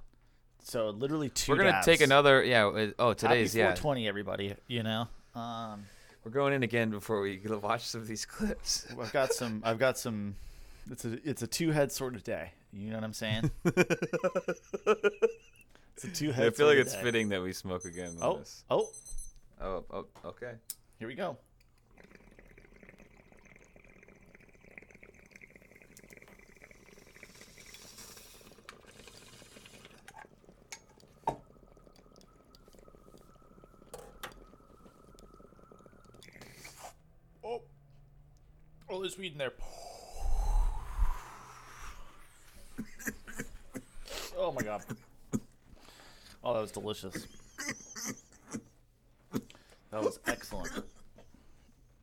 so 0.64 0.90
literally 0.92 1.30
two. 1.30 1.52
We're 1.52 1.58
gonna 1.58 1.72
dabs. 1.72 1.86
take 1.86 2.02
another. 2.02 2.44
Yeah. 2.44 2.90
Oh, 3.00 3.14
today's 3.14 3.54
Happy 3.54 3.60
yeah. 3.60 3.66
420, 3.76 4.08
everybody. 4.08 4.56
You 4.68 4.84
know, 4.84 5.08
um, 5.34 5.86
We're 6.24 6.32
going 6.32 6.54
in 6.54 6.64
again 6.64 6.92
before 6.92 7.22
we 7.22 7.40
watch 7.46 7.88
some 7.88 8.02
of 8.02 8.08
these 8.08 8.26
clips. 8.26 8.88
I've 9.00 9.12
got 9.12 9.34
some. 9.34 9.62
I've 9.66 9.80
got 9.80 9.98
some. 9.98 10.36
It's 10.90 11.06
a 11.06 11.18
it's 11.28 11.42
a 11.42 11.48
two 11.48 11.72
head 11.72 11.92
sort 11.92 12.16
of 12.16 12.24
day. 12.24 12.52
You 12.74 12.90
know 12.90 12.96
what 12.98 13.04
I'm 13.04 13.14
saying? 13.14 13.52
it's 13.66 14.60
a 16.04 16.08
two 16.14 16.32
head. 16.32 16.48
I 16.48 16.50
feel 16.52 16.68
like 16.68 16.78
it's 16.78 16.96
fitting 16.96 17.30
that 17.30 17.42
we 17.42 17.54
smoke 17.54 17.86
again. 17.86 18.16
Oh, 18.22 18.38
this. 18.38 18.64
oh, 18.70 18.90
oh, 19.62 19.84
oh, 19.92 20.06
okay. 20.26 20.54
here 21.00 21.08
we 21.08 21.16
go. 21.16 21.38
Oh, 38.92 39.00
there's 39.02 39.18
weed 39.18 39.32
in 39.34 39.38
there. 39.38 39.54
oh 44.38 44.52
my 44.52 44.62
god. 44.62 44.84
Oh, 46.44 46.54
that 46.54 46.62
was 46.62 46.72
delicious. 46.72 47.28
That 49.92 50.04
was 50.04 50.20
excellent. 50.26 50.72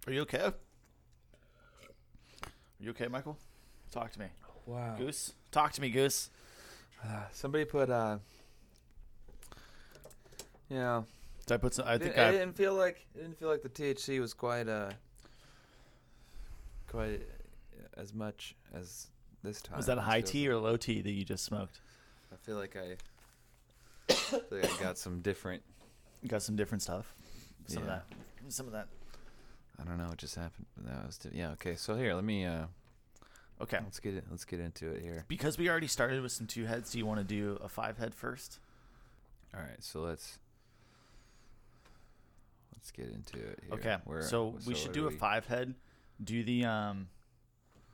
Are 0.06 0.12
you 0.12 0.20
okay? 0.22 0.38
Are 0.40 0.52
you 2.80 2.90
okay, 2.90 3.08
Michael? 3.08 3.36
Talk 3.90 4.12
to 4.12 4.20
me. 4.20 4.26
Wow. 4.66 4.94
Goose? 4.98 5.32
Talk 5.50 5.72
to 5.72 5.80
me, 5.80 5.88
Goose. 5.90 6.30
Somebody 7.32 7.64
put 7.64 7.90
uh. 7.90 8.18
Yeah. 10.68 11.02
Did 11.46 11.54
I 11.54 11.56
put 11.56 11.74
some? 11.74 11.86
I 11.86 11.94
I 11.94 11.98
think 11.98 12.14
didn't, 12.14 12.26
I 12.26 12.28
I. 12.28 12.32
didn't 12.32 12.52
feel 12.56 12.74
like 12.74 13.06
it 13.14 13.18
didn't 13.22 13.38
feel 13.38 13.48
like 13.48 13.62
the 13.62 13.70
THC 13.70 14.20
was 14.20 14.34
quite 14.34 14.68
uh. 14.68 14.90
Quite 16.88 17.22
as 17.96 18.14
much 18.14 18.54
as 18.74 19.08
this 19.42 19.60
time. 19.62 19.76
Was 19.76 19.86
that 19.86 19.98
a 19.98 20.02
high 20.02 20.20
tea 20.20 20.48
or 20.48 20.56
low 20.56 20.76
tea 20.76 21.00
that 21.02 21.10
you 21.10 21.24
just 21.24 21.44
smoked? 21.44 21.80
I 22.32 22.36
feel 22.36 22.56
like 22.56 22.76
I, 22.76 22.96
I 24.10 24.14
feel 24.14 24.40
like 24.52 24.80
I 24.80 24.82
got 24.82 24.98
some 24.98 25.20
different. 25.20 25.62
You 26.22 26.28
got 26.28 26.42
some 26.42 26.56
different 26.56 26.82
stuff. 26.82 27.14
Some 27.66 27.84
Yeah. 27.84 27.90
of 27.96 28.02
that. 28.46 28.52
Some 28.52 28.66
of 28.66 28.72
that. 28.72 28.88
I 29.80 29.84
don't 29.84 29.98
know 29.98 30.08
what 30.08 30.16
just 30.18 30.34
happened. 30.34 30.66
But 30.76 30.86
that 30.92 31.06
was 31.06 31.18
di- 31.18 31.30
yeah. 31.34 31.50
Okay, 31.52 31.76
so 31.76 31.94
here, 31.94 32.14
let 32.14 32.24
me. 32.24 32.44
uh 32.46 32.64
Okay. 33.60 33.78
Let's 33.82 33.98
get 34.00 34.14
it. 34.14 34.24
Let's 34.30 34.44
get 34.44 34.60
into 34.60 34.88
it 34.90 35.02
here. 35.02 35.24
Because 35.28 35.58
we 35.58 35.68
already 35.68 35.88
started 35.88 36.22
with 36.22 36.30
some 36.32 36.46
two 36.46 36.64
heads, 36.64 36.92
do 36.92 36.98
you 36.98 37.04
want 37.06 37.18
to 37.18 37.24
do 37.24 37.58
a 37.62 37.68
five 37.68 37.98
head 37.98 38.14
first? 38.14 38.60
All 39.54 39.60
right, 39.60 39.82
so 39.82 40.00
let's 40.00 40.38
let's 42.74 42.90
get 42.90 43.06
into 43.08 43.36
it. 43.38 43.58
Here. 43.66 43.74
Okay. 43.74 43.96
Where- 44.04 44.22
so 44.22 44.56
we 44.66 44.74
should 44.74 44.92
do 44.92 45.06
are 45.06 45.08
a 45.08 45.12
five 45.12 45.46
head. 45.46 45.74
Do 46.22 46.42
the 46.42 46.64
um 46.64 47.08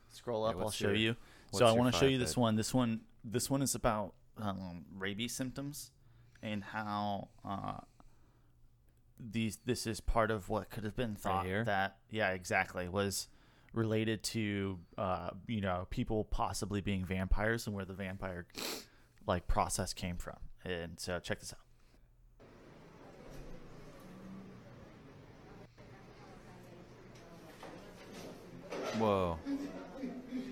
scroll 0.08 0.44
up, 0.44 0.56
I'll 0.58 0.70
show 0.70 0.88
your- 0.88 0.96
you. 0.96 1.16
So 1.52 1.66
I 1.66 1.72
want 1.72 1.92
to 1.92 1.98
show 1.98 2.06
you 2.06 2.18
this 2.18 2.36
one. 2.36 2.56
This 2.56 2.74
one 2.74 3.00
this 3.24 3.48
one 3.48 3.62
is 3.62 3.74
about 3.74 4.14
um, 4.40 4.84
rabies 4.96 5.32
symptoms 5.32 5.92
and 6.42 6.62
how 6.64 7.28
uh, 7.44 7.78
these 9.18 9.58
this 9.64 9.86
is 9.86 10.00
part 10.00 10.30
of 10.30 10.48
what 10.48 10.70
could 10.70 10.84
have 10.84 10.96
been 10.96 11.14
thought 11.14 11.46
here? 11.46 11.64
that 11.64 11.96
yeah, 12.10 12.30
exactly, 12.30 12.88
was 12.88 13.28
related 13.72 14.22
to 14.22 14.78
uh, 14.98 15.30
you 15.46 15.60
know, 15.60 15.86
people 15.90 16.24
possibly 16.24 16.80
being 16.80 17.04
vampires 17.04 17.66
and 17.66 17.74
where 17.74 17.84
the 17.84 17.94
vampire 17.94 18.46
like 19.26 19.46
process 19.46 19.92
came 19.92 20.16
from. 20.16 20.36
And 20.64 20.98
so 20.98 21.18
check 21.18 21.40
this 21.40 21.52
out. 21.52 21.63
Whoa. 28.98 29.38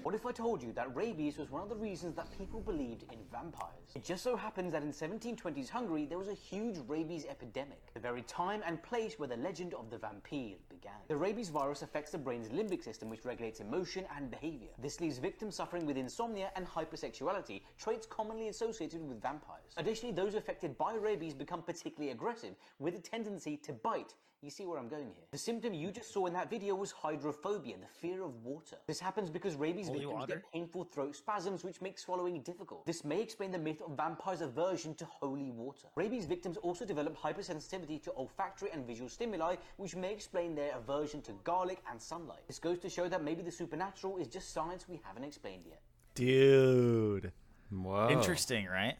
What 0.03 0.17
if 0.17 0.27
I 0.27 0.33
told 0.33 0.63
you 0.63 0.73
that 0.73 0.95
rabies 0.97 1.39
was 1.39 1.51
one 1.51 1.63
of 1.63 1.69
the 1.69 1.77
reasons 1.77 2.17
that 2.17 2.27
people 2.37 2.61
believed 2.61 3.05
in 3.13 3.19
vampires? 3.31 3.93
It 3.95 4.05
just 4.05 4.25
so 4.25 4.35
happens 4.35 4.73
that 4.73 4.83
in 4.83 4.93
1720s 4.93 5.69
Hungary 5.69 6.07
there 6.07 6.19
was 6.19 6.27
a 6.27 6.35
huge 6.35 6.77
rabies 6.89 7.25
epidemic, 7.25 7.95
the 7.95 8.01
very 8.01 8.23
time 8.23 8.63
and 8.67 8.83
place 8.83 9.17
where 9.17 9.29
the 9.29 9.37
legend 9.37 9.75
of 9.75 9.91
the 9.91 9.99
vampire 9.99 10.57
began. 10.83 10.99
The 11.09 11.17
rabies 11.17 11.49
virus 11.49 11.83
affects 11.83 12.11
the 12.13 12.19
brain's 12.19 12.49
limbic 12.49 12.83
system, 12.83 13.09
which 13.09 13.25
regulates 13.25 13.61
emotion 13.61 14.05
and 14.17 14.31
behavior. 14.31 14.71
This 14.81 15.01
leaves 15.01 15.19
victims 15.19 15.55
suffering 15.55 15.87
with 15.87 15.97
insomnia 15.97 16.51
and 16.57 16.67
hypersexuality, 16.67 17.63
traits 17.79 18.07
commonly 18.07 18.49
associated 18.49 19.07
with 19.07 19.23
vampires. 19.23 19.73
Additionally, 19.77 20.15
those 20.15 20.35
affected 20.35 20.77
by 20.77 20.95
rabies 20.95 21.35
become 21.35 21.63
particularly 21.63 22.13
aggressive, 22.13 22.55
with 22.79 22.95
a 22.95 23.01
tendency 23.01 23.57
to 23.59 23.73
bite. 23.73 24.15
You 24.43 24.51
see 24.51 24.67
where 24.67 24.77
I'm 24.77 24.89
going 24.89 25.13
here? 25.15 25.23
The 25.31 25.39
symptom 25.39 25.73
you 25.73 25.93
just 25.93 26.13
saw 26.13 26.27
in 26.27 26.33
that 26.33 26.51
video 26.51 26.75
was 26.75 26.91
hydrophobia, 26.91 27.77
the 27.81 27.87
fear 27.87 28.25
of 28.25 28.35
water. 28.43 28.77
This 28.89 28.99
happens 28.99 29.31
because 29.31 29.55
rabies 29.55 29.87
Holy 29.87 30.01
victims 30.01 30.19
water? 30.19 30.35
get 30.35 30.53
painful 30.53 30.83
throat 30.83 31.15
spasms, 31.15 31.63
which 31.63 31.81
make 31.81 31.97
swallowing 31.97 32.41
difficult. 32.43 32.85
This 32.85 33.05
may 33.05 33.21
explain 33.21 33.53
the 33.53 33.59
myth 33.59 33.81
of 33.83 33.97
vampires' 33.97 34.41
aversion 34.41 34.97
to 34.97 35.05
holy 35.05 35.53
water. 35.53 35.87
Rabies 35.95 36.27
victims 36.27 36.57
also 36.57 36.85
develop 36.85 37.17
hypersensitivity 37.17 38.03
to 38.03 38.13
olfactory 38.17 38.71
and 38.73 38.85
visual 38.85 39.09
stimuli, 39.09 39.55
which 39.77 39.95
may 39.95 40.13
explain 40.13 40.57
their 40.57 40.72
aversion 40.77 41.23
to 41.23 41.33
garlic 41.45 41.83
and 41.91 42.01
sunlight. 42.01 42.41
This 42.47 42.59
goes 42.59 42.79
to 42.81 42.89
show 42.89 43.09
that 43.09 43.23
maybe 43.23 43.43
the 43.43 43.51
supernatural 43.51 44.19
is 44.19 44.29
just 44.29 44.53
science 44.53 44.89
we 44.89 45.01
haven't 45.05 45.25
explained 45.25 45.65
yet. 45.67 45.81
Dude. 46.15 47.33
Whoa. 47.71 48.11
Interesting, 48.11 48.67
right? 48.67 48.97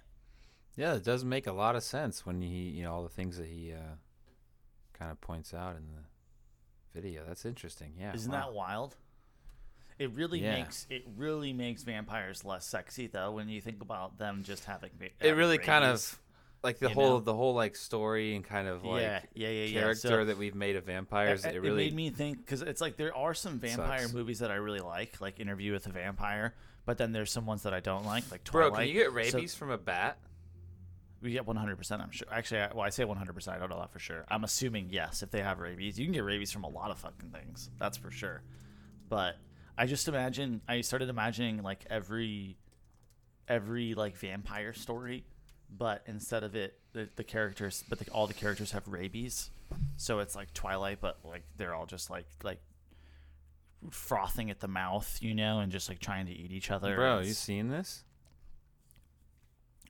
Yeah, 0.77 0.95
it 0.95 1.05
does 1.05 1.25
make 1.25 1.47
a 1.47 1.53
lot 1.53 1.77
of 1.77 1.83
sense 1.83 2.25
when 2.25 2.41
he, 2.41 2.71
you 2.71 2.83
know, 2.83 2.93
all 2.95 3.03
the 3.03 3.09
things 3.11 3.37
that 3.37 3.47
he 3.47 3.73
uh, 3.73 3.97
kind 4.95 5.11
of 5.11 5.21
points 5.21 5.53
out 5.53 5.77
in 5.77 5.83
the 5.87 6.99
video. 6.99 7.23
That's 7.27 7.45
interesting. 7.45 7.93
Yeah. 7.99 8.15
Isn't 8.15 8.33
wow. 8.33 8.39
that 8.47 8.53
wild? 8.55 8.97
It 9.99 10.11
really 10.15 10.41
Yeah. 10.41 10.55
makes 10.55 10.87
it 10.89 11.05
really 11.17 11.53
makes 11.53 11.83
vampires 11.83 12.45
less 12.45 12.65
sexy 12.67 13.07
though 13.07 13.31
when 13.33 13.49
you 13.49 13.61
think 13.61 13.83
about 13.83 14.19
them 14.19 14.43
just 14.43 14.65
having. 14.65 14.91
va- 14.99 15.05
It 15.07 15.13
having 15.21 15.37
really 15.37 15.59
kind 15.59 15.85
of 15.85 16.19
like 16.63 16.79
the 16.79 16.89
whole 16.89 17.15
know? 17.15 17.21
the 17.21 17.35
whole 17.35 17.55
like 17.55 17.75
story 17.77 18.35
and 18.37 18.45
kind 18.45 18.69
of 18.69 18.85
like 18.85 19.03
yeah 19.03 19.21
yeah 19.35 19.49
yeah 19.49 19.65
yeah. 19.65 19.81
character 19.81 20.09
So, 20.09 20.25
that 20.25 20.39
we've 20.39 20.55
made 20.55 20.77
of 20.77 20.85
vampires. 20.85 21.45
it, 21.45 21.49
It, 21.51 21.57
it 21.57 21.61
really 21.61 21.85
made 21.87 21.95
me 21.95 22.11
think 22.11 22.39
because 22.39 22.63
it's 22.63 22.81
like 22.81 22.97
there 22.97 23.17
are 23.17 23.35
some 23.35 23.59
vampire 23.59 24.03
Sucks. 24.03 24.13
movies 24.15 24.39
that 24.41 24.51
I 24.51 24.55
really 24.55 24.81
like, 24.81 25.21
like 25.21 25.41
Interview 25.41 25.73
with 25.73 25.87
a 25.87 25.91
Vampire, 25.91 26.55
but 26.87 26.99
then 26.99 27.13
there's 27.13 27.33
some 27.33 27.47
ones 27.47 27.65
that 27.65 27.75
I 27.75 27.81
don't 27.81 28.05
like, 28.07 28.31
like 28.31 28.45
Twilight. 28.45 28.71
Bro, 28.73 28.79
can 28.81 28.89
you 28.89 28.95
get 28.95 29.07
So- 29.07 29.13
rabies 29.39 29.55
from 29.55 29.71
a 29.71 29.79
bat? 29.79 30.19
we 31.21 31.31
get 31.31 31.47
100. 31.47 31.77
percent 31.77 32.03
I'm 32.03 32.11
sure. 32.11 32.27
Actually, 32.33 32.63
I, 32.63 32.69
well, 32.75 32.81
I 32.85 32.91
say 32.91 33.05
100. 33.05 33.33
percent 33.33 33.57
I 33.57 33.61
don't 33.61 33.71
know 33.71 33.79
that 33.79 33.93
for 33.93 34.01
sure. 34.01 34.25
I'm 34.29 34.43
assuming 34.43 34.89
yes. 34.91 35.23
If 35.23 35.31
they 35.31 35.41
have 35.41 35.61
rabies, 35.61 35.97
you 35.99 36.05
can 36.05 36.13
get 36.13 36.25
rabies 36.25 36.51
from 36.51 36.65
a 36.65 36.69
lot 36.69 36.91
of 36.91 36.99
fucking 36.99 37.31
things. 37.31 37.71
That's 37.79 37.97
for 37.97 38.11
sure. 38.11 38.43
But 39.09 39.37
I 39.79 39.87
just 39.87 40.09
imagine. 40.09 40.63
I 40.69 40.81
started 40.81 41.09
imagining 41.09 41.63
like 41.63 41.85
every, 41.89 42.57
every 43.47 43.95
like 43.95 44.17
vampire 44.17 44.73
story, 44.73 45.25
but 45.77 46.03
instead 46.07 46.45
of 46.45 46.55
it, 46.55 46.79
the, 46.93 47.09
the 47.17 47.25
characters, 47.25 47.85
but 47.89 47.99
the, 47.99 48.11
all 48.11 48.27
the 48.27 48.35
characters 48.35 48.73
have 48.73 48.87
rabies. 48.87 49.51
So 49.97 50.19
it's 50.19 50.37
like 50.37 50.53
Twilight, 50.53 50.99
but 51.01 51.19
like 51.25 51.45
they're 51.57 51.75
all 51.75 51.87
just 51.87 52.11
like 52.11 52.27
like 52.43 52.61
frothing 53.91 54.51
at 54.51 54.61
the 54.61 54.69
mouth, 54.69 55.19
you 55.21 55.35
know, 55.35 55.61
and 55.61 55.73
just 55.73 55.89
like 55.89 55.99
trying 55.99 56.27
to 56.27 56.33
eat 56.33 56.53
each 56.53 56.71
other. 56.71 56.97
Bro, 56.97 57.21
you 57.21 57.33
seen 57.33 57.69
this? 57.69 58.05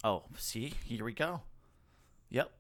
Oh, 0.04 0.24
see, 0.36 0.74
here 0.84 1.04
we 1.04 1.12
go. 1.12 1.42
Yep. 2.30 2.50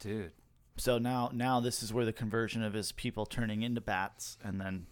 Dude. 0.00 0.32
So 0.76 0.98
now, 0.98 1.30
now 1.32 1.60
this 1.60 1.82
is 1.82 1.92
where 1.92 2.04
the 2.04 2.12
conversion 2.12 2.62
of 2.62 2.72
his 2.72 2.92
people 2.92 3.26
turning 3.26 3.62
into 3.62 3.80
bats 3.80 4.38
and 4.42 4.60
then, 4.60 4.86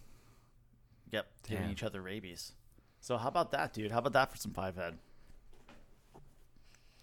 yep, 1.11 1.27
giving 1.47 1.69
each 1.69 1.83
other 1.83 2.01
rabies. 2.01 2.53
So 2.99 3.17
how 3.17 3.29
about 3.29 3.51
that, 3.51 3.73
dude? 3.73 3.91
How 3.91 3.99
about 3.99 4.13
that 4.13 4.31
for 4.31 4.37
some 4.37 4.51
five 4.51 4.75
head? 4.75 4.97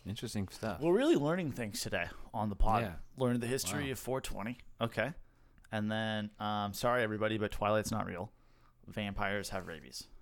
Interesting 0.06 0.48
stuff. 0.48 0.80
We're 0.80 0.92
really 0.92 1.16
learning 1.16 1.52
things 1.52 1.80
today 1.80 2.06
on 2.34 2.50
the 2.50 2.56
pod. 2.56 2.82
Yeah. 2.82 2.92
Learned 3.16 3.40
the 3.40 3.46
history 3.46 3.86
Wow. 3.86 3.92
of 3.92 3.98
420. 3.98 4.58
Okay, 4.80 5.12
and 5.72 5.90
then, 5.90 6.30
um, 6.38 6.74
sorry 6.74 7.02
everybody, 7.02 7.38
but 7.38 7.50
Twilight's 7.52 7.90
not 7.90 8.06
real. 8.06 8.30
Vampires 8.86 9.50
have 9.50 9.66
rabies. 9.66 10.04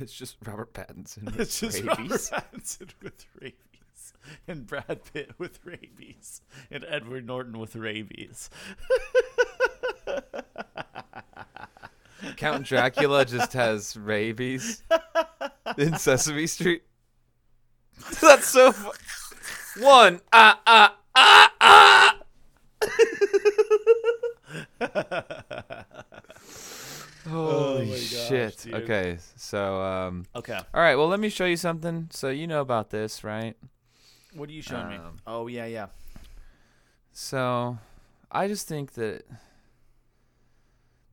It's 0.00 0.14
just 0.14 0.36
Robert 0.46 0.72
Pattinson. 0.74 1.24
with 1.24 1.40
It's 1.40 1.58
just 1.58 1.82
rabies. 1.82 2.30
Robert 2.30 2.52
Pattinson 2.52 2.90
with 3.02 3.26
rabies, 3.40 4.12
and 4.46 4.64
Brad 4.64 5.00
Pitt 5.12 5.32
with 5.38 5.58
rabies, 5.64 6.40
and 6.70 6.84
Edward 6.88 7.26
Norton 7.26 7.58
with 7.58 7.74
rabies. 7.74 8.48
Count 12.36 12.64
Dracula 12.66 13.24
just 13.24 13.52
has 13.54 13.96
rabies 13.96 14.82
in 15.76 15.96
Sesame 15.96 16.46
Street. 16.46 16.82
That's 18.20 18.48
so. 18.48 18.72
Fu- 18.72 19.82
One 19.84 20.20
ah 20.32 20.60
ah 20.66 20.96
ah 21.14 21.52
ah. 21.60 22.18
Holy 27.28 27.86
my 27.86 27.92
gosh, 27.92 28.00
shit! 28.28 28.56
dude. 28.62 28.74
Okay, 28.74 29.18
so 29.36 29.82
um, 29.82 30.24
Okay, 30.34 30.58
all 30.74 30.80
right. 30.80 30.96
Well, 30.96 31.08
let 31.08 31.20
me 31.20 31.28
show 31.28 31.44
you 31.44 31.56
something. 31.56 32.08
So 32.10 32.30
you 32.30 32.46
know 32.46 32.60
about 32.60 32.90
this, 32.90 33.22
right? 33.24 33.56
what 34.34 34.48
are 34.48 34.52
you 34.52 34.62
showing 34.62 34.88
me? 34.88 34.96
Um, 34.96 35.16
Oh 35.26 35.46
yeah, 35.48 35.66
yeah. 35.66 35.86
So, 37.12 37.78
I 38.30 38.46
just 38.46 38.68
think 38.68 38.92
that 38.92 39.24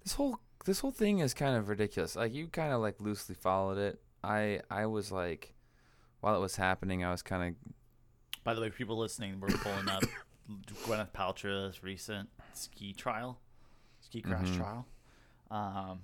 this 0.04 0.14
whole 0.14 0.40
this 0.66 0.80
whole 0.80 0.92
thing 0.92 1.20
is 1.20 1.34
kind 1.34 1.56
of 1.56 1.68
ridiculous. 1.70 2.16
Like 2.16 2.34
you 2.34 2.48
kind 2.48 2.72
of 2.72 2.82
like 2.82 2.96
loosely 3.00 3.36
followed 3.36 3.78
it. 3.78 4.00
I 4.24 4.62
I 4.70 4.86
was 4.86 5.12
like, 5.12 5.54
while 6.26 6.36
it 6.36 6.40
was 6.40 6.56
happening, 6.56 7.04
I 7.04 7.12
was 7.12 7.22
kind 7.22 7.44
of 7.56 8.44
By 8.44 8.56
the 8.56 8.62
way, 8.62 8.72
people 8.72 8.98
listening, 8.98 9.40
we're 9.40 9.50
pulling 9.50 9.88
up 9.88 10.04
Gwyneth 10.88 11.12
Paltrow's 11.12 11.84
recent 11.84 12.30
ski 12.54 12.94
trial, 12.94 13.40
ski 14.02 14.22
crash 14.22 14.48
Mhm. 14.48 14.58
trial. 14.58 14.88
Um, 15.52 16.00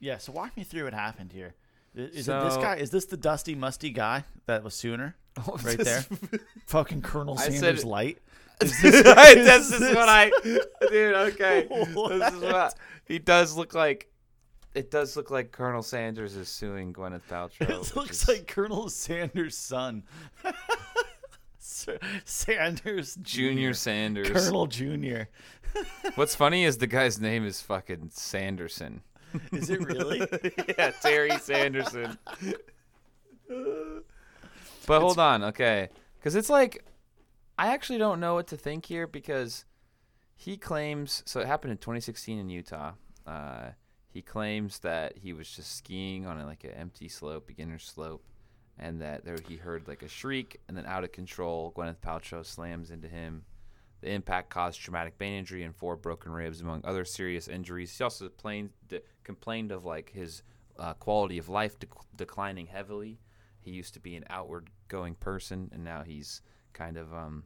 yeah. 0.00 0.18
So 0.18 0.32
walk 0.32 0.56
me 0.56 0.64
through 0.64 0.82
what 0.84 0.94
happened 0.94 1.30
here. 1.32 1.54
Is 1.94 2.10
Is 2.16 2.28
it 2.28 2.40
this 2.42 2.56
guy? 2.56 2.74
Is 2.76 2.90
this 2.90 3.04
the 3.04 3.16
dusty, 3.16 3.54
musty 3.54 3.90
guy 3.90 4.24
that 4.46 4.64
was 4.64 4.74
sooner? 4.74 5.14
Right 5.62 5.78
there, 5.78 6.04
fucking 6.66 7.02
Colonel 7.02 7.38
I 7.38 7.42
said 7.42 7.52
Sanders 7.60 7.84
it- 7.84 7.86
Light. 7.86 8.18
this 8.58 8.82
is 8.82 9.94
what 9.94 10.08
I, 10.08 10.30
dude. 10.90 11.14
Okay, 11.14 11.68
this 11.70 11.88
is 11.88 11.94
What? 11.94 12.42
what 12.42 12.74
he 13.04 13.18
does 13.20 13.54
look 13.56 13.74
like. 13.74 14.10
It 14.76 14.90
does 14.90 15.16
look 15.16 15.30
like 15.30 15.52
Colonel 15.52 15.82
Sanders 15.82 16.36
is 16.36 16.50
suing 16.50 16.92
Gwyneth 16.92 17.22
Paltrow. 17.30 17.62
It 17.62 17.96
looks 17.96 18.22
is 18.22 18.28
like 18.28 18.46
Colonel 18.46 18.90
Sanders' 18.90 19.56
son, 19.56 20.02
Sanders 22.26 23.16
Junior 23.22 23.72
Sanders. 23.72 24.28
Colonel 24.28 24.66
Junior. 24.66 25.30
What's 26.16 26.34
funny 26.34 26.64
is 26.64 26.76
the 26.76 26.86
guy's 26.86 27.18
name 27.18 27.46
is 27.46 27.62
fucking 27.62 28.10
Sanderson. 28.12 29.00
Is 29.50 29.70
it 29.70 29.80
really? 29.80 30.28
yeah, 30.78 30.90
Terry 31.00 31.38
Sanderson. 31.38 32.18
but 33.48 35.00
hold 35.00 35.18
on, 35.18 35.42
okay, 35.44 35.88
because 36.18 36.34
it's 36.34 36.50
like 36.50 36.84
I 37.58 37.68
actually 37.68 37.98
don't 37.98 38.20
know 38.20 38.34
what 38.34 38.48
to 38.48 38.58
think 38.58 38.84
here 38.84 39.06
because 39.06 39.64
he 40.34 40.58
claims 40.58 41.22
so 41.24 41.40
it 41.40 41.46
happened 41.46 41.70
in 41.70 41.78
2016 41.78 42.38
in 42.38 42.50
Utah. 42.50 42.92
Uh, 43.26 43.70
he 44.16 44.22
claims 44.22 44.78
that 44.78 45.18
he 45.18 45.34
was 45.34 45.46
just 45.50 45.76
skiing 45.76 46.24
on 46.24 46.40
a, 46.40 46.46
like 46.46 46.64
an 46.64 46.70
empty 46.70 47.06
slope, 47.06 47.46
beginner 47.46 47.78
slope, 47.78 48.24
and 48.78 48.98
that 49.02 49.26
there 49.26 49.36
he 49.46 49.56
heard 49.56 49.86
like 49.86 50.02
a 50.02 50.08
shriek, 50.08 50.58
and 50.66 50.74
then 50.74 50.86
out 50.86 51.04
of 51.04 51.12
control, 51.12 51.70
Gwyneth 51.76 52.00
Paltrow 52.00 52.42
slams 52.42 52.90
into 52.90 53.08
him. 53.08 53.44
The 54.00 54.10
impact 54.10 54.48
caused 54.48 54.80
traumatic 54.80 55.18
brain 55.18 55.34
injury 55.34 55.64
and 55.64 55.76
four 55.76 55.96
broken 55.96 56.32
ribs, 56.32 56.62
among 56.62 56.80
other 56.82 57.04
serious 57.04 57.46
injuries. 57.46 57.94
He 57.94 58.02
also 58.02 58.30
de- 58.88 59.02
complained 59.22 59.70
of 59.70 59.84
like 59.84 60.12
his 60.12 60.42
uh, 60.78 60.94
quality 60.94 61.36
of 61.36 61.50
life 61.50 61.78
dec- 61.78 62.06
declining 62.16 62.68
heavily. 62.68 63.18
He 63.60 63.70
used 63.70 63.92
to 63.92 64.00
be 64.00 64.16
an 64.16 64.24
outward-going 64.30 65.16
person, 65.16 65.70
and 65.74 65.84
now 65.84 66.04
he's 66.04 66.40
kind 66.72 66.96
of 66.96 67.12
um, 67.12 67.44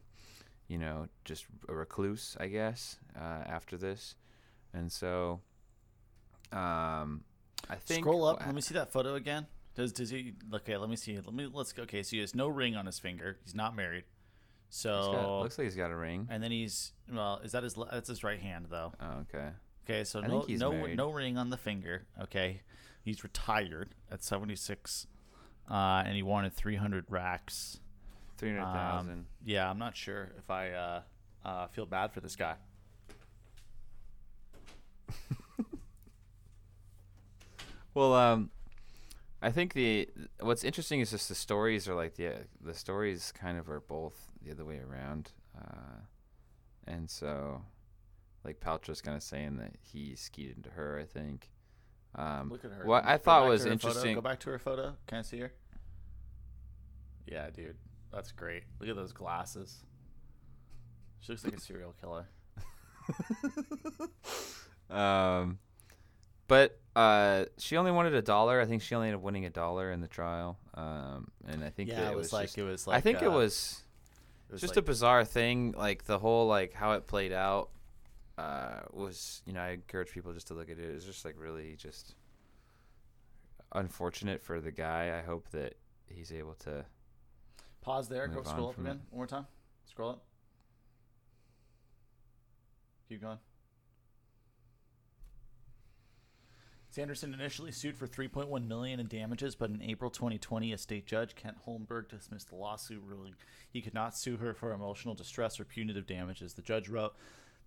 you 0.69 0.77
know, 0.77 1.09
just 1.25 1.47
a 1.67 1.73
recluse, 1.73 2.37
I 2.39 2.47
guess, 2.47 2.97
uh, 3.19 3.43
after 3.45 3.75
this, 3.75 4.15
and 4.73 4.89
so, 4.89 5.41
um, 6.51 7.23
I 7.69 7.75
think 7.75 8.03
Scroll 8.03 8.25
up. 8.25 8.39
Let 8.45 8.53
me 8.55 8.61
see 8.61 8.73
that 8.73 8.91
photo 8.91 9.15
again. 9.15 9.47
Does 9.75 9.93
does 9.93 10.09
he? 10.09 10.33
Okay, 10.53 10.75
let 10.77 10.89
me 10.89 10.95
see. 10.95 11.15
Let 11.15 11.33
me 11.33 11.47
let's 11.51 11.71
go. 11.71 11.83
Okay, 11.83 12.03
so 12.03 12.11
he 12.11 12.19
has 12.19 12.35
no 12.35 12.47
ring 12.47 12.75
on 12.75 12.85
his 12.85 12.99
finger. 12.99 13.37
He's 13.43 13.55
not 13.55 13.75
married. 13.75 14.03
So 14.69 15.11
got- 15.13 15.39
looks 15.41 15.57
like 15.57 15.65
he's 15.65 15.75
got 15.75 15.91
a 15.91 15.95
ring. 15.95 16.27
and 16.29 16.41
then 16.43 16.51
he's 16.51 16.93
well. 17.11 17.39
Is 17.43 17.51
that 17.53 17.63
his? 17.63 17.75
That's 17.91 18.09
his 18.09 18.23
right 18.23 18.39
hand 18.39 18.67
though. 18.69 18.93
Oh, 18.99 19.25
okay. 19.33 19.49
Okay, 19.85 20.03
so 20.03 20.21
I 20.21 20.27
no 20.27 20.45
no 20.47 20.71
married. 20.71 20.97
no 20.97 21.11
ring 21.11 21.37
on 21.37 21.49
the 21.49 21.57
finger. 21.57 22.05
Okay, 22.21 22.61
he's 23.03 23.23
retired 23.23 23.95
at 24.11 24.23
seventy 24.23 24.55
six, 24.55 25.07
uh, 25.69 26.03
and 26.05 26.15
he 26.15 26.23
wanted 26.23 26.53
three 26.53 26.75
hundred 26.75 27.05
racks. 27.09 27.79
Three 28.37 28.49
hundred 28.49 28.71
thousand. 28.73 29.11
Um, 29.11 29.25
yeah, 29.45 29.69
I'm 29.69 29.79
not 29.79 29.95
sure 29.95 30.31
if 30.37 30.49
I 30.49 30.71
uh, 30.71 31.01
uh, 31.45 31.67
feel 31.67 31.85
bad 31.85 32.11
for 32.11 32.19
this 32.21 32.35
guy. 32.35 32.55
Well, 37.93 38.13
um, 38.13 38.49
I 39.41 39.51
think 39.51 39.73
the 39.73 40.07
what's 40.39 40.63
interesting 40.63 40.99
is 40.99 41.11
just 41.11 41.29
the 41.29 41.35
stories 41.35 41.87
are 41.87 41.95
like 41.95 42.15
the 42.15 42.33
the 42.61 42.73
stories 42.73 43.31
kind 43.31 43.57
of 43.57 43.69
are 43.69 43.81
both 43.81 44.31
the 44.43 44.51
other 44.51 44.65
way 44.65 44.79
around, 44.79 45.31
uh, 45.57 46.01
and 46.87 47.09
so 47.09 47.61
like 48.43 48.59
Paltrow's 48.59 49.01
kind 49.01 49.17
of 49.17 49.23
saying 49.23 49.57
that 49.57 49.73
he 49.81 50.15
skied 50.15 50.53
into 50.55 50.69
her. 50.71 50.99
I 50.99 51.05
think. 51.05 51.49
Um, 52.13 52.49
Look 52.49 52.65
at 52.65 52.71
her. 52.71 52.85
What 52.85 53.05
I 53.05 53.17
thought 53.17 53.47
was 53.47 53.61
her 53.63 53.69
photo. 53.69 53.73
interesting. 53.73 54.15
Go 54.15 54.21
back 54.21 54.39
to 54.41 54.49
her 54.49 54.59
photo. 54.59 54.95
Can 55.07 55.19
I 55.19 55.21
see 55.21 55.39
her? 55.39 55.53
Yeah, 57.25 57.49
dude, 57.49 57.77
that's 58.11 58.31
great. 58.31 58.63
Look 58.79 58.89
at 58.89 58.95
those 58.95 59.13
glasses. 59.13 59.85
She 61.21 61.31
looks 61.31 61.45
like 61.45 61.55
a 61.55 61.59
serial 61.59 61.93
killer. 62.01 62.27
Um, 64.91 65.59
but 66.51 66.77
uh, 66.97 67.45
she 67.57 67.77
only 67.77 67.91
wanted 67.91 68.13
a 68.13 68.21
dollar. 68.21 68.59
I 68.59 68.65
think 68.65 68.81
she 68.81 68.93
only 68.93 69.07
ended 69.07 69.19
up 69.19 69.23
winning 69.23 69.45
a 69.45 69.49
dollar 69.49 69.89
in 69.89 70.01
the 70.01 70.07
trial. 70.09 70.59
Um, 70.73 71.31
and 71.47 71.63
I 71.63 71.69
think 71.69 71.89
Yeah, 71.89 72.01
that 72.01 72.11
it 72.11 72.17
was 72.17 72.33
like 72.33 72.47
just- 72.47 72.57
it 72.57 72.63
was 72.63 72.85
like 72.87 72.97
I 72.97 72.99
think 72.99 73.21
it 73.21 73.27
uh, 73.29 73.31
was 73.31 73.81
it 74.49 74.51
was 74.51 74.59
just 74.59 74.75
like- 74.75 74.83
a 74.83 74.85
bizarre 74.85 75.23
thing. 75.23 75.71
Like 75.77 76.03
the 76.03 76.19
whole 76.19 76.47
like 76.47 76.73
how 76.73 76.91
it 76.91 77.07
played 77.07 77.31
out 77.31 77.69
uh, 78.37 78.81
was, 78.91 79.41
you 79.45 79.53
know, 79.53 79.61
I 79.61 79.69
encourage 79.69 80.11
people 80.11 80.33
just 80.33 80.47
to 80.47 80.53
look 80.53 80.69
at 80.69 80.77
it. 80.77 80.83
It's 80.83 81.05
just 81.05 81.23
like 81.23 81.35
really 81.37 81.77
just 81.77 82.15
unfortunate 83.71 84.41
for 84.41 84.59
the 84.59 84.71
guy. 84.71 85.17
I 85.17 85.25
hope 85.25 85.49
that 85.51 85.75
he's 86.09 86.33
able 86.33 86.55
to. 86.65 86.83
Pause 87.79 88.09
there. 88.09 88.27
Go 88.27 88.43
scroll 88.43 88.71
up 88.71 88.77
again. 88.77 88.99
One 89.09 89.19
more 89.19 89.27
time. 89.27 89.47
Scroll 89.85 90.09
up. 90.09 90.23
Keep 93.07 93.21
going. 93.21 93.39
Sanderson 96.91 97.33
initially 97.33 97.71
sued 97.71 97.95
for 97.95 98.05
3.1 98.05 98.67
million 98.67 98.99
in 98.99 99.07
damages, 99.07 99.55
but 99.55 99.69
in 99.69 99.81
April 99.81 100.11
2020, 100.11 100.73
a 100.73 100.77
state 100.77 101.05
judge, 101.05 101.35
Kent 101.35 101.55
Holmberg, 101.65 102.09
dismissed 102.09 102.49
the 102.49 102.57
lawsuit, 102.57 103.01
ruling 103.05 103.35
he 103.69 103.81
could 103.81 103.93
not 103.93 104.15
sue 104.15 104.35
her 104.35 104.53
for 104.53 104.73
emotional 104.73 105.15
distress 105.15 105.57
or 105.57 105.63
punitive 105.63 106.05
damages. 106.05 106.53
The 106.53 106.61
judge 106.61 106.89
wrote 106.89 107.15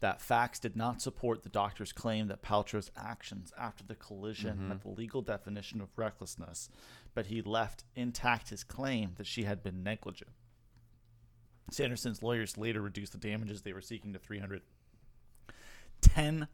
that 0.00 0.20
facts 0.20 0.58
did 0.58 0.76
not 0.76 1.00
support 1.00 1.42
the 1.42 1.48
doctor's 1.48 1.90
claim 1.90 2.28
that 2.28 2.42
Paltrow's 2.42 2.90
actions 2.94 3.50
after 3.58 3.82
the 3.82 3.94
collision 3.94 4.58
mm-hmm. 4.58 4.68
met 4.68 4.82
the 4.82 4.90
legal 4.90 5.22
definition 5.22 5.80
of 5.80 5.96
recklessness, 5.96 6.68
but 7.14 7.26
he 7.26 7.40
left 7.40 7.84
intact 7.96 8.50
his 8.50 8.62
claim 8.62 9.12
that 9.16 9.26
she 9.26 9.44
had 9.44 9.62
been 9.62 9.82
negligent. 9.82 10.32
Sanderson's 11.70 12.22
lawyers 12.22 12.58
later 12.58 12.82
reduced 12.82 13.12
the 13.12 13.18
damages 13.18 13.62
they 13.62 13.72
were 13.72 13.80
seeking 13.80 14.12
to 14.12 14.18
300 14.18 14.60
10%. 16.02 16.46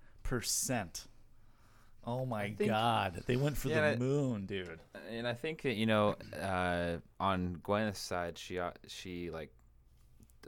Oh 2.07 2.25
my 2.25 2.51
think- 2.53 2.71
god. 2.71 3.23
They 3.27 3.37
went 3.37 3.57
for 3.57 3.69
Yeah, 3.69 3.93
the 3.93 3.99
moon, 3.99 4.47
dude. 4.47 4.81
And 5.11 5.27
I 5.27 5.35
think 5.35 5.63
that 5.63 5.75
you 5.75 5.87
know, 5.87 6.17
uh, 6.41 6.97
on 7.19 7.61
Gwyneth's 7.63 7.99
side, 8.01 8.39
she 8.39 8.59
uh, 8.59 8.71
she 8.87 9.31
like 9.31 9.53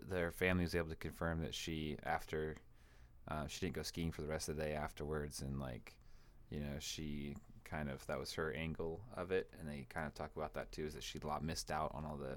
their 0.09 0.33
family 0.33 0.65
was 0.65 0.75
able 0.75 0.89
to 0.89 0.97
confirm 0.97 1.43
that 1.43 1.55
she 1.55 1.97
after 2.05 2.57
uh, 3.29 3.47
she 3.47 3.61
didn't 3.61 3.75
go 3.77 3.83
skiing 3.83 4.11
for 4.11 4.23
the 4.23 4.29
rest 4.29 4.49
of 4.49 4.57
the 4.57 4.63
day 4.63 4.73
afterwards, 4.73 5.43
and 5.43 5.61
like 5.61 5.95
you 6.51 6.61
know 6.61 6.77
she 6.79 7.37
kind 7.65 7.89
of 7.91 8.05
that 8.07 8.19
was 8.19 8.33
her 8.35 8.53
angle 8.53 9.01
of 9.17 9.31
it, 9.31 9.51
and 9.61 9.69
they 9.69 9.87
kind 9.89 10.07
of 10.07 10.15
talk 10.15 10.31
about 10.37 10.55
that 10.55 10.73
too, 10.73 10.87
is 10.87 10.95
that 10.95 11.03
she 11.03 11.21
missed 11.43 11.71
out 11.71 11.91
on 11.95 12.05
all 12.05 12.17
the 12.17 12.37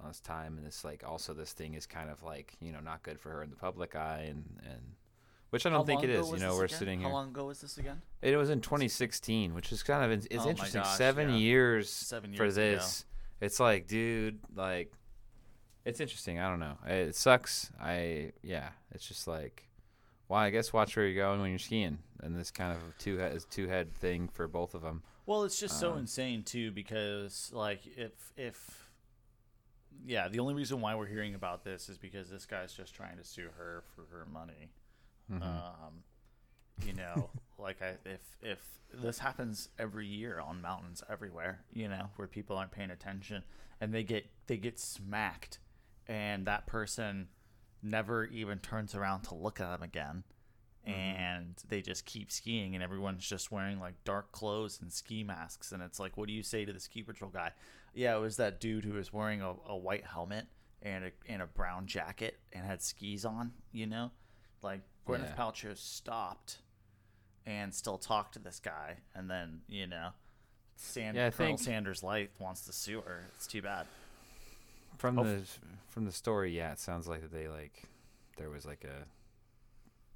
on 0.00 0.08
this 0.08 0.20
time, 0.20 0.58
and 0.58 0.66
this 0.66 0.84
like 0.84 1.02
also 1.06 1.32
this 1.32 1.52
thing 1.52 1.74
is 1.74 1.86
kind 1.86 2.10
of 2.10 2.22
like 2.22 2.54
you 2.60 2.72
know 2.72 2.80
not 2.80 3.02
good 3.02 3.18
for 3.20 3.30
her 3.30 3.42
in 3.42 3.50
the 3.50 3.56
public 3.56 3.94
eye, 3.96 4.26
and 4.28 4.44
and 4.70 4.82
which 5.50 5.64
I 5.66 5.70
don't 5.70 5.80
How 5.80 5.84
think 5.84 6.02
it 6.04 6.08
long 6.08 6.14
ago 6.16 6.20
is. 6.20 6.26
You 6.26 6.32
was 6.32 6.40
know, 6.42 6.48
this 6.50 6.58
we're 6.58 6.64
again? 6.66 6.78
sitting 6.78 7.00
here. 7.00 7.08
How 7.08 7.14
long 7.14 7.28
ago 7.28 7.44
was 7.46 7.60
this 7.60 7.78
again? 7.78 8.02
It 8.22 8.36
was 8.36 8.50
in 8.50 8.60
2016, 8.60 9.54
which 9.54 9.72
is 9.72 9.82
kind 9.82 10.04
of 10.04 10.10
it's 10.10 10.26
Oh 10.32 10.44
my 10.44 10.50
interesting. 10.50 10.82
gosh, 10.82 10.96
Seven 10.96 11.30
yeah. 11.30 11.36
years 11.36 11.90
Seven 11.90 12.32
for 12.34 12.44
years 12.44 12.56
ago. 12.56 12.74
this. 12.76 13.04
It's 13.40 13.60
like, 13.60 13.86
dude, 13.86 14.38
like, 14.54 14.92
it's 15.84 16.00
interesting. 16.00 16.38
I 16.38 16.48
don't 16.48 16.58
know. 16.60 16.78
It 16.86 17.14
sucks. 17.14 17.70
I 17.80 18.32
yeah. 18.42 18.70
It's 18.92 19.06
just 19.06 19.28
like, 19.28 19.62
well, 20.28 20.40
I 20.40 20.50
guess 20.50 20.72
watch 20.72 20.96
where 20.96 21.06
you're 21.06 21.22
going 21.22 21.40
when 21.40 21.50
you're 21.50 21.58
skiing, 21.58 21.98
and 22.22 22.34
this 22.36 22.50
kind 22.50 22.72
of 22.72 22.78
two 22.98 23.18
head 23.18 23.34
is 23.36 23.44
two 23.44 23.68
head 23.68 23.94
thing 23.94 24.28
for 24.28 24.48
both 24.48 24.74
of 24.74 24.82
them. 24.82 25.02
Well, 25.26 25.44
it's 25.44 25.58
just 25.60 25.78
so 25.78 25.92
Um, 25.92 25.98
insane 25.98 26.42
too 26.44 26.70
because 26.72 27.50
like 27.52 27.80
if 27.96 28.12
if 28.36 28.88
yeah, 30.04 30.28
the 30.28 30.38
only 30.40 30.54
reason 30.54 30.80
why 30.80 30.94
we're 30.94 31.06
hearing 31.06 31.34
about 31.34 31.64
this 31.64 31.88
is 31.88 31.98
because 31.98 32.28
this 32.30 32.46
guy's 32.46 32.72
just 32.72 32.94
trying 32.94 33.16
to 33.18 33.24
sue 33.24 33.48
her 33.56 33.82
for 33.94 34.02
her 34.10 34.26
money. 34.32 34.70
Mm-hmm. 35.32 35.42
Um, 35.42 36.04
you 36.84 36.92
know, 36.92 37.30
like 37.58 37.82
I, 37.82 37.96
if 38.04 38.20
if 38.42 38.58
this 38.92 39.18
happens 39.18 39.68
every 39.78 40.06
year 40.06 40.40
on 40.40 40.60
mountains 40.60 41.02
everywhere, 41.08 41.60
you 41.72 41.88
know, 41.88 42.08
where 42.16 42.28
people 42.28 42.56
aren't 42.56 42.70
paying 42.70 42.90
attention 42.90 43.42
and 43.80 43.92
they 43.92 44.02
get 44.02 44.26
they 44.46 44.56
get 44.56 44.78
smacked, 44.78 45.58
and 46.06 46.46
that 46.46 46.66
person 46.66 47.28
never 47.82 48.24
even 48.26 48.58
turns 48.58 48.94
around 48.94 49.22
to 49.22 49.34
look 49.34 49.60
at 49.60 49.70
them 49.70 49.82
again, 49.82 50.24
and 50.84 51.54
they 51.68 51.82
just 51.82 52.04
keep 52.04 52.30
skiing, 52.30 52.74
and 52.74 52.82
everyone's 52.82 53.26
just 53.26 53.50
wearing 53.50 53.80
like 53.80 53.94
dark 54.04 54.32
clothes 54.32 54.78
and 54.80 54.92
ski 54.92 55.22
masks, 55.22 55.72
and 55.72 55.82
it's 55.82 56.00
like, 56.00 56.16
what 56.16 56.28
do 56.28 56.32
you 56.32 56.42
say 56.42 56.64
to 56.64 56.72
the 56.72 56.80
ski 56.80 57.02
patrol 57.02 57.30
guy? 57.30 57.50
Yeah, 57.94 58.16
it 58.16 58.20
was 58.20 58.36
that 58.36 58.60
dude 58.60 58.84
who 58.84 58.92
was 58.94 59.12
wearing 59.12 59.42
a, 59.42 59.54
a 59.66 59.76
white 59.76 60.04
helmet 60.04 60.46
and 60.82 61.04
a 61.06 61.10
and 61.28 61.42
a 61.42 61.46
brown 61.46 61.86
jacket 61.86 62.38
and 62.52 62.64
had 62.64 62.82
skis 62.82 63.24
on, 63.24 63.52
you 63.72 63.86
know, 63.86 64.10
like 64.62 64.80
Gwyneth 65.06 65.30
Yeah. 65.30 65.36
Paltrow 65.36 65.76
stopped 65.76 66.58
and 67.44 67.72
still 67.74 67.98
talked 67.98 68.32
to 68.34 68.38
this 68.38 68.58
guy, 68.60 68.98
and 69.14 69.30
then 69.30 69.62
you 69.68 69.86
know, 69.86 70.10
Sand- 70.76 71.16
Yeah, 71.16 71.30
Colonel 71.30 71.56
think- 71.56 71.60
Sanders 71.66 72.02
Light 72.02 72.30
wants 72.38 72.62
to 72.66 72.72
sue 72.72 73.00
her. 73.02 73.24
It's 73.36 73.46
too 73.46 73.62
bad. 73.62 73.86
From 74.98 75.18
Oh. 75.18 75.24
the 75.24 75.46
from 75.88 76.04
the 76.04 76.12
story, 76.12 76.54
yeah, 76.56 76.72
it 76.72 76.78
sounds 76.78 77.06
like 77.06 77.22
that 77.22 77.32
they 77.32 77.48
like 77.48 77.84
there 78.36 78.50
was 78.50 78.66
like 78.66 78.84
a 78.84 79.06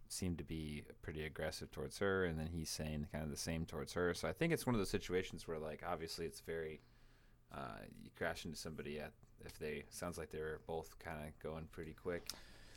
seemed 0.08 0.38
to 0.38 0.44
be 0.44 0.82
pretty 1.02 1.24
aggressive 1.24 1.70
towards 1.70 1.98
her, 1.98 2.24
and 2.24 2.38
then 2.38 2.48
he's 2.48 2.68
saying 2.68 3.06
kind 3.12 3.22
of 3.22 3.30
the 3.30 3.36
same 3.36 3.64
towards 3.64 3.92
her. 3.92 4.12
So 4.12 4.28
I 4.28 4.32
think 4.32 4.52
it's 4.52 4.66
one 4.66 4.74
of 4.74 4.80
those 4.80 4.90
situations 4.90 5.46
where 5.46 5.58
like 5.58 5.82
obviously 5.86 6.26
it's 6.26 6.40
very 6.40 6.80
uh, 7.52 7.78
you 8.02 8.10
crash 8.16 8.44
into 8.44 8.56
somebody 8.56 8.98
at 9.00 9.12
if 9.44 9.58
they 9.58 9.84
sounds 9.90 10.18
like 10.18 10.30
they 10.30 10.40
were 10.40 10.60
both 10.66 10.98
kind 10.98 11.26
of 11.26 11.38
going 11.38 11.66
pretty 11.72 11.94
quick. 11.94 12.28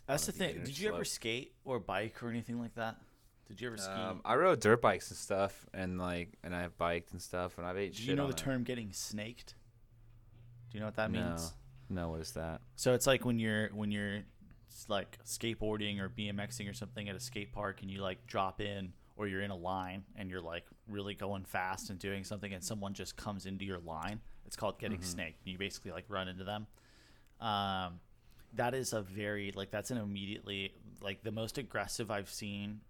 That's 0.07 0.25
the 0.25 0.31
thing. 0.31 0.61
Did 0.63 0.77
you 0.77 0.93
ever 0.93 1.05
skate 1.05 1.53
or 1.63 1.79
bike 1.79 2.21
or 2.23 2.29
anything 2.29 2.59
like 2.59 2.75
that? 2.75 2.97
Did 3.47 3.61
you 3.61 3.67
ever 3.67 3.77
ski? 3.77 3.91
Um, 3.91 4.21
I 4.25 4.35
rode 4.35 4.59
dirt 4.61 4.81
bikes 4.81 5.09
and 5.09 5.17
stuff, 5.17 5.65
and 5.73 5.99
like 5.99 6.33
and 6.43 6.55
I've 6.55 6.77
biked 6.77 7.11
and 7.11 7.21
stuff, 7.21 7.57
and 7.57 7.67
I've 7.67 7.77
ate 7.77 7.93
Do 7.93 7.99
shit. 7.99 8.07
you 8.09 8.15
know 8.15 8.25
the 8.27 8.31
it. 8.33 8.37
term 8.37 8.63
getting 8.63 8.91
snaked? 8.93 9.55
Do 10.71 10.77
you 10.77 10.79
know 10.79 10.87
what 10.87 10.95
that 10.95 11.11
No. 11.11 11.23
means? 11.29 11.53
No, 11.89 12.09
what 12.09 12.21
is 12.21 12.31
that? 12.31 12.61
So 12.75 12.93
it's 12.93 13.05
like 13.05 13.25
when 13.25 13.39
you're 13.39 13.67
when 13.69 13.91
you're 13.91 14.23
like 14.87 15.19
skateboarding 15.23 15.99
or 15.99 16.09
BMXing 16.09 16.69
or 16.69 16.73
something 16.73 17.07
at 17.07 17.15
a 17.15 17.19
skate 17.19 17.51
park 17.53 17.81
and 17.81 17.91
you 17.91 18.01
like 18.01 18.25
drop 18.25 18.59
in 18.59 18.91
or 19.15 19.27
you're 19.27 19.41
in 19.41 19.51
a 19.51 19.55
line 19.55 20.03
and 20.15 20.29
you're 20.31 20.41
like 20.41 20.65
really 20.87 21.13
going 21.13 21.43
fast 21.45 21.89
and 21.91 21.99
doing 21.99 22.23
something 22.23 22.51
and 22.53 22.63
someone 22.63 22.93
just 22.93 23.15
comes 23.15 23.45
into 23.45 23.63
your 23.65 23.77
line. 23.79 24.19
It's 24.47 24.55
called 24.55 24.79
getting 24.79 25.01
snaked. 25.03 25.45
You 25.45 25.57
basically 25.59 25.91
like 25.91 26.05
run 26.07 26.27
into 26.27 26.43
them. 26.43 26.65
Um, 27.39 27.99
that 28.55 28.73
is 28.73 28.93
a 28.93 29.01
very 29.01 29.51
like 29.55 29.71
that's 29.71 29.91
an 29.91 29.97
immediately 29.97 30.73
like 31.01 31.23
the 31.23 31.31
most 31.31 31.57
aggressive 31.57 32.09
I've 32.11 32.29
seen 32.29 32.81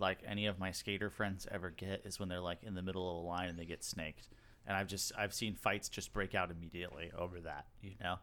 like 0.00 0.18
any 0.26 0.46
of 0.46 0.58
my 0.58 0.72
skater 0.72 1.10
friends 1.10 1.46
ever 1.50 1.70
get 1.70 2.02
is 2.04 2.18
when 2.18 2.28
they're 2.28 2.40
like 2.40 2.58
in 2.62 2.74
the 2.74 2.82
middle 2.82 3.08
of 3.10 3.24
a 3.24 3.26
line 3.26 3.48
and 3.48 3.58
they 3.58 3.64
get 3.64 3.84
snaked. 3.84 4.28
And 4.66 4.76
I've 4.76 4.88
just 4.88 5.12
I've 5.16 5.34
seen 5.34 5.54
fights 5.54 5.88
just 5.88 6.12
break 6.12 6.34
out 6.34 6.50
immediately 6.50 7.12
over 7.16 7.40
that, 7.42 7.66
you 7.82 7.92
know. 8.02 8.16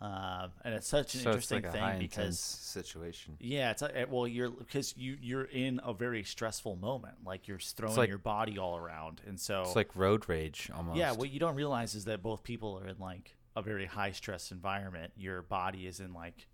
Um, 0.00 0.50
and 0.64 0.74
it's 0.74 0.88
such 0.88 1.14
an 1.14 1.20
so 1.20 1.30
interesting 1.30 1.62
like 1.62 1.72
thing 1.72 1.98
because 1.98 2.40
situation. 2.40 3.36
yeah, 3.38 3.70
it's 3.70 3.82
a, 3.82 4.06
well 4.10 4.26
you're 4.26 4.50
because 4.50 4.96
you 4.96 5.16
you're 5.20 5.44
in 5.44 5.80
a 5.84 5.92
very 5.92 6.24
stressful 6.24 6.76
moment, 6.76 7.14
like 7.24 7.46
you're 7.46 7.58
throwing 7.60 7.96
like- 7.96 8.08
your 8.08 8.18
body 8.18 8.58
all 8.58 8.76
around, 8.76 9.20
and 9.26 9.38
so 9.38 9.62
It's 9.62 9.76
like 9.76 9.94
road 9.94 10.28
rage 10.28 10.70
almost. 10.74 10.96
yeah, 10.98 11.12
what 11.12 11.30
you 11.30 11.38
don't 11.38 11.54
realize 11.54 11.94
is 11.94 12.06
that 12.06 12.22
both 12.22 12.42
people 12.42 12.80
are 12.82 12.88
in 12.88 12.98
like 12.98 13.36
a 13.54 13.62
very 13.62 13.86
high 13.86 14.12
stress 14.12 14.50
environment. 14.50 15.12
Your 15.16 15.42
body 15.42 15.86
is 15.86 16.00
in 16.00 16.12
like 16.12 16.46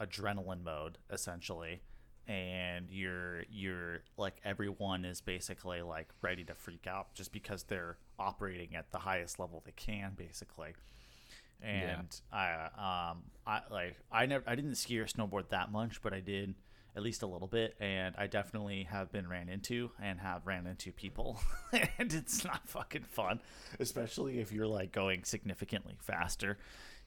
adrenaline 0.00 0.62
mode 0.62 0.98
essentially 1.10 1.80
and 2.28 2.88
you're 2.90 3.44
you're 3.50 4.02
like 4.16 4.34
everyone 4.44 5.04
is 5.04 5.20
basically 5.20 5.80
like 5.80 6.08
ready 6.22 6.44
to 6.44 6.54
freak 6.54 6.86
out 6.86 7.14
just 7.14 7.32
because 7.32 7.62
they're 7.64 7.96
operating 8.18 8.74
at 8.74 8.90
the 8.90 8.98
highest 8.98 9.38
level 9.38 9.62
they 9.64 9.72
can 9.72 10.12
basically 10.16 10.74
and 11.62 12.20
I 12.32 13.12
um 13.12 13.22
I 13.46 13.60
like 13.70 13.96
I 14.10 14.26
never 14.26 14.44
I 14.46 14.54
didn't 14.54 14.74
ski 14.74 14.98
or 14.98 15.06
snowboard 15.06 15.48
that 15.50 15.70
much 15.70 16.02
but 16.02 16.12
I 16.12 16.20
did 16.20 16.54
at 16.96 17.02
least 17.02 17.22
a 17.22 17.26
little 17.26 17.48
bit 17.48 17.74
and 17.80 18.14
I 18.16 18.26
definitely 18.26 18.84
have 18.84 19.12
been 19.12 19.28
ran 19.28 19.48
into 19.48 19.90
and 20.02 20.18
have 20.20 20.46
ran 20.46 20.66
into 20.66 20.92
people 20.92 21.40
and 21.98 22.12
it's 22.12 22.44
not 22.44 22.68
fucking 22.68 23.02
fun 23.02 23.40
especially 23.78 24.40
if 24.40 24.52
you're 24.52 24.66
like 24.66 24.92
going 24.92 25.24
significantly 25.24 25.96
faster 26.00 26.58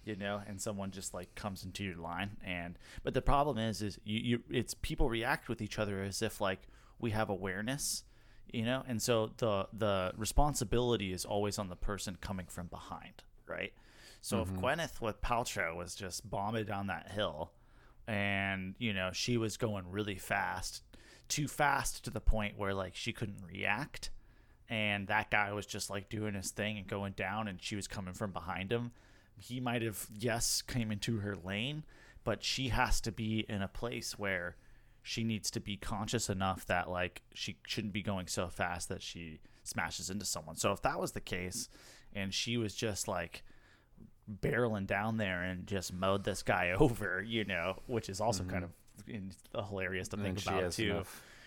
you 0.06 0.16
know 0.16 0.42
and 0.48 0.62
someone 0.62 0.92
just 0.92 1.14
like 1.14 1.34
comes 1.36 1.64
into 1.64 1.84
your 1.84 1.98
line 1.98 2.38
and 2.46 2.78
but 3.04 3.14
the 3.14 3.22
problem 3.22 3.58
is 3.58 3.82
is 3.82 4.00
you, 4.04 4.20
you 4.20 4.44
it's 4.50 4.74
people 4.76 5.10
react 5.10 5.50
with 5.50 5.62
each 5.62 5.80
other 5.80 6.04
as 6.04 6.22
if 6.22 6.40
like 6.40 6.62
we 7.00 7.12
have 7.12 7.30
awareness 7.30 8.04
you 8.52 8.64
know 8.64 8.84
and 8.88 9.02
so 9.02 9.32
the 9.38 9.68
the 9.74 10.12
responsibility 10.16 11.12
is 11.12 11.26
always 11.26 11.58
on 11.58 11.68
the 11.68 11.76
person 11.76 12.18
coming 12.22 12.46
from 12.48 12.68
behind 12.68 13.24
right? 13.50 13.74
So 14.22 14.42
if 14.42 14.50
mm-hmm. 14.50 14.64
gwyneth 14.64 15.02
with 15.02 15.22
paltrow 15.22 15.76
was 15.76 15.96
just 15.96 16.30
bombing 16.30 16.66
down 16.66 16.88
that 16.88 17.12
hill 17.12 17.52
and 18.10 18.74
you 18.80 18.92
know 18.92 19.12
she 19.14 19.38
was 19.38 19.56
going 19.56 19.86
really 19.90 20.18
fast 20.18 20.82
too 21.30 21.48
fast 21.48 22.04
to 22.04 22.10
the 22.10 22.20
point 22.20 22.58
where 22.58 22.74
like 22.74 22.96
she 22.96 23.14
couldn't 23.14 23.44
react. 23.48 24.10
And 24.68 25.08
that 25.08 25.32
guy 25.32 25.54
was 25.54 25.66
just 25.66 25.90
like 25.90 26.10
doing 26.10 26.34
his 26.34 26.52
thing 26.52 26.78
and 26.78 26.88
going 26.88 27.14
down 27.14 27.48
and 27.48 27.62
she 27.62 27.76
was 27.76 27.88
coming 27.88 28.14
from 28.14 28.32
behind 28.32 28.72
him. 28.72 28.92
He 29.38 29.60
might 29.60 29.82
have 29.82 30.08
yes 30.14 30.62
came 30.62 30.92
into 30.92 31.20
her 31.20 31.36
lane 31.36 31.84
but 32.26 32.44
she 32.44 32.68
has 32.68 33.00
to 33.02 33.12
be 33.12 33.46
in 33.48 33.62
a 33.62 33.68
place 33.68 34.20
where 34.20 34.58
she 35.02 35.24
needs 35.24 35.50
to 35.50 35.60
be 35.60 35.78
conscious 35.78 36.30
enough 36.30 36.66
that 36.66 36.90
like 36.90 37.22
she 37.34 37.58
shouldn't 37.66 37.94
be 37.94 38.04
going 38.04 38.28
so 38.28 38.48
fast 38.48 38.90
that 38.90 39.02
she 39.02 39.40
smashes 39.64 40.10
into 40.10 40.26
someone. 40.26 40.56
So 40.56 40.72
if 40.72 40.82
that 40.82 41.00
was 41.00 41.14
the 41.14 41.22
case 41.22 41.70
and 42.14 42.34
she 42.34 42.58
was 42.58 42.76
just 42.76 43.08
like 43.08 43.44
barreling 44.42 44.86
down 44.88 45.18
there 45.18 45.42
and 45.44 45.66
just 45.68 45.94
mowed 45.94 46.24
this 46.24 46.44
guy 46.44 46.72
over 46.80 47.22
you 47.26 47.44
know 47.46 47.76
which 47.88 48.10
is 48.10 48.22
also 48.22 48.44
kind 48.44 48.64
of 48.64 48.72
in- 49.08 49.32
hilarious 49.56 50.08
to 50.10 50.18
think 50.18 50.42
about 50.42 50.72
too 50.72 51.04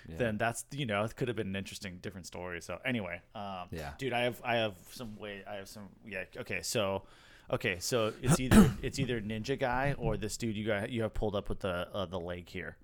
yeah. 0.09 0.17
then 0.19 0.37
that's 0.39 0.65
you 0.73 0.85
know 0.87 1.05
it 1.05 1.15
could 1.15 1.29
have 1.29 1.37
been 1.37 1.49
an 1.49 1.57
interesting 1.57 1.99
different 2.03 2.27
story 2.27 2.61
so 2.61 2.79
anyway 2.85 3.21
um 3.35 3.69
Yeah. 3.71 3.91
dude 3.99 4.13
i 4.13 4.21
have 4.21 4.41
i 4.45 4.57
have 4.57 4.75
some 4.91 5.17
way 5.17 5.43
i 5.49 5.55
have 5.57 5.69
some 5.69 5.85
yeah 6.07 6.25
okay 6.39 6.61
so 6.63 7.03
okay 7.51 7.77
so 7.79 8.13
it's 8.23 8.41
either 8.41 8.71
it's 8.83 8.99
either 8.99 9.21
ninja 9.21 9.59
guy 9.59 9.95
or 9.99 10.17
this 10.17 10.37
dude 10.37 10.57
you 10.57 10.67
got 10.67 10.91
you 10.91 11.03
have 11.03 11.15
pulled 11.15 11.37
up 11.37 11.49
with 11.49 11.61
the 11.61 11.89
uh, 11.95 12.07
the 12.07 12.19
leg 12.19 12.49
here 12.49 12.77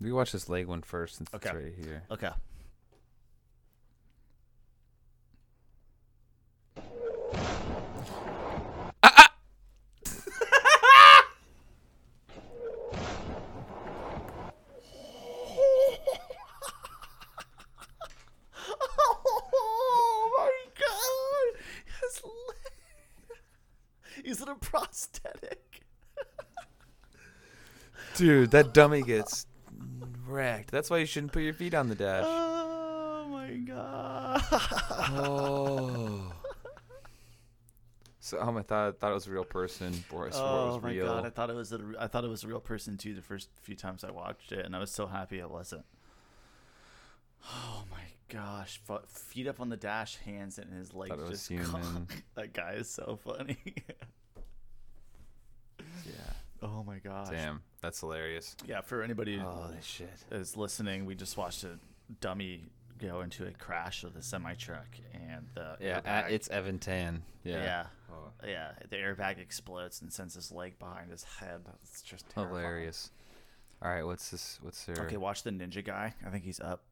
We 0.00 0.12
watch 0.12 0.30
this 0.30 0.48
leg 0.48 0.66
one 0.68 0.82
first 0.82 1.16
since 1.16 1.28
Okay. 1.34 1.48
it's 1.48 1.56
right 1.56 1.74
here. 1.76 2.02
okay 2.10 2.30
Oh 19.40 20.30
my 20.36 20.52
god! 20.78 21.62
His 22.00 22.22
leg. 22.24 23.38
Is 24.24 24.40
it 24.42 24.48
a 24.48 24.54
prosthetic? 24.56 25.82
Dude, 28.18 28.50
that 28.50 28.74
dummy 28.74 29.02
gets 29.02 29.46
wrecked. 30.26 30.72
That's 30.72 30.90
why 30.90 30.98
you 30.98 31.06
shouldn't 31.06 31.32
put 31.32 31.42
your 31.42 31.54
feet 31.54 31.72
on 31.72 31.88
the 31.88 31.94
dash. 31.94 32.24
Oh 32.26 33.28
my 33.30 33.52
god! 33.58 34.42
oh. 34.52 36.32
So 38.20 38.40
um, 38.42 38.56
I 38.56 38.62
thought 38.62 38.98
thought 38.98 39.10
it 39.12 39.14
was 39.14 39.26
a 39.28 39.30
real 39.30 39.44
person. 39.44 39.94
Boris 40.10 40.34
Oh 40.36 40.74
was 40.74 40.82
my 40.82 40.90
real. 40.90 41.06
god! 41.06 41.26
I 41.26 41.30
thought 41.30 41.48
it 41.48 41.54
was 41.54 41.72
a, 41.72 41.80
I 41.98 42.08
thought 42.08 42.24
it 42.24 42.28
was 42.28 42.42
a 42.42 42.48
real 42.48 42.60
person 42.60 42.96
too. 42.96 43.14
The 43.14 43.22
first 43.22 43.48
few 43.62 43.76
times 43.76 44.02
I 44.02 44.10
watched 44.10 44.50
it, 44.50 44.66
and 44.66 44.74
I 44.74 44.80
was 44.80 44.90
so 44.90 45.06
happy 45.06 45.38
it 45.38 45.48
wasn't. 45.50 45.84
Oh 47.46 47.84
my 47.90 48.02
gosh! 48.28 48.80
Feet 49.06 49.46
up 49.46 49.60
on 49.60 49.68
the 49.68 49.76
dash, 49.76 50.16
hands 50.16 50.58
in 50.58 50.68
his 50.72 50.92
legs 50.92 51.10
Thought 51.10 51.20
it 51.20 51.30
was 51.30 51.30
just 51.30 51.48
human. 51.48 52.08
that 52.34 52.52
guy 52.52 52.72
is 52.72 52.90
so 52.90 53.18
funny. 53.24 53.56
yeah. 56.62 56.68
oh 56.68 56.84
my 56.84 56.98
gosh! 56.98 57.30
Damn, 57.30 57.62
that's 57.80 58.00
hilarious. 58.00 58.56
Yeah, 58.66 58.80
for 58.80 59.02
anybody 59.02 59.38
Holy 59.38 59.76
shit. 59.82 60.10
is 60.30 60.56
listening, 60.56 61.04
we 61.04 61.14
just 61.14 61.36
watched 61.36 61.64
a 61.64 61.78
dummy 62.20 62.64
go 62.98 63.20
into 63.20 63.46
a 63.46 63.52
crash 63.52 64.02
with 64.04 64.16
a 64.16 64.22
semi 64.22 64.54
truck, 64.54 64.88
and 65.14 65.46
the 65.54 65.76
Yeah, 65.80 66.00
airbag, 66.00 66.30
it's 66.30 66.48
Evan 66.48 66.78
Tan. 66.78 67.22
Yeah. 67.44 67.62
yeah. 67.62 67.86
Oh. 68.10 68.46
Yeah, 68.46 68.72
the 68.90 68.96
airbag 68.96 69.38
explodes 69.38 70.02
and 70.02 70.12
sends 70.12 70.34
his 70.34 70.50
leg 70.50 70.78
behind 70.78 71.10
his 71.10 71.24
head. 71.24 71.60
It's 71.82 72.02
just 72.02 72.28
terrifying. 72.30 72.62
Hilarious. 72.62 73.10
All 73.80 73.90
right, 73.90 74.02
what's 74.04 74.30
this? 74.30 74.58
What's 74.62 74.84
their? 74.84 75.04
Okay, 75.04 75.16
watch 75.16 75.42
the 75.44 75.50
ninja 75.50 75.84
guy. 75.84 76.14
I 76.26 76.30
think 76.30 76.44
he's 76.44 76.60
up. 76.60 76.82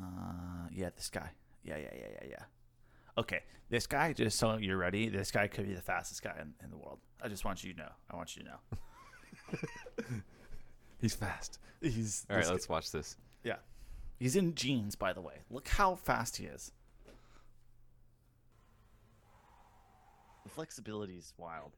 Uh, 0.00 0.68
yeah, 0.72 0.88
this 0.96 1.10
guy. 1.10 1.30
Yeah, 1.64 1.76
yeah, 1.76 1.90
yeah, 1.94 2.06
yeah, 2.22 2.28
yeah. 2.30 2.42
Okay, 3.18 3.40
this 3.68 3.86
guy. 3.86 4.12
Just 4.12 4.38
so 4.38 4.56
you're 4.56 4.76
ready, 4.76 5.08
this 5.08 5.30
guy 5.30 5.46
could 5.46 5.66
be 5.66 5.74
the 5.74 5.82
fastest 5.82 6.22
guy 6.22 6.34
in, 6.40 6.54
in 6.62 6.70
the 6.70 6.76
world. 6.76 6.98
I 7.22 7.28
just 7.28 7.44
want 7.44 7.62
you 7.62 7.72
to 7.72 7.78
know. 7.78 7.92
I 8.10 8.16
want 8.16 8.36
you 8.36 8.42
to 8.44 8.48
know. 8.48 9.58
He's 11.00 11.14
fast. 11.14 11.58
He's 11.80 12.26
All 12.30 12.36
right, 12.36 12.48
let's 12.48 12.68
watch 12.68 12.90
this. 12.90 13.16
Yeah. 13.44 13.56
He's 14.18 14.36
in 14.36 14.54
jeans, 14.54 14.94
by 14.94 15.12
the 15.12 15.20
way. 15.20 15.34
Look 15.50 15.66
how 15.68 15.96
fast 15.96 16.36
he 16.36 16.44
is. 16.44 16.70
The 20.44 20.48
flexibility 20.48 21.14
is 21.14 21.32
wild. 21.36 21.72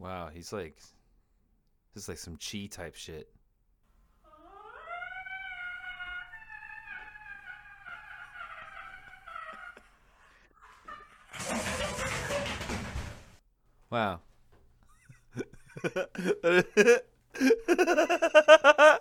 Wow, 0.00 0.30
he's 0.32 0.50
like, 0.50 0.76
this 1.94 2.04
is 2.04 2.08
like 2.08 2.16
some 2.16 2.38
chi 2.38 2.68
type 2.70 2.94
shit. 2.94 3.28
Wow. 13.90 14.20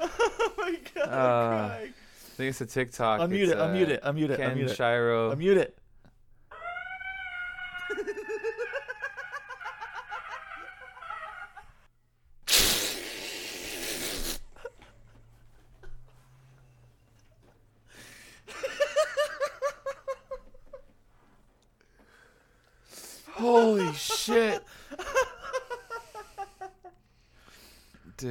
oh 0.00 0.52
my 0.58 0.76
god. 0.94 1.08
Uh, 1.08 1.74
I 1.74 1.92
think 2.36 2.50
it's 2.50 2.60
a 2.60 2.66
TikTok. 2.66 3.20
Unmute 3.20 3.42
It's, 3.42 3.52
it, 3.52 3.58
unmute 3.58 3.88
uh, 3.88 3.92
it, 3.92 4.02
unmute 4.02 4.30
it, 4.30 4.36
Ken 4.38 4.56
unmute 4.56 4.68
it. 4.70 4.76
Shiro. 4.76 5.34
Unmute 5.34 5.56
it. 5.56 5.78
Holy 23.34 23.92
shit. 23.94 24.62
Dude, 28.16 28.30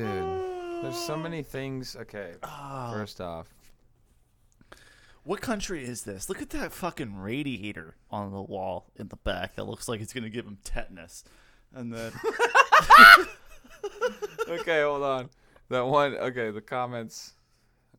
there's 0.84 0.95
so 0.95 1.18
many 1.18 1.41
things. 1.52 1.95
Okay, 1.95 2.34
Ah. 2.43 2.91
first 2.93 3.22
off, 3.22 3.47
What 5.24 5.39
country 5.41 5.84
is 5.86 6.02
this? 6.04 6.30
Look 6.30 6.41
at 6.41 6.49
that 6.49 6.72
fucking 6.74 7.16
radiator 7.18 7.95
on 8.10 8.32
the 8.32 8.41
wall 8.41 8.88
in 8.95 9.10
the 9.10 9.18
back 9.18 9.54
that 9.56 9.66
looks 9.68 9.88
like 9.88 10.02
it's 10.02 10.14
gonna 10.14 10.30
give 10.32 10.45
him 10.47 10.58
tetanus. 10.64 11.24
And 11.74 11.93
then 11.93 12.12
okay, 14.49 14.82
hold 14.82 15.04
on. 15.04 15.30
That 15.70 15.86
one, 15.86 16.16
okay, 16.16 16.49
the 16.49 16.60
comments. 16.62 17.34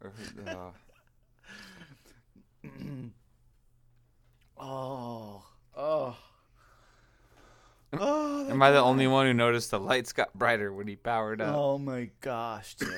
are- 0.03 0.13
uh, 0.47 0.73
Oh. 4.59 5.45
Oh. 5.77 6.17
Oh, 7.95 8.49
Am 8.49 8.63
I 8.63 8.71
the 8.71 8.81
only 8.81 9.07
one 9.07 9.27
who 9.27 9.35
noticed 9.35 9.71
the 9.71 9.79
lights 9.79 10.15
got 10.15 10.33
brighter 10.33 10.73
when 10.73 10.89
he 10.89 10.97
powered 10.97 11.43
up? 11.43 11.55
Oh 11.55 11.77
my 11.77 12.09
gosh, 12.23 12.75
dude. 12.77 12.89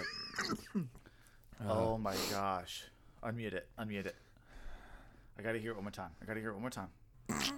Oh 1.66 1.98
my 1.98 2.14
gosh. 2.30 2.84
Unmute 3.22 3.54
it. 3.54 3.68
Unmute 3.78 4.06
it. 4.06 4.16
I 5.38 5.42
gotta 5.42 5.58
hear 5.58 5.72
it 5.72 5.74
one 5.74 5.84
more 5.84 5.90
time. 5.90 6.10
I 6.22 6.26
gotta 6.26 6.40
hear 6.40 6.50
it 6.50 6.54
one 6.54 6.62
more 6.62 6.70
time. 6.70 6.88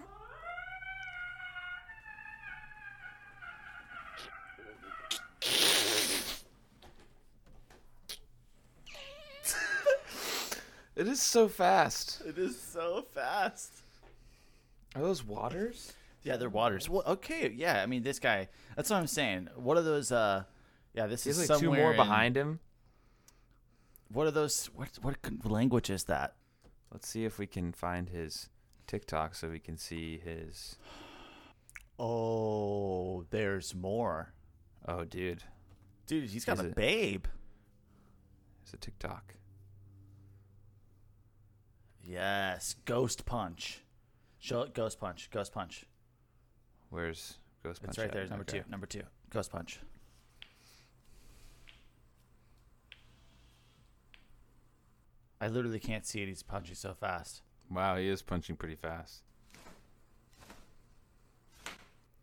It 10.94 11.06
is 11.06 11.20
so 11.20 11.46
fast. 11.48 12.22
It 12.26 12.38
is 12.38 12.58
so 12.58 13.04
fast. 13.12 13.70
Are 14.94 15.02
those 15.02 15.22
waters? 15.22 15.92
Yeah, 16.22 16.38
they're 16.38 16.48
waters. 16.48 16.88
Well, 16.88 17.02
okay, 17.06 17.52
yeah. 17.54 17.82
I 17.82 17.86
mean, 17.86 18.02
this 18.02 18.18
guy. 18.18 18.48
That's 18.76 18.88
what 18.88 18.96
I'm 18.96 19.06
saying. 19.06 19.48
What 19.56 19.76
are 19.76 19.82
those? 19.82 20.10
Uh, 20.10 20.44
yeah, 20.94 21.06
this 21.06 21.24
He's 21.24 21.38
is 21.38 21.50
like 21.50 21.58
two 21.58 21.66
somewhere 21.66 21.82
more 21.82 21.90
in- 21.90 21.96
behind 21.96 22.34
him. 22.36 22.60
What 24.12 24.26
are 24.26 24.30
those? 24.30 24.66
What 24.66 24.90
what 25.02 25.16
language 25.44 25.90
is 25.90 26.04
that? 26.04 26.34
Let's 26.92 27.08
see 27.08 27.24
if 27.24 27.38
we 27.38 27.46
can 27.46 27.72
find 27.72 28.08
his 28.08 28.48
TikTok 28.86 29.34
so 29.34 29.48
we 29.48 29.58
can 29.58 29.76
see 29.76 30.18
his. 30.18 30.76
Oh, 31.98 33.24
there's 33.30 33.74
more. 33.74 34.32
Oh, 34.86 35.04
dude, 35.04 35.42
Dude, 36.06 36.30
he's 36.30 36.44
got 36.44 36.58
Is 36.58 36.64
a 36.64 36.68
it? 36.68 36.74
babe. 36.76 37.24
it's 38.62 38.72
a 38.72 38.76
TikTok. 38.76 39.34
Yes, 42.04 42.76
Ghost 42.84 43.24
Punch. 43.26 43.82
Show 44.38 44.62
it, 44.62 44.74
Ghost 44.74 45.00
Punch. 45.00 45.28
Ghost 45.32 45.52
Punch. 45.52 45.86
Where's 46.90 47.38
Ghost 47.64 47.80
Punch? 47.82 47.90
It's 47.90 47.98
right 47.98 48.06
at? 48.08 48.12
there. 48.12 48.26
Number 48.28 48.42
Okay. 48.42 48.60
two. 48.60 48.64
Number 48.70 48.86
two. 48.86 49.02
Ghost 49.30 49.50
Punch. 49.50 49.80
I 55.40 55.48
literally 55.48 55.80
can't 55.80 56.06
see 56.06 56.22
it. 56.22 56.28
He's 56.28 56.42
punching 56.42 56.74
so 56.74 56.94
fast. 56.94 57.42
Wow, 57.70 57.96
he 57.96 58.08
is 58.08 58.22
punching 58.22 58.56
pretty 58.56 58.76
fast. 58.76 59.22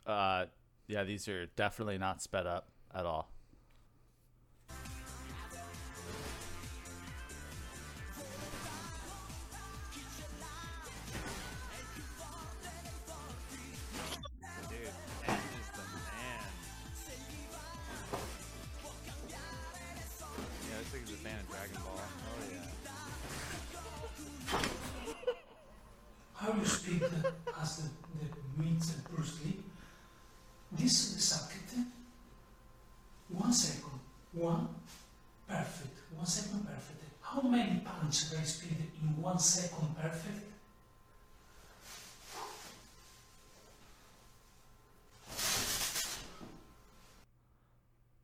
Uh, 0.06 0.46
yeah, 0.88 1.04
these 1.04 1.28
are 1.28 1.46
definitely 1.56 1.98
not 1.98 2.22
sped 2.22 2.46
up 2.48 2.70
at 2.94 3.06
all. 3.06 3.30
How 37.34 37.42
many 37.42 37.80
punches 37.80 38.30
did 38.30 38.42
I 38.42 38.44
speed 38.44 38.78
in 39.02 39.20
one 39.20 39.40
second 39.40 39.96
perfect? 40.00 40.46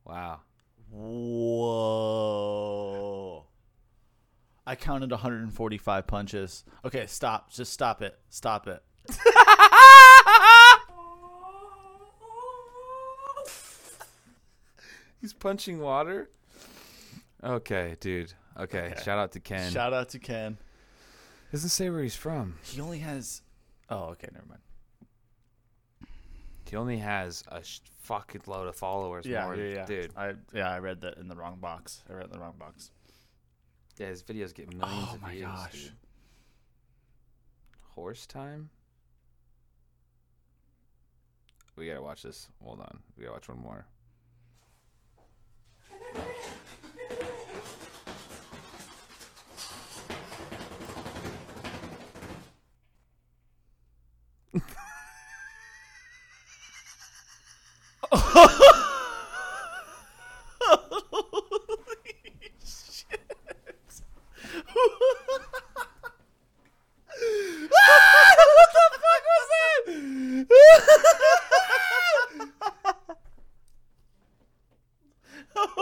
Wow. 0.04 0.42
Whoa. 0.92 2.26
I 4.64 4.76
counted 4.76 5.10
145 5.10 6.06
punches. 6.06 6.62
Okay, 6.84 7.06
stop. 7.06 7.50
Just 7.50 7.72
stop 7.72 8.02
it. 8.02 8.16
Stop 8.28 8.68
it. 8.68 8.80
He's 15.20 15.32
punching 15.32 15.80
water. 15.80 16.30
Okay, 17.42 17.96
dude. 17.98 18.34
Okay, 18.58 18.90
Okay. 18.92 19.02
shout 19.04 19.18
out 19.18 19.32
to 19.32 19.40
Ken. 19.40 19.70
Shout 19.72 19.92
out 19.92 20.08
to 20.10 20.18
Ken. 20.18 20.58
Doesn't 21.52 21.70
say 21.70 21.88
where 21.90 22.02
he's 22.02 22.14
from. 22.16 22.58
He 22.62 22.80
only 22.80 22.98
has. 22.98 23.42
Oh, 23.88 24.04
okay. 24.10 24.28
Never 24.32 24.46
mind. 24.46 24.60
He 26.68 26.76
only 26.76 26.98
has 26.98 27.42
a 27.48 27.64
sh- 27.64 27.80
fucking 28.02 28.42
load 28.46 28.68
of 28.68 28.76
followers. 28.76 29.26
Yeah, 29.26 29.44
more, 29.44 29.56
dude. 29.56 30.12
I 30.16 30.34
yeah, 30.54 30.70
I 30.70 30.78
read 30.78 31.00
that 31.00 31.16
in 31.18 31.26
the 31.26 31.34
wrong 31.34 31.56
box. 31.60 32.04
I 32.08 32.12
read 32.12 32.26
in 32.26 32.30
the 32.32 32.38
wrong 32.38 32.54
box. 32.58 32.92
Yeah, 33.98 34.06
his 34.06 34.22
videos 34.22 34.54
get 34.54 34.72
millions 34.72 35.08
Oh 35.10 35.14
of 35.16 35.22
my 35.22 35.30
views. 35.32 35.42
gosh. 35.46 35.72
dude. 35.72 35.92
Horse 37.94 38.26
time. 38.26 38.70
We 41.76 41.86
gotta 41.88 42.02
watch 42.02 42.22
this. 42.22 42.48
Hold 42.62 42.80
on. 42.80 43.00
We 43.16 43.24
gotta 43.24 43.34
watch 43.34 43.48
one 43.48 43.58
more. 43.58 43.86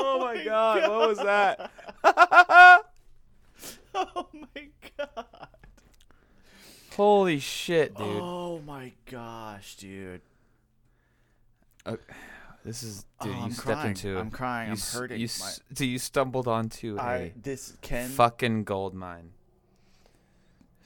Oh 0.01 0.21
my 0.21 0.45
god, 0.45 0.89
what 0.89 1.09
was 1.09 1.19
that? 1.19 1.71
Oh 3.95 4.29
my 4.33 4.69
god. 4.97 5.49
Holy 6.95 7.41
shit, 7.41 7.97
dude. 7.97 8.07
Oh 8.07 8.61
my 8.65 8.93
gosh, 9.11 9.75
dude. 9.77 10.21
This 12.69 12.83
is 12.83 13.07
Oh, 13.21 13.25
dude. 13.25 13.35
you 13.35 13.41
I'm 13.45 13.51
stepped 13.51 13.65
crying. 13.67 13.89
into. 13.89 14.19
I'm 14.19 14.31
crying. 14.31 14.69
You, 14.69 14.73
I'm 14.75 15.01
hurting. 15.01 15.21
You, 15.23 15.29
so 15.29 15.85
you 15.85 15.99
stumbled 15.99 16.47
onto 16.47 16.99
I 16.99 17.17
a 17.17 17.33
this 17.35 17.73
Ken. 17.81 18.11
fucking 18.11 18.65
gold 18.65 18.93
mine. 18.93 19.33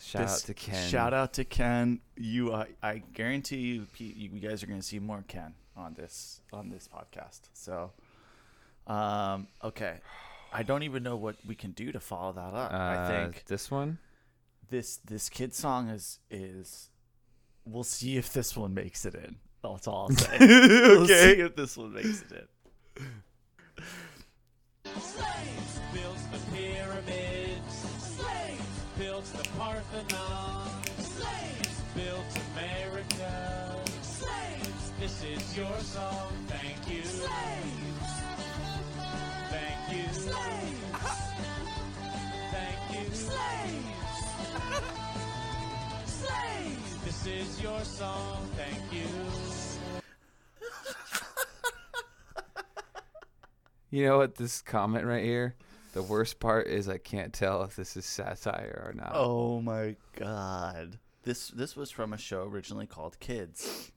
Shout 0.01 0.22
this- 0.22 0.33
out 0.45 0.47
to 0.47 0.55
Ken. 0.55 0.89
Shout 0.89 1.12
out 1.12 1.33
to 1.35 1.45
Ken. 1.45 2.01
You, 2.16 2.53
I, 2.55 2.68
I 2.85 3.03
guarantee 3.14 3.57
you, 3.57 3.87
Pete, 3.93 4.16
you 4.16 4.28
guys 4.39 4.62
are 4.62 4.66
going 4.66 4.78
to 4.78 4.87
see 4.87 5.01
more 5.01 5.24
Ken 5.26 5.55
on 5.76 5.95
this 5.95 6.41
on 6.53 6.70
this 6.70 6.89
podcast. 6.89 7.41
So, 7.53 7.91
um, 8.87 9.49
okay. 9.64 9.97
I 10.53 10.62
don't 10.62 10.85
even 10.85 11.03
know 11.03 11.16
what 11.16 11.35
we 11.45 11.57
can 11.57 11.72
do 11.72 11.91
to 11.91 11.99
follow 11.99 12.33
that 12.33 12.55
up. 12.55 12.72
I 12.72 12.95
Uh, 12.95 13.09
think 13.09 13.45
this 13.47 13.72
one. 13.72 13.99
this 14.70 14.99
this 14.99 15.28
kid 15.28 15.53
song 15.53 15.89
is 15.89 16.20
is. 16.30 16.91
We'll 17.64 17.83
see 17.85 18.16
if 18.16 18.33
this 18.33 18.57
one 18.57 18.72
makes 18.72 19.05
it 19.05 19.14
in. 19.16 19.39
That's 19.62 19.86
all 19.86 20.08
I'll 20.10 20.16
say. 20.16 20.36
We'll 20.40 21.06
see 21.06 21.14
if 21.40 21.54
this 21.56 21.76
one 21.76 21.92
makes 21.94 22.22
it 22.22 22.32
in. 22.32 22.48
built 25.92 26.16
the 26.32 26.38
pyramids. 26.56 27.74
Slaves 28.00 28.80
built 28.98 29.24
the 29.24 29.48
Parthenon. 29.58 30.68
Slaves 30.98 31.82
built 31.94 32.38
America. 32.56 33.76
Slaves, 34.02 34.92
this 35.00 35.24
is 35.24 35.56
your 35.56 35.78
song. 35.78 36.32
Thank 36.48 36.88
you. 36.90 37.04
Slaves. 37.04 38.10
Thank 39.50 39.96
you. 39.96 40.12
Slaves. 40.12 41.20
Thank 42.52 42.78
you. 42.92 43.14
Slaves. 43.14 44.22
Slaves. 46.06 46.96
This 47.04 47.26
is 47.26 47.62
your 47.62 47.80
song. 47.84 48.48
Thank 48.56 48.92
you. 48.92 49.51
You 53.93 54.07
know 54.07 54.16
what? 54.16 54.36
This 54.36 54.62
comment 54.62 55.05
right 55.05 55.22
here. 55.22 55.55
The 55.93 56.03
worst 56.03 56.40
part 56.40 56.66
is 56.66 56.88
I 56.88 56.97
can't 56.97 57.30
tell 57.30 57.62
if 57.62 57.76
this 57.76 57.95
is 57.95 58.07
satire 58.07 58.84
or 58.86 58.95
not. 58.95 59.12
Oh 59.12 59.61
my 59.61 59.97
god. 60.16 60.99
This 61.24 61.49
this 61.49 61.76
was 61.76 61.90
from 61.90 62.14
a 62.14 62.16
show 62.16 62.45
originally 62.45 62.86
called 62.86 63.20
Kids. 63.20 63.93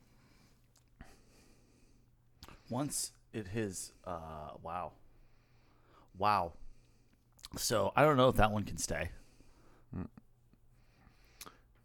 Once 2.70 3.14
it 3.32 3.48
his 3.48 3.94
uh 4.06 4.50
wow. 4.62 4.92
Wow. 6.18 6.52
So 7.56 7.94
I 7.96 8.04
don't 8.04 8.18
know 8.18 8.28
if 8.28 8.36
that 8.36 8.52
one 8.52 8.66
can 8.66 8.78
stay. 8.78 9.12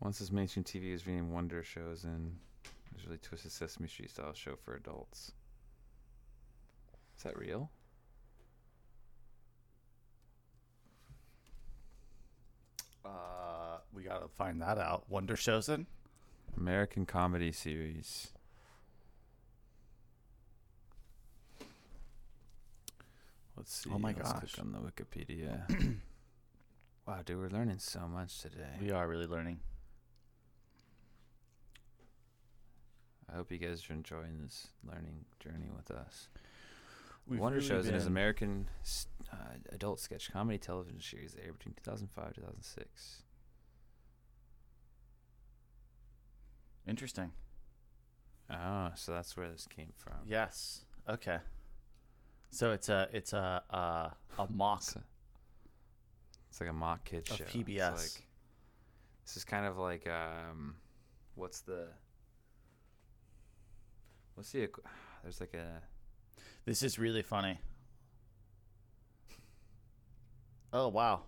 Once 0.00 0.18
this 0.18 0.32
mainstream 0.32 0.64
TV 0.64 0.92
is 0.92 1.06
reading 1.06 1.30
Wonder 1.30 1.62
Showzen 1.62 2.04
and 2.04 2.38
Usually 2.96 3.18
Twisted 3.18 3.52
Sesame 3.52 3.86
Street 3.86 4.10
style 4.10 4.32
show 4.32 4.56
for 4.56 4.74
adults. 4.74 5.30
Is 7.16 7.22
that 7.22 7.38
real? 7.38 7.70
Uh, 13.04 13.78
we 13.92 14.02
gotta 14.02 14.28
find 14.28 14.60
that 14.62 14.78
out. 14.78 15.04
Wonder 15.08 15.36
Showzen. 15.36 15.86
American 16.56 17.06
comedy 17.06 17.52
series. 17.52 18.32
Let's 23.56 23.74
see. 23.74 23.90
Oh 23.92 23.98
my 23.98 24.14
let's 24.16 24.32
gosh. 24.32 24.54
Click 24.54 24.64
on 24.64 24.72
the 24.72 24.78
Wikipedia. 24.78 25.96
wow, 27.06 27.20
dude, 27.24 27.38
we're 27.38 27.50
learning 27.50 27.78
so 27.78 28.08
much 28.08 28.40
today. 28.40 28.78
We 28.80 28.90
are 28.90 29.06
really 29.06 29.26
learning. 29.26 29.60
I 33.30 33.36
hope 33.36 33.52
you 33.52 33.58
guys 33.58 33.84
are 33.88 33.92
enjoying 33.92 34.40
this 34.42 34.68
learning 34.84 35.24
journey 35.38 35.68
with 35.76 35.90
us. 35.90 36.28
We've 37.30 37.38
Wonder 37.38 37.58
really 37.60 37.70
Showzen 37.70 37.94
is 37.94 38.06
an 38.06 38.12
American 38.12 38.68
uh, 39.32 39.36
adult 39.70 40.00
sketch 40.00 40.32
comedy 40.32 40.58
television 40.58 41.00
series 41.00 41.32
that 41.34 41.44
aired 41.44 41.58
between 41.58 41.74
2005 41.76 42.24
and 42.26 42.34
2006. 42.34 43.22
Interesting. 46.88 47.30
Oh, 48.52 48.90
so 48.96 49.12
that's 49.12 49.36
where 49.36 49.48
this 49.48 49.68
came 49.68 49.92
from. 49.96 50.14
Yes. 50.26 50.84
Okay. 51.08 51.38
So 52.50 52.72
it's 52.72 52.88
a 52.88 53.08
it's 53.12 53.32
a 53.32 53.62
a, 53.70 54.12
a 54.42 54.46
mock. 54.52 54.80
It's, 54.80 54.96
a- 54.96 55.04
it's 56.48 56.60
like 56.60 56.70
a 56.70 56.72
mock 56.72 57.04
kid 57.04 57.30
Of 57.30 57.36
show. 57.36 57.44
It's 57.44 57.54
PBS. 57.54 57.92
like- 57.92 58.26
this 59.24 59.36
is 59.36 59.44
kind 59.44 59.66
of 59.66 59.78
like 59.78 60.08
um, 60.08 60.74
what's 61.36 61.60
the 61.60 61.86
what's 64.34 64.50
the 64.50 64.66
equ- 64.66 64.80
there's 65.22 65.38
like 65.38 65.54
a 65.54 65.80
This 66.70 66.84
is 66.84 67.00
really 67.00 67.22
funny. 67.22 67.58
Oh 70.72 70.86
wow. 70.86 71.22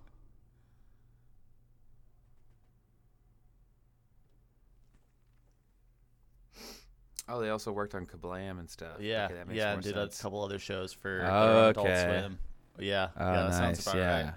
oh 7.28 7.40
they 7.40 7.50
also 7.50 7.72
worked 7.72 7.94
on 7.94 8.06
Kablam 8.06 8.58
and 8.58 8.68
stuff. 8.68 9.00
Yeah, 9.00 9.26
Okay, 9.26 9.34
that 9.34 9.48
makes 9.48 9.56
yeah, 9.58 9.66
more 9.66 9.74
and 9.74 9.82
did 9.82 9.94
sense. 9.94 10.18
a 10.18 10.22
couple 10.22 10.42
other 10.44 10.58
shows 10.58 10.92
for 10.92 11.24
Oh, 11.28 11.68
Adult 11.70 11.86
okay. 11.86 12.02
Swim. 12.20 12.38
Yeah, 12.78 13.08
Oh, 13.16 13.24
yeah, 13.24 13.36
that 13.36 13.48
nice. 13.48 13.56
sounds 13.58 13.86
about 13.86 13.96
yeah, 13.96 14.22
right. 14.24 14.34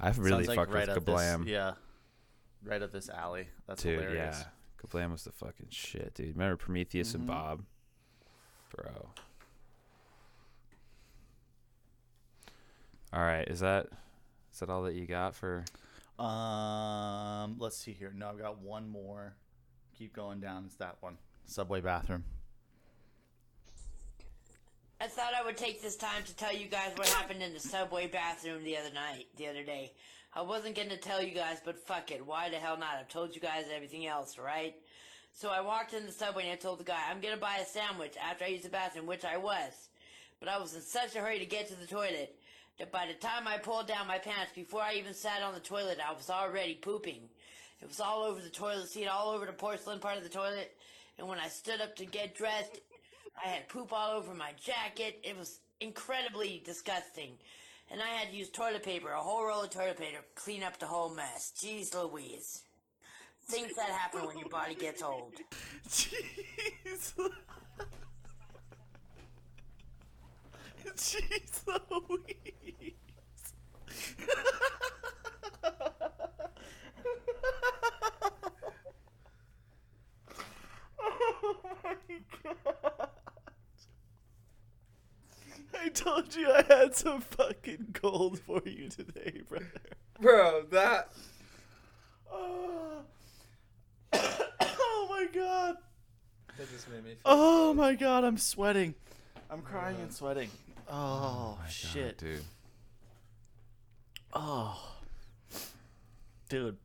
I've 0.00 0.18
really 0.18 0.44
Sounds 0.44 0.48
like 0.48 0.56
fucked 0.56 0.72
right 0.72 0.88
with 0.88 0.96
up 0.98 1.04
this- 1.04 1.14
Kablam. 1.14 1.46
yeah, 1.46 1.72
right 2.64 2.82
up 2.82 2.92
this 2.92 3.08
alley. 3.08 3.48
That's 3.66 3.82
dude, 3.82 3.98
hilarious. 4.00 4.38
yeah. 4.40 4.46
Kablam 4.86 5.10
was 5.12 5.24
the 5.24 5.32
fucking 5.32 5.68
shit, 5.70 6.14
dude. 6.14 6.36
Remember 6.36 6.56
Prometheus 6.56 7.14
and 7.14 7.24
Mhm. 7.24 7.28
Bob? 7.28 7.64
Bro. 8.76 9.08
All 13.12 13.20
right, 13.20 13.46
is 13.48 13.60
that 13.60 13.86
is 14.52 14.60
that 14.60 14.68
all 14.68 14.82
that 14.82 14.94
you 14.94 15.06
got 15.06 15.34
for 15.34 15.64
Um, 16.18 17.56
let's 17.58 17.76
see 17.76 17.92
here. 17.92 18.12
No, 18.14 18.28
I've 18.28 18.38
got 18.38 18.60
one 18.60 18.88
more. 18.88 19.34
Keep 19.96 20.14
going 20.14 20.40
down. 20.40 20.64
It's 20.66 20.76
that 20.76 20.96
one. 21.00 21.16
Subway 21.46 21.80
bathroom. 21.80 22.24
I 25.00 25.06
thought 25.06 25.32
I 25.32 25.44
would 25.44 25.56
take 25.56 25.80
this 25.80 25.96
time 25.96 26.24
to 26.26 26.34
tell 26.34 26.52
you 26.52 26.66
guys 26.66 26.92
what 26.96 27.08
happened 27.08 27.40
in 27.42 27.54
the 27.54 27.60
subway 27.60 28.08
bathroom 28.08 28.64
the 28.64 28.76
other 28.76 28.92
night, 28.92 29.26
the 29.36 29.46
other 29.46 29.62
day. 29.62 29.92
I 30.34 30.42
wasn't 30.42 30.74
gonna 30.74 30.96
tell 30.96 31.22
you 31.22 31.34
guys, 31.34 31.58
but 31.64 31.78
fuck 31.78 32.10
it. 32.10 32.26
Why 32.26 32.50
the 32.50 32.56
hell 32.56 32.76
not? 32.76 32.96
I've 33.00 33.08
told 33.08 33.34
you 33.34 33.40
guys 33.40 33.66
everything 33.74 34.06
else, 34.06 34.38
right? 34.38 34.74
So 35.32 35.50
I 35.50 35.60
walked 35.60 35.94
in 35.94 36.04
the 36.04 36.12
subway 36.12 36.44
and 36.44 36.52
I 36.52 36.56
told 36.56 36.80
the 36.80 36.84
guy, 36.84 37.00
I'm 37.08 37.20
gonna 37.20 37.36
buy 37.36 37.58
a 37.58 37.64
sandwich 37.64 38.16
after 38.20 38.44
I 38.44 38.48
use 38.48 38.62
the 38.62 38.68
bathroom, 38.68 39.06
which 39.06 39.24
I 39.24 39.36
was. 39.36 39.88
But 40.40 40.48
I 40.48 40.58
was 40.58 40.74
in 40.74 40.82
such 40.82 41.14
a 41.16 41.20
hurry 41.20 41.38
to 41.38 41.46
get 41.46 41.68
to 41.68 41.76
the 41.76 41.86
toilet 41.86 42.37
that 42.78 42.92
by 42.92 43.06
the 43.06 43.14
time 43.14 43.46
I 43.46 43.58
pulled 43.58 43.88
down 43.88 44.06
my 44.06 44.18
pants, 44.18 44.52
before 44.54 44.82
I 44.82 44.94
even 44.94 45.14
sat 45.14 45.42
on 45.42 45.54
the 45.54 45.60
toilet, 45.60 45.98
I 46.06 46.12
was 46.12 46.30
already 46.30 46.74
pooping. 46.74 47.22
It 47.80 47.88
was 47.88 48.00
all 48.00 48.22
over 48.22 48.40
the 48.40 48.50
toilet 48.50 48.88
seat, 48.88 49.06
all 49.06 49.30
over 49.30 49.46
the 49.46 49.52
porcelain 49.52 50.00
part 50.00 50.16
of 50.16 50.22
the 50.22 50.28
toilet. 50.28 50.76
And 51.18 51.28
when 51.28 51.38
I 51.38 51.48
stood 51.48 51.80
up 51.80 51.96
to 51.96 52.04
get 52.04 52.36
dressed, 52.36 52.80
I 53.44 53.48
had 53.48 53.68
poop 53.68 53.92
all 53.92 54.16
over 54.16 54.34
my 54.34 54.52
jacket. 54.60 55.20
It 55.22 55.36
was 55.36 55.60
incredibly 55.80 56.62
disgusting. 56.64 57.32
And 57.90 58.02
I 58.02 58.06
had 58.06 58.30
to 58.30 58.36
use 58.36 58.50
toilet 58.50 58.82
paper, 58.82 59.10
a 59.10 59.20
whole 59.20 59.44
roll 59.44 59.62
of 59.62 59.70
toilet 59.70 59.98
paper, 59.98 60.18
to 60.18 60.40
clean 60.40 60.62
up 60.62 60.78
the 60.78 60.86
whole 60.86 61.14
mess. 61.14 61.52
Jeez 61.56 61.94
Louise. 61.94 62.62
Things 63.46 63.74
that 63.76 63.88
happen 63.88 64.26
when 64.26 64.38
your 64.38 64.48
body 64.48 64.74
gets 64.74 65.02
old. 65.02 65.32
Jeez. 65.88 67.14
Jeez 70.96 71.62
Louise. 71.90 72.94
oh 81.00 81.56
my 81.84 81.94
god. 82.42 83.08
I 85.80 85.88
told 85.90 86.34
you 86.34 86.50
I 86.50 86.62
had 86.68 86.94
some 86.94 87.20
fucking 87.20 87.96
gold 88.00 88.40
for 88.40 88.62
you 88.64 88.88
today, 88.88 89.42
brother. 89.48 89.66
Bro, 90.20 90.64
that 90.72 91.10
Oh, 92.30 93.00
oh 94.12 95.06
my 95.10 95.26
god. 95.32 95.76
that 96.58 96.70
just 96.70 96.88
made 96.90 97.04
me 97.04 97.10
feel 97.10 97.20
Oh 97.24 97.72
my 97.74 97.94
god, 97.94 98.24
I'm 98.24 98.38
sweating. 98.38 98.94
I'm 99.50 99.62
crying 99.62 99.96
and 100.02 100.12
sweating. 100.12 100.50
Oh, 100.90 101.58
shit. 101.68 102.16
dude. 102.18 102.42
Oh. 104.32 104.94
Dude. 106.48 106.76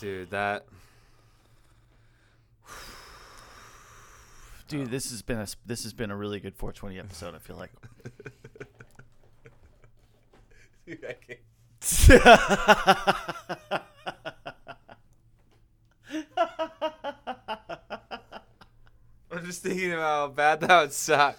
Dude, 0.00 0.30
that 0.30 0.64
Dude, 4.68 4.90
this 4.90 5.10
has 5.10 5.22
been 5.22 5.38
a 5.38 5.46
this 5.64 5.84
has 5.84 5.92
been 5.92 6.10
a 6.10 6.16
really 6.16 6.40
good 6.40 6.56
420 6.56 6.98
episode, 6.98 7.34
I 7.34 7.38
feel 7.38 7.56
like. 7.56 7.70
Dude, 10.86 11.04
I 11.04 11.12
can't. 11.12 11.38
I'm 19.30 19.44
just 19.44 19.62
thinking 19.62 19.92
about 19.92 20.02
how 20.02 20.28
bad 20.28 20.60
that 20.60 20.80
would 20.80 20.92
suck. 20.92 21.38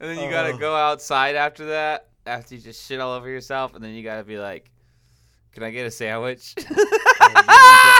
And 0.00 0.08
then 0.10 0.18
you 0.24 0.30
gotta 0.30 0.54
Oh. 0.54 0.58
go 0.58 0.74
outside 0.74 1.36
after 1.36 1.66
that, 1.66 2.08
after 2.26 2.54
you 2.54 2.60
just 2.60 2.86
shit 2.86 3.00
all 3.00 3.12
over 3.12 3.28
yourself, 3.28 3.74
and 3.74 3.84
then 3.84 3.92
you 3.94 4.02
gotta 4.02 4.24
be 4.24 4.38
like, 4.38 4.70
"Can 5.52 5.62
I 5.62 5.70
get 5.70 5.86
a 5.86 5.90
sandwich?" 5.90 6.54
you're, 6.70 7.32
not 7.32 7.46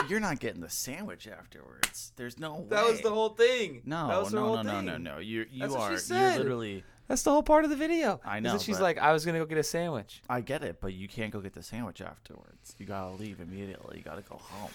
get- 0.00 0.10
you're 0.10 0.20
not 0.20 0.40
getting 0.40 0.60
the 0.62 0.70
sandwich 0.70 1.28
afterwards. 1.28 2.12
There's 2.16 2.38
no 2.38 2.64
that 2.70 2.86
was 2.86 3.00
the 3.02 3.10
whole 3.10 3.30
thing. 3.30 3.82
No, 3.84 4.08
that 4.08 4.18
was 4.18 4.30
her 4.32 4.36
no, 4.38 4.46
whole 4.46 4.56
no, 4.56 4.62
no, 4.62 4.80
no, 4.80 4.92
thing. 4.94 5.02
no. 5.02 5.18
You're 5.18 5.44
you 5.50 5.60
That's 5.60 5.72
what 5.74 6.00
she 6.00 6.14
are 6.14 6.18
you're 6.30 6.38
literally 6.38 6.84
That's 7.06 7.22
the 7.22 7.30
whole 7.32 7.42
part 7.42 7.64
of 7.64 7.70
the 7.70 7.76
video. 7.76 8.20
I 8.24 8.38
is 8.38 8.42
know, 8.44 8.52
that 8.52 8.62
she's 8.62 8.76
but- 8.76 8.82
like, 8.84 8.98
"I 8.98 9.12
was 9.12 9.26
gonna 9.26 9.38
go 9.38 9.44
get 9.44 9.58
a 9.58 9.62
sandwich." 9.62 10.22
I 10.28 10.40
get 10.40 10.62
it, 10.62 10.80
but 10.80 10.94
you 10.94 11.06
can't 11.08 11.32
go 11.32 11.40
get 11.40 11.52
the 11.54 11.62
sandwich 11.62 12.00
afterwards. 12.00 12.74
You 12.78 12.86
gotta 12.86 13.10
leave 13.14 13.40
immediately. 13.40 13.98
You 13.98 14.04
gotta 14.04 14.22
go 14.22 14.36
home. 14.36 14.70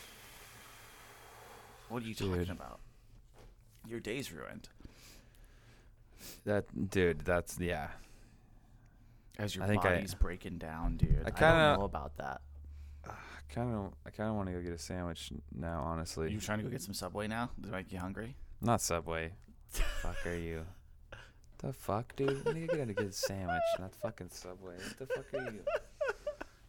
What 1.89 2.03
are 2.03 2.05
you 2.05 2.13
talking 2.15 2.49
about? 2.51 2.79
Your 3.87 3.99
day's 3.99 4.31
ruined. 4.31 4.69
That 6.45 6.89
dude, 6.89 7.21
that's 7.21 7.59
yeah. 7.59 7.89
As 9.37 9.55
your 9.55 9.65
I 9.65 9.67
think 9.67 9.85
I- 9.85 9.95
body's 9.95 10.13
breaking 10.13 10.57
down, 10.57 10.97
dude. 10.97 11.21
I, 11.25 11.31
kinda- 11.31 11.39
don't 11.75 11.79
know 11.79 11.85
about 11.85 12.15
that. 12.17 12.41
Kind 13.53 13.73
of, 13.73 13.93
I 14.05 14.09
kind 14.09 14.29
of 14.29 14.35
want 14.35 14.47
to 14.49 14.53
go 14.53 14.61
get 14.61 14.73
a 14.73 14.77
sandwich 14.77 15.31
now. 15.53 15.81
Honestly, 15.85 16.31
You 16.31 16.39
trying 16.39 16.57
to 16.59 16.63
go 16.63 16.69
get 16.69 16.81
some 16.81 16.93
Subway 16.95 17.27
now? 17.27 17.51
Does 17.61 17.69
it 17.69 17.73
make 17.75 17.91
you 17.91 17.99
hungry? 17.99 18.35
not 18.61 18.81
Subway. 18.81 19.31
fuck 19.69 20.25
are 20.25 20.35
you? 20.35 20.65
The 21.59 21.71
fuck, 21.71 22.15
dude? 22.15 22.29
I'm 22.45 22.53
gonna 22.53 22.67
get 22.67 22.89
a 22.89 22.93
good 22.93 23.13
sandwich, 23.13 23.61
not 23.79 23.93
fucking 23.95 24.29
Subway. 24.31 24.75
What 24.75 24.97
the 24.97 25.05
fuck 25.13 25.33
are 25.33 25.51
you? 25.51 25.59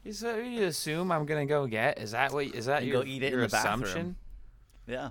You, 0.05 0.13
so 0.13 0.37
you 0.37 0.65
assume 0.65 1.11
I'm 1.11 1.25
gonna 1.27 1.47
go 1.47 1.67
get? 1.67 1.99
Is 1.99 2.11
that 2.13 2.33
what? 2.33 2.45
Is 2.47 2.67
that 2.67 2.85
You 2.85 2.93
your, 2.93 3.03
go 3.03 3.09
eat 3.09 3.23
it 3.23 3.33
in 3.33 3.39
your 3.39 3.49
the 3.49 3.53
bathroom. 3.53 3.83
assumption? 3.83 4.17
Yeah. 4.87 5.11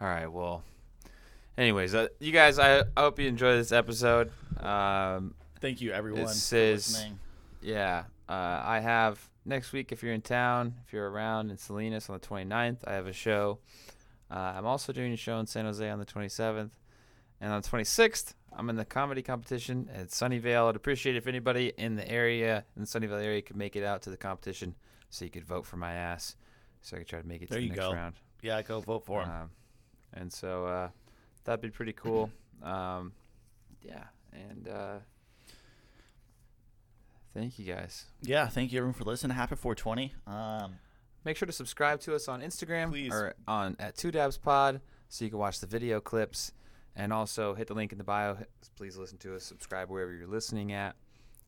All 0.00 0.06
right. 0.08 0.26
Well, 0.30 0.62
anyways, 1.58 1.94
uh, 1.94 2.08
you 2.18 2.32
guys, 2.32 2.58
I, 2.58 2.80
I 2.80 2.84
hope 3.00 3.18
you 3.18 3.28
enjoy 3.28 3.56
this 3.56 3.72
episode. 3.72 4.30
Um, 4.58 5.34
Thank 5.60 5.80
you, 5.82 5.92
everyone, 5.92 6.22
This 6.24 6.48
for 6.50 6.56
is- 6.56 6.88
listening. 6.94 7.18
Yeah, 7.62 8.04
uh, 8.26 8.62
I 8.64 8.80
have 8.80 9.20
next 9.44 9.72
week 9.74 9.92
if 9.92 10.02
you're 10.02 10.14
in 10.14 10.22
town, 10.22 10.76
if 10.86 10.94
you're 10.94 11.10
around 11.10 11.50
in 11.50 11.58
Salinas 11.58 12.08
on 12.08 12.18
the 12.18 12.26
29th, 12.26 12.78
I 12.86 12.94
have 12.94 13.06
a 13.06 13.12
show. 13.12 13.58
Uh, 14.30 14.54
I'm 14.56 14.64
also 14.64 14.94
doing 14.94 15.12
a 15.12 15.16
show 15.18 15.38
in 15.38 15.46
San 15.46 15.66
Jose 15.66 15.86
on 15.86 15.98
the 15.98 16.06
27th, 16.06 16.70
and 17.42 17.52
on 17.52 17.60
the 17.60 17.68
26th, 17.68 18.32
I'm 18.54 18.70
in 18.70 18.76
the 18.76 18.86
comedy 18.86 19.20
competition 19.20 19.90
at 19.94 20.08
Sunnyvale. 20.08 20.70
I'd 20.70 20.76
appreciate 20.76 21.16
if 21.16 21.26
anybody 21.26 21.74
in 21.76 21.96
the 21.96 22.08
area, 22.10 22.64
in 22.76 22.82
the 22.82 22.88
Sunnyvale 22.88 23.22
area, 23.22 23.42
could 23.42 23.56
make 23.56 23.76
it 23.76 23.84
out 23.84 24.00
to 24.02 24.10
the 24.10 24.16
competition 24.16 24.74
so 25.10 25.26
you 25.26 25.30
could 25.30 25.44
vote 25.44 25.66
for 25.66 25.76
my 25.76 25.92
ass 25.92 26.36
so 26.80 26.96
I 26.96 27.00
could 27.00 27.08
try 27.08 27.20
to 27.20 27.26
make 27.28 27.42
it 27.42 27.50
There 27.50 27.58
to 27.58 27.60
the 27.60 27.64
you 27.66 27.70
next 27.72 27.80
go. 27.80 27.92
round. 27.92 28.14
Yeah, 28.40 28.62
go 28.62 28.80
vote 28.80 29.04
for 29.04 29.22
him. 29.24 29.30
Um, 29.30 29.50
and 30.14 30.32
so 30.32 30.66
uh, 30.66 30.88
that'd 31.44 31.60
be 31.60 31.70
pretty 31.70 31.92
cool. 31.92 32.30
Um, 32.62 33.12
yeah, 33.82 34.04
and 34.32 34.68
uh, 34.68 34.98
thank 37.34 37.58
you 37.58 37.64
guys. 37.72 38.06
yeah, 38.22 38.46
thank 38.48 38.72
you 38.72 38.78
everyone 38.78 38.94
for 38.94 39.04
listening. 39.04 39.36
Happy 39.36 39.56
420. 39.56 40.14
Um, 40.26 40.74
Make 41.22 41.36
sure 41.36 41.44
to 41.46 41.52
subscribe 41.52 42.00
to 42.02 42.14
us 42.14 42.28
on 42.28 42.40
Instagram 42.40 42.88
Please. 42.90 43.12
or 43.12 43.34
on 43.46 43.76
at 43.78 43.94
Two 43.96 44.10
Dabs 44.10 44.38
Pod 44.38 44.80
so 45.10 45.22
you 45.24 45.30
can 45.30 45.38
watch 45.38 45.60
the 45.60 45.66
video 45.66 46.00
clips, 46.00 46.52
and 46.96 47.12
also 47.12 47.54
hit 47.54 47.66
the 47.66 47.74
link 47.74 47.92
in 47.92 47.98
the 47.98 48.04
bio. 48.04 48.38
Please 48.76 48.96
listen 48.96 49.18
to 49.18 49.34
us. 49.34 49.44
Subscribe 49.44 49.90
wherever 49.90 50.12
you're 50.12 50.26
listening 50.26 50.72
at, 50.72 50.96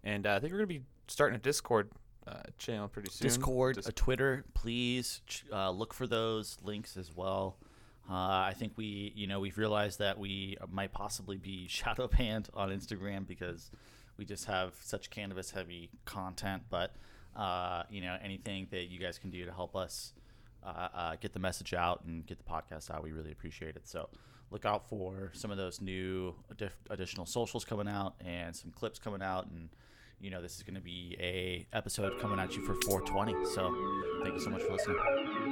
and 0.05 0.27
uh, 0.27 0.35
I 0.35 0.41
think 0.41 0.53
we're 0.53 0.59
gonna 0.59 0.67
be 0.67 0.83
starting 1.09 1.37
a 1.37 1.41
Discord 1.41 1.91
uh, 2.27 2.43
channel 2.59 2.87
pretty 2.89 3.11
soon. 3.11 3.27
Discord, 3.27 3.77
Dis- 3.77 3.89
a 3.89 3.93
Twitter, 3.93 4.45
please 4.53 5.23
ch- 5.27 5.45
uh, 5.51 5.71
look 5.71 5.95
for 5.95 6.07
those 6.07 6.59
links 6.63 6.97
as 6.99 7.11
well. 7.17 7.57
Uh, 8.13 8.45
I 8.49 8.55
think 8.55 8.75
we, 8.77 9.13
you 9.17 9.27
know, 9.27 9.41
we've 9.41 9.57
realized 9.57 10.01
that 10.01 10.19
we 10.19 10.59
might 10.71 10.93
possibly 10.93 11.39
be 11.39 11.67
shadow 11.69 12.09
banned 12.09 12.51
on 12.53 12.69
Instagram 12.69 13.27
because 13.27 13.71
we 14.19 14.27
just 14.27 14.45
have 14.45 14.75
such 14.83 15.09
cannabis 15.09 15.51
heavy 15.51 15.89
content. 16.05 16.65
But 16.69 16.95
uh, 17.35 17.85
you 17.91 18.03
know, 18.03 18.19
anything 18.23 18.67
that 18.71 18.91
you 18.91 18.99
guys 18.99 19.19
can 19.19 19.31
do 19.31 19.47
to 19.47 19.53
help 19.53 19.75
us 19.75 20.13
uh, 20.63 20.89
uh, 20.95 21.17
get 21.21 21.33
the 21.33 21.39
message 21.39 21.73
out 21.73 22.05
and 22.05 22.27
get 22.27 22.37
the 22.37 22.45
podcast 22.45 22.91
out, 22.91 23.03
we 23.03 23.13
really 23.13 23.33
appreciate 23.33 23.77
it. 23.77 23.89
So 23.89 24.11
look 24.51 24.67
out 24.67 24.87
for 24.87 25.31
some 25.33 25.51
of 25.51 25.57
those 25.57 25.81
new 25.81 26.35
additional 26.91 27.25
socials 27.25 27.65
coming 27.65 27.89
out 27.89 28.15
and 28.23 28.55
some 28.55 28.71
clips 28.71 28.99
coming 28.99 29.23
out 29.23 29.47
and 29.47 29.71
you 30.21 30.31
know 30.31 30.43
this 30.43 30.57
is 30.57 30.63
going 30.63 30.75
to 30.75 30.81
be 30.81 31.17
a 31.19 31.67
episode 31.73 32.21
coming 32.21 32.39
at 32.39 32.55
you 32.55 32.63
for 32.65 32.75
420 32.85 33.33
so 33.47 33.75
thank 34.23 34.35
you 34.35 34.41
so 34.41 34.51
much 34.51 34.61
for 34.63 34.73
listening 34.73 35.52